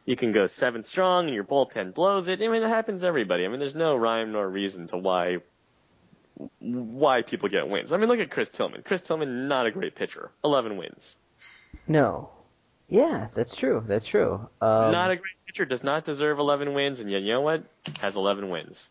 you 0.05 0.15
can 0.15 0.31
go 0.31 0.47
seven 0.47 0.83
strong 0.83 1.25
and 1.25 1.35
your 1.35 1.43
bullpen 1.43 1.93
blows 1.93 2.27
it. 2.27 2.41
I 2.41 2.47
mean, 2.47 2.63
it 2.63 2.69
happens 2.69 3.01
to 3.01 3.07
everybody. 3.07 3.45
I 3.45 3.47
mean, 3.47 3.59
there's 3.59 3.75
no 3.75 3.95
rhyme 3.95 4.31
nor 4.31 4.47
reason 4.47 4.87
to 4.87 4.97
why 4.97 5.37
why 6.59 7.21
people 7.21 7.49
get 7.49 7.67
wins. 7.67 7.91
I 7.91 7.97
mean, 7.97 8.09
look 8.09 8.19
at 8.19 8.29
Chris 8.29 8.49
Tillman. 8.49 8.83
Chris 8.83 9.01
Tillman, 9.01 9.47
not 9.47 9.65
a 9.65 9.71
great 9.71 9.95
pitcher. 9.95 10.31
Eleven 10.43 10.77
wins. 10.77 11.17
No. 11.87 12.29
Yeah, 12.87 13.27
that's 13.33 13.55
true. 13.55 13.83
That's 13.87 14.05
true. 14.05 14.47
Um, 14.61 14.91
not 14.91 15.11
a 15.11 15.15
great 15.15 15.35
pitcher. 15.47 15.65
Does 15.65 15.83
not 15.83 16.05
deserve 16.05 16.37
11 16.37 16.73
wins, 16.73 16.99
and 16.99 17.09
yet 17.09 17.23
you 17.23 17.33
know 17.33 17.41
what? 17.41 17.63
Has 17.99 18.15
11 18.15 18.49
wins. 18.49 18.89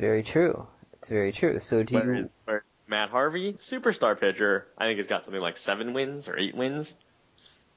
Very 0.00 0.22
true. 0.22 0.66
It's 0.94 1.08
very 1.08 1.30
true. 1.30 1.60
So 1.60 1.82
do 1.82 1.94
you? 1.94 2.28
Where 2.46 2.64
Matt 2.88 3.10
Harvey, 3.10 3.52
superstar 3.52 4.18
pitcher, 4.18 4.66
I 4.78 4.86
think 4.86 4.96
he's 4.96 5.08
got 5.08 5.24
something 5.24 5.42
like 5.42 5.58
seven 5.58 5.92
wins 5.92 6.26
or 6.26 6.38
eight 6.38 6.56
wins. 6.56 6.94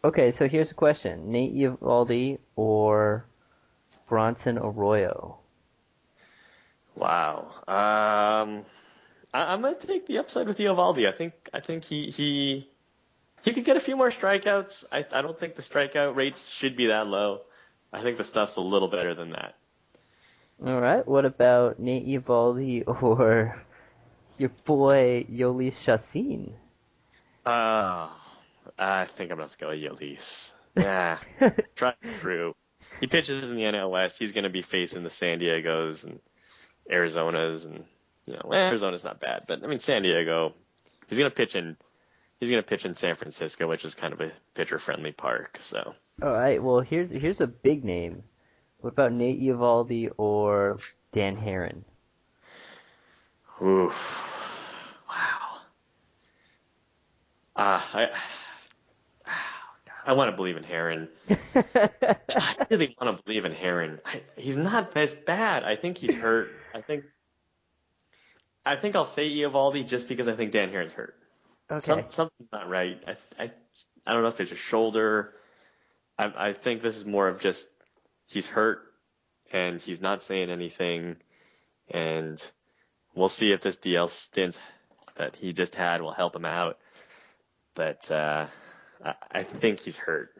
Okay, 0.05 0.31
so 0.31 0.47
here's 0.47 0.71
a 0.71 0.73
question: 0.73 1.31
Nate 1.31 1.53
Eovaldi 1.53 2.39
or 2.55 3.25
Bronson 4.07 4.57
Arroyo? 4.57 5.37
Wow. 6.95 7.47
Um, 7.67 8.65
I, 9.33 9.53
am 9.53 9.61
gonna 9.61 9.75
take 9.75 10.07
the 10.07 10.19
upside 10.19 10.47
with 10.47 10.57
Eovaldi. 10.57 11.07
I 11.07 11.11
think 11.11 11.33
I 11.53 11.59
think 11.59 11.83
he 11.83 12.09
he 12.09 12.69
he 13.43 13.51
could 13.51 13.65
get 13.65 13.75
a 13.75 13.81
few 13.81 13.97
more 13.97 14.11
strikeouts. 14.11 14.85
I 14.93 15.05
I 15.11 15.21
don't 15.21 15.37
think 15.37 15.55
the 15.55 15.61
strikeout 15.61 16.15
rates 16.15 16.47
should 16.47 16.77
be 16.77 16.87
that 16.87 17.05
low. 17.05 17.41
I 17.91 18.01
think 18.01 18.17
the 18.17 18.23
stuff's 18.23 18.55
a 18.55 18.61
little 18.61 18.87
better 18.87 19.13
than 19.13 19.31
that. 19.31 19.55
All 20.65 20.79
right. 20.79 21.05
What 21.05 21.25
about 21.25 21.79
Nate 21.79 22.07
Eovaldi 22.07 22.83
or 22.87 23.61
your 24.37 24.49
boy 24.63 25.25
Jhoulys 25.29 25.75
Chacin? 25.83 26.53
Uh, 27.45 28.07
I 28.79 29.05
think 29.17 29.31
I'm 29.31 29.39
just 29.39 29.59
going 29.59 29.81
Jhoulys. 29.81 30.51
Yeah, 30.77 31.17
try 31.75 31.93
true. 32.19 32.55
He 33.01 33.07
pitches 33.07 33.49
in 33.49 33.57
the 33.57 33.63
NL 33.63 33.91
West. 33.91 34.17
He's 34.17 34.31
going 34.31 34.45
to 34.45 34.49
be 34.49 34.61
facing 34.61 35.03
the 35.03 35.09
San 35.09 35.39
Diego's 35.39 36.05
and 36.05 36.19
Arizona's, 36.89 37.65
and 37.65 37.83
you 38.25 38.33
know, 38.33 38.53
Arizona's 38.53 39.03
not 39.03 39.19
bad, 39.19 39.43
but 39.47 39.63
I 39.63 39.67
mean 39.67 39.79
San 39.79 40.01
Diego. 40.01 40.53
He's 41.09 41.19
going 41.19 41.29
to 41.29 41.35
pitch 41.35 41.55
in. 41.55 41.75
He's 42.39 42.49
going 42.49 42.63
to 42.63 42.67
pitch 42.67 42.85
in 42.85 42.93
San 42.93 43.15
Francisco, 43.15 43.67
which 43.67 43.83
is 43.85 43.95
kind 43.95 44.13
of 44.13 44.21
a 44.21 44.31
pitcher-friendly 44.53 45.11
park. 45.11 45.57
So. 45.59 45.93
All 46.21 46.33
right. 46.33 46.63
Well, 46.63 46.79
here's 46.79 47.11
here's 47.11 47.41
a 47.41 47.47
big 47.47 47.83
name 47.83 48.23
what 48.83 48.91
about 48.91 49.13
Nate 49.13 49.39
Eovaldi 49.39 50.11
or 50.17 50.77
Dan 51.13 51.37
Haren? 51.37 51.83
Oof. 53.61 54.29
Wow. 55.09 55.61
Uh, 57.55 57.81
I, 57.93 58.09
I 60.05 60.11
want 60.11 60.31
to 60.31 60.35
believe 60.35 60.57
in 60.57 60.65
Haren. 60.65 61.07
I 61.55 62.65
really 62.69 62.93
want 62.99 63.15
to 63.15 63.23
believe 63.23 63.45
in 63.45 63.53
Haren. 63.53 64.01
I, 64.05 64.21
he's 64.35 64.57
not 64.57 64.97
as 64.97 65.13
bad. 65.13 65.63
I 65.63 65.77
think 65.77 65.97
he's 65.97 66.15
hurt. 66.15 66.49
I 66.75 66.81
think. 66.81 67.05
I 68.65 68.75
think 68.75 68.97
I'll 68.97 69.05
say 69.05 69.29
Eovaldi 69.29 69.87
just 69.87 70.09
because 70.09 70.27
I 70.27 70.35
think 70.35 70.51
Dan 70.51 70.69
Haren's 70.69 70.91
hurt. 70.91 71.15
Okay. 71.71 71.85
Some, 71.85 72.03
something's 72.09 72.51
not 72.51 72.67
right. 72.67 73.01
I, 73.07 73.43
I, 73.43 73.51
I 74.05 74.13
don't 74.13 74.23
know 74.23 74.27
if 74.27 74.41
it's 74.41 74.51
a 74.51 74.57
shoulder. 74.57 75.35
I, 76.17 76.49
I 76.49 76.53
think 76.53 76.81
this 76.81 76.97
is 76.97 77.05
more 77.05 77.29
of 77.29 77.39
just 77.39 77.69
he's 78.33 78.47
hurt 78.47 78.81
and 79.51 79.79
he's 79.79 80.01
not 80.01 80.23
saying 80.23 80.49
anything. 80.49 81.17
And 81.89 82.43
we'll 83.13 83.29
see 83.29 83.51
if 83.51 83.61
this 83.61 83.77
DL 83.77 84.09
stint 84.09 84.59
that 85.15 85.35
he 85.35 85.53
just 85.53 85.75
had 85.75 86.01
will 86.01 86.11
help 86.11 86.35
him 86.35 86.45
out. 86.45 86.79
But 87.75 88.09
uh, 88.09 88.47
I, 89.03 89.13
I 89.31 89.43
think 89.43 89.79
he's 89.79 89.97
hurt. 89.97 90.31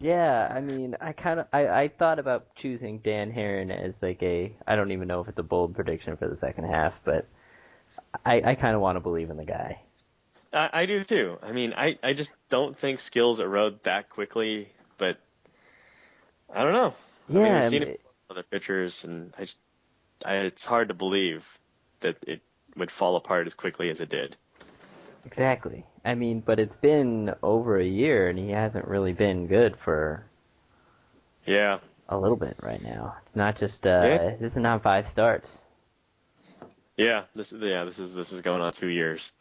Yeah, 0.00 0.52
I 0.54 0.60
mean, 0.60 0.96
I 1.00 1.12
kind 1.12 1.40
of 1.40 1.46
I, 1.52 1.68
I 1.68 1.88
thought 1.88 2.18
about 2.18 2.54
choosing 2.56 2.98
Dan 2.98 3.32
Haren 3.32 3.70
as 3.70 4.02
like 4.02 4.22
a 4.22 4.54
I 4.66 4.76
don't 4.76 4.92
even 4.92 5.08
know 5.08 5.20
if 5.20 5.28
it's 5.28 5.38
a 5.38 5.44
bold 5.44 5.74
prediction 5.74 6.16
for 6.16 6.28
the 6.28 6.36
second 6.36 6.64
half, 6.64 6.92
but 7.04 7.26
I 8.24 8.42
I 8.44 8.54
kind 8.54 8.74
of 8.74 8.82
want 8.82 8.96
to 8.96 9.00
believe 9.00 9.30
in 9.30 9.36
the 9.36 9.44
guy. 9.46 9.80
I, 10.52 10.70
I 10.72 10.86
do 10.86 11.04
too. 11.04 11.38
I 11.42 11.52
mean, 11.52 11.72
I 11.74 11.96
I 12.02 12.12
just 12.12 12.32
don't 12.50 12.76
think 12.76 12.98
skills 12.98 13.40
erode 13.40 13.82
that 13.84 14.10
quickly, 14.10 14.68
but 14.98 15.18
I 16.52 16.64
don't 16.64 16.72
know. 16.72 16.94
Yeah, 17.28 17.40
I 17.40 17.42
mean, 17.42 17.52
we've 17.54 17.70
seen 17.70 17.82
it 17.82 18.00
other 18.30 18.42
pitchers, 18.42 19.04
and 19.04 19.32
I 19.38 19.42
just, 19.42 19.58
I, 20.24 20.36
it's 20.36 20.64
hard 20.64 20.88
to 20.88 20.94
believe 20.94 21.46
that 22.00 22.16
it 22.26 22.40
would 22.76 22.90
fall 22.90 23.16
apart 23.16 23.46
as 23.46 23.54
quickly 23.54 23.90
as 23.90 24.00
it 24.00 24.08
did. 24.08 24.36
Exactly. 25.24 25.86
I 26.04 26.14
mean, 26.14 26.40
but 26.40 26.58
it's 26.58 26.76
been 26.76 27.34
over 27.42 27.78
a 27.78 27.84
year, 27.84 28.28
and 28.28 28.38
he 28.38 28.50
hasn't 28.50 28.86
really 28.86 29.12
been 29.12 29.46
good 29.46 29.76
for. 29.78 30.26
Yeah, 31.46 31.78
a 32.08 32.18
little 32.18 32.36
bit 32.36 32.56
right 32.62 32.82
now. 32.82 33.16
It's 33.24 33.36
not 33.36 33.58
just 33.58 33.86
uh, 33.86 34.00
Yeah. 34.04 34.36
this 34.40 34.52
is 34.52 34.58
not 34.58 34.82
five 34.82 35.08
starts. 35.08 35.50
Yeah, 36.96 37.24
this 37.34 37.52
yeah, 37.52 37.84
this 37.84 37.98
is 37.98 38.14
this 38.14 38.32
is 38.32 38.40
going 38.42 38.60
on 38.60 38.72
two 38.72 38.88
years. 38.88 39.32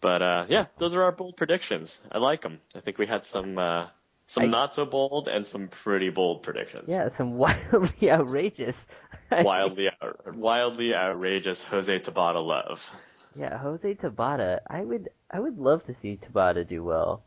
But 0.00 0.22
uh, 0.22 0.46
yeah, 0.48 0.66
those 0.78 0.94
are 0.94 1.02
our 1.02 1.12
bold 1.12 1.36
predictions. 1.36 1.98
I 2.12 2.18
like 2.18 2.42
them. 2.42 2.60
I 2.76 2.80
think 2.80 2.98
we 2.98 3.06
had 3.06 3.24
some 3.24 3.58
uh, 3.58 3.86
some 4.28 4.44
I- 4.44 4.46
not 4.46 4.74
so 4.76 4.84
bold 4.86 5.26
and 5.26 5.44
some 5.44 5.66
pretty 5.68 6.10
bold 6.10 6.44
predictions. 6.44 6.84
Yeah, 6.88 7.08
some 7.16 7.32
wildly 7.34 8.08
outrageous. 8.10 8.86
wildly 9.32 9.90
out, 10.00 10.36
wildly 10.36 10.94
outrageous 10.94 11.62
Jose 11.64 11.98
Tabata 11.98 12.44
love. 12.44 12.88
Yeah, 13.36 13.58
Jose 13.58 13.94
Tabata. 13.94 14.60
I 14.68 14.80
would 14.82 15.08
I 15.30 15.40
would 15.40 15.58
love 15.58 15.84
to 15.86 15.94
see 15.94 16.16
Tabata 16.22 16.66
do 16.66 16.84
well. 16.84 17.24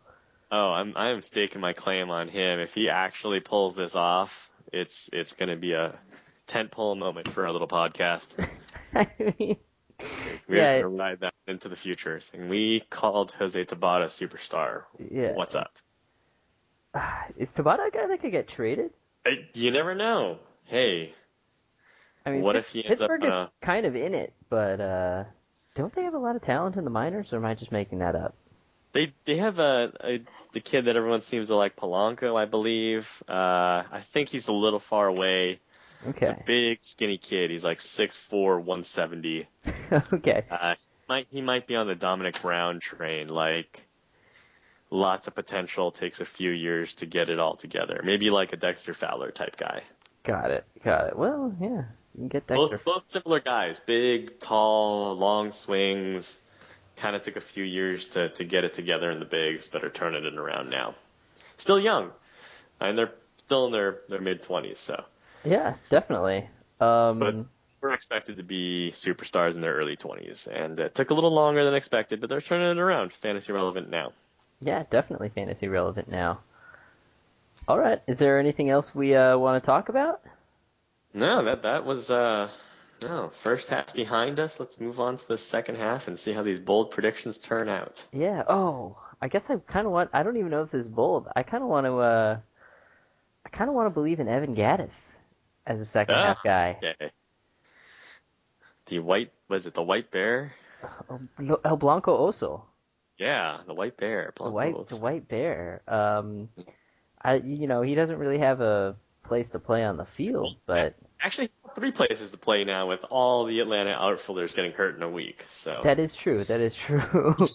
Oh, 0.51 0.69
I'm 0.71 0.93
I 0.95 1.09
am 1.09 1.21
staking 1.21 1.61
my 1.61 1.73
claim 1.73 2.09
on 2.09 2.27
him. 2.27 2.59
If 2.59 2.73
he 2.73 2.89
actually 2.89 3.39
pulls 3.39 3.75
this 3.75 3.95
off, 3.95 4.49
it's 4.71 5.09
it's 5.13 5.33
going 5.33 5.49
to 5.49 5.55
be 5.55 5.73
a 5.73 5.97
tentpole 6.47 6.97
moment 6.97 7.29
for 7.29 7.45
our 7.45 7.51
little 7.51 7.67
podcast. 7.67 8.27
I 8.93 9.07
mean, 9.17 9.57
We're 10.49 10.57
Yeah, 10.57 10.63
just 10.63 10.71
going 10.71 10.81
to 10.81 10.87
ride 10.89 11.19
that 11.21 11.33
into 11.47 11.69
the 11.69 11.75
future. 11.77 12.19
Saying 12.19 12.49
we 12.49 12.83
called 12.89 13.31
Jose 13.39 13.63
Tabata 13.65 14.05
superstar. 14.07 14.83
yeah. 15.09 15.31
What's 15.33 15.55
up? 15.55 15.71
Is 17.37 17.51
Tabata 17.53 17.87
a 17.87 17.91
guy 17.91 18.07
that 18.07 18.21
could 18.21 18.31
get 18.31 18.47
traded? 18.47 18.91
I, 19.25 19.45
you 19.53 19.71
never 19.71 19.95
know. 19.95 20.39
Hey, 20.65 21.13
I 22.25 22.31
mean, 22.31 22.41
What 22.41 22.55
Pitts- 22.55 22.67
if 22.67 22.73
he 22.73 22.85
ends 22.85 23.01
up 23.01 23.09
Pittsburgh 23.09 23.27
is 23.29 23.33
a- 23.33 23.51
kind 23.61 23.85
of 23.85 23.95
in 23.95 24.13
it, 24.13 24.33
but 24.49 24.79
uh, 24.81 25.23
don't 25.75 25.93
they 25.93 26.03
have 26.03 26.13
a 26.13 26.19
lot 26.19 26.35
of 26.35 26.41
talent 26.43 26.75
in 26.75 26.83
the 26.83 26.89
minors, 26.89 27.27
or 27.31 27.37
am 27.37 27.45
I 27.45 27.55
just 27.55 27.71
making 27.71 27.99
that 27.99 28.15
up? 28.15 28.35
they 28.93 29.13
they 29.25 29.37
have 29.37 29.57
a, 29.59 29.93
a 30.03 30.21
the 30.51 30.59
kid 30.59 30.85
that 30.85 30.95
everyone 30.97 31.21
seems 31.21 31.47
to 31.47 31.55
like, 31.55 31.75
Polanco, 31.77 32.35
I 32.39 32.45
believe. 32.45 33.23
Uh, 33.27 33.31
I 33.91 34.01
think 34.11 34.29
he's 34.29 34.47
a 34.49 34.53
little 34.53 34.79
far 34.79 35.07
away. 35.07 35.59
He's 36.03 36.09
Okay, 36.15 36.25
a 36.31 36.43
big, 36.45 36.79
skinny 36.81 37.17
kid. 37.19 37.51
He's 37.51 37.63
like 37.63 37.77
6'4", 37.77 38.57
170. 38.57 39.47
okay, 40.13 40.43
Uh, 40.49 40.73
might 41.07 41.27
he 41.31 41.41
might 41.41 41.67
be 41.67 41.75
on 41.75 41.87
the 41.87 41.95
Domonic 41.95 42.41
Brown 42.41 42.79
train. 42.79 43.27
Like, 43.27 43.81
lots 44.91 45.27
of 45.27 45.33
potential. 45.33 45.89
Takes 45.91 46.19
a 46.19 46.25
few 46.25 46.51
years 46.51 46.93
to 46.95 47.05
get 47.07 47.29
it 47.29 47.39
all 47.39 47.55
together. 47.55 48.01
Maybe 48.03 48.29
like 48.29 48.53
a 48.53 48.57
Dexter 48.57 48.93
Fowler 48.93 49.31
type 49.31 49.57
guy. 49.57 49.81
got 50.23 50.51
it, 50.51 50.65
got 50.83 51.07
it. 51.07 51.15
Well, 51.17 51.55
yeah, 51.59 51.67
you 51.67 51.83
can 52.17 52.27
get 52.27 52.45
Dexter. 52.45 52.77
Both 52.77 52.85
both 52.85 53.03
similar 53.03 53.39
guys. 53.39 53.79
Big, 53.79 54.39
tall, 54.39 55.15
long 55.15 55.51
swings. 55.51 56.37
Kind 56.97 57.15
of 57.15 57.23
took 57.23 57.37
a 57.37 57.41
few 57.41 57.63
years 57.63 58.07
to 58.09 58.29
to 58.29 58.43
get 58.43 58.63
it 58.63 58.75
together 58.75 59.09
in 59.09 59.19
the 59.19 59.25
bigs, 59.25 59.67
but 59.67 59.83
are 59.83 59.89
turning 59.89 60.25
it 60.25 60.35
around 60.37 60.69
now. 60.69 60.93
Still 61.57 61.79
young, 61.79 62.11
and 62.79 62.97
they're 62.97 63.13
still 63.39 63.65
in 63.65 63.71
their 63.71 63.99
their 64.09 64.21
mid 64.21 64.43
twenties. 64.43 64.77
So 64.79 65.03
Yeah, 65.43 65.75
definitely. 65.89 66.47
Um, 66.79 67.17
But- 67.19 67.35
we're 67.81 67.93
expected 67.93 68.37
to 68.37 68.43
be 68.43 68.91
superstars 68.93 69.55
in 69.55 69.61
their 69.61 69.73
early 69.73 69.95
twenties, 69.95 70.45
and 70.45 70.79
it 70.79 70.93
took 70.93 71.09
a 71.09 71.15
little 71.15 71.31
longer 71.33 71.65
than 71.65 71.73
expected, 71.73 72.21
but 72.21 72.29
they're 72.29 72.39
turning 72.41 72.69
it 72.69 72.77
around. 72.77 73.11
Fantasy 73.13 73.51
relevant 73.53 73.89
now. 73.89 74.13
Yeah, 74.61 74.83
definitely 74.89 75.29
fantasy 75.29 75.67
relevant 75.67 76.09
now. 76.09 76.39
All 77.67 77.77
right, 77.79 78.01
is 78.07 78.17
there 78.19 78.39
anything 78.39 78.69
else 78.69 78.93
we 78.95 79.15
uh, 79.15 79.37
want 79.37 79.61
to 79.61 79.65
talk 79.65 79.89
about? 79.89 80.21
No, 81.13 81.43
that 81.43 81.63
that 81.63 81.85
was 81.85 82.09
uh 82.09 82.49
no 83.01 83.29
first 83.29 83.69
half 83.69 83.93
behind 83.93 84.39
us. 84.39 84.59
Let's 84.59 84.79
move 84.79 84.99
on 84.99 85.17
to 85.17 85.27
the 85.27 85.37
second 85.37 85.75
half 85.75 86.07
and 86.07 86.17
see 86.17 86.31
how 86.31 86.43
these 86.43 86.59
bold 86.59 86.91
predictions 86.91 87.37
turn 87.37 87.67
out. 87.67 88.03
Yeah. 88.13 88.43
Oh, 88.47 88.97
I 89.21 89.27
guess 89.27 89.49
I 89.49 89.57
kind 89.57 89.85
of 89.85 89.91
want. 89.91 90.09
I 90.13 90.23
don't 90.23 90.37
even 90.37 90.51
know 90.51 90.63
if 90.63 90.71
this 90.71 90.85
is 90.85 90.87
bold. 90.87 91.27
I 91.35 91.43
kind 91.43 91.63
of 91.63 91.69
want 91.69 91.85
to. 91.85 91.97
Uh, 91.97 92.37
I 93.45 93.49
kind 93.49 93.69
of 93.69 93.75
want 93.75 93.87
to 93.87 93.91
believe 93.91 94.19
in 94.19 94.27
Evan 94.27 94.55
Gattis 94.55 94.93
as 95.67 95.79
a 95.79 95.85
second 95.85 96.15
Ah, 96.15 96.23
half 96.27 96.43
guy. 96.43 96.77
Yeah. 96.81 97.09
The 98.85 98.99
white 98.99 99.31
was 99.49 99.67
it 99.67 99.73
the 99.73 99.83
white 99.83 100.11
bear? 100.11 100.53
El- 101.39 101.59
El 101.63 101.77
Blanco 101.77 102.31
Oso, 102.31 102.61
Yeah, 103.21 103.59
the 103.67 103.75
white 103.75 103.97
bear. 103.97 104.33
the 104.35 104.49
white, 104.49 104.87
the 104.89 104.97
white 104.97 105.27
bear. 105.27 105.83
Um, 105.87 106.49
I, 107.21 107.35
you 107.35 107.67
know, 107.67 107.83
he 107.83 107.93
doesn't 107.93 108.17
really 108.17 108.39
have 108.39 108.61
a 108.61 108.95
place 109.23 109.47
to 109.49 109.59
play 109.59 109.83
on 109.83 109.97
the 109.97 110.05
field, 110.05 110.55
but 110.65 110.95
Actually, 111.21 111.49
three 111.75 111.91
places 111.91 112.31
to 112.31 112.37
play 112.39 112.63
now 112.63 112.87
with 112.87 113.05
all 113.11 113.45
the 113.45 113.59
Atlanta 113.59 113.91
outfielders 113.91 114.55
getting 114.55 114.71
hurt 114.71 114.95
in 114.95 115.03
a 115.03 115.09
week. 115.09 115.45
So 115.49 115.81
that 115.83 115.99
is 115.99 116.15
true. 116.15 116.43
That 116.43 116.61
is 116.61 116.73
true. 116.75 117.35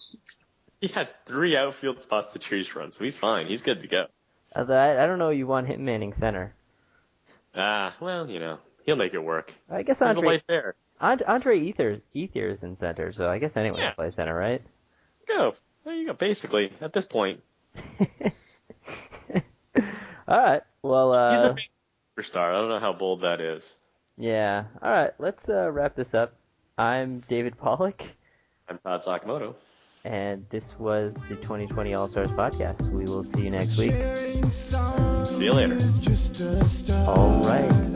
he 0.81 0.87
has 0.89 1.13
three 1.27 1.57
outfield 1.57 2.01
spots 2.01 2.33
to 2.35 2.39
choose 2.39 2.69
from, 2.69 2.93
so 2.93 3.03
he's 3.03 3.17
fine. 3.17 3.49
He's 3.49 3.63
good 3.63 3.83
to 3.83 3.89
go. 3.89 4.07
Although 4.55 4.77
I, 4.79 5.03
I 5.03 5.07
don't 5.09 5.19
know. 5.19 5.31
You 5.31 5.49
want 5.49 5.67
him 5.67 5.85
manning 5.85 6.13
center. 6.13 6.55
Ah, 7.57 7.93
well, 7.99 8.31
you 8.31 8.39
know, 8.39 8.59
he'll 8.85 8.95
make 8.95 9.15
it 9.15 9.25
work. 9.25 9.53
I 9.69 9.83
guess 9.83 9.99
He's 9.99 10.09
Andre 10.09 10.27
white 10.27 10.47
bear. 10.47 10.77
Andre 11.01 11.59
Ethier 11.61 12.01
Ethier 12.15 12.53
is 12.53 12.63
in 12.63 12.77
center, 12.77 13.13
so 13.13 13.29
I 13.29 13.39
guess 13.39 13.57
anyone 13.57 13.81
Yeah. 13.81 13.89
can 13.89 13.97
play 13.97 14.11
center, 14.13 14.35
right? 14.35 14.63
Go. 15.27 15.55
There 15.85 15.95
you 15.95 16.07
go. 16.07 16.13
Basically, 16.15 16.73
at 16.81 16.93
this 16.93 17.05
point, 17.07 17.41
All 20.29 20.39
right. 20.39 20.63
Well, 20.83 21.13
he's 21.33 21.41
a 21.45 21.51
uh, 21.51 21.55
fantasy 21.55 22.03
superstar. 22.17 22.51
I 22.55 22.59
don't 22.59 22.69
know 22.69 22.79
how 22.81 22.93
bold 22.93 23.21
that 23.21 23.41
is. 23.41 23.75
yeah. 24.17 24.65
All 24.83 24.91
right. 24.91 25.13
Let's 25.19 25.49
uh, 25.49 25.71
wrap 25.71 25.95
this 25.95 26.15
up. 26.15 26.35
I'm 26.79 27.21
David 27.29 27.57
Pollock, 27.57 28.03
I'm 28.69 28.79
Todd 28.79 29.03
Sakamoto. 29.03 29.55
and 30.05 30.45
this 30.51 30.69
was 30.79 31.15
the 31.29 31.37
2020 31.37 31.95
All 31.95 32.07
Stars 32.07 32.29
podcast. 32.29 32.83
We 32.91 33.05
will 33.05 33.25
see 33.25 33.45
you 33.45 33.51
next 33.51 33.79
week. 33.79 33.93
See 34.51 35.45
you 35.45 35.53
later. 35.55 35.79
All 37.09 37.41
right. 37.43 37.96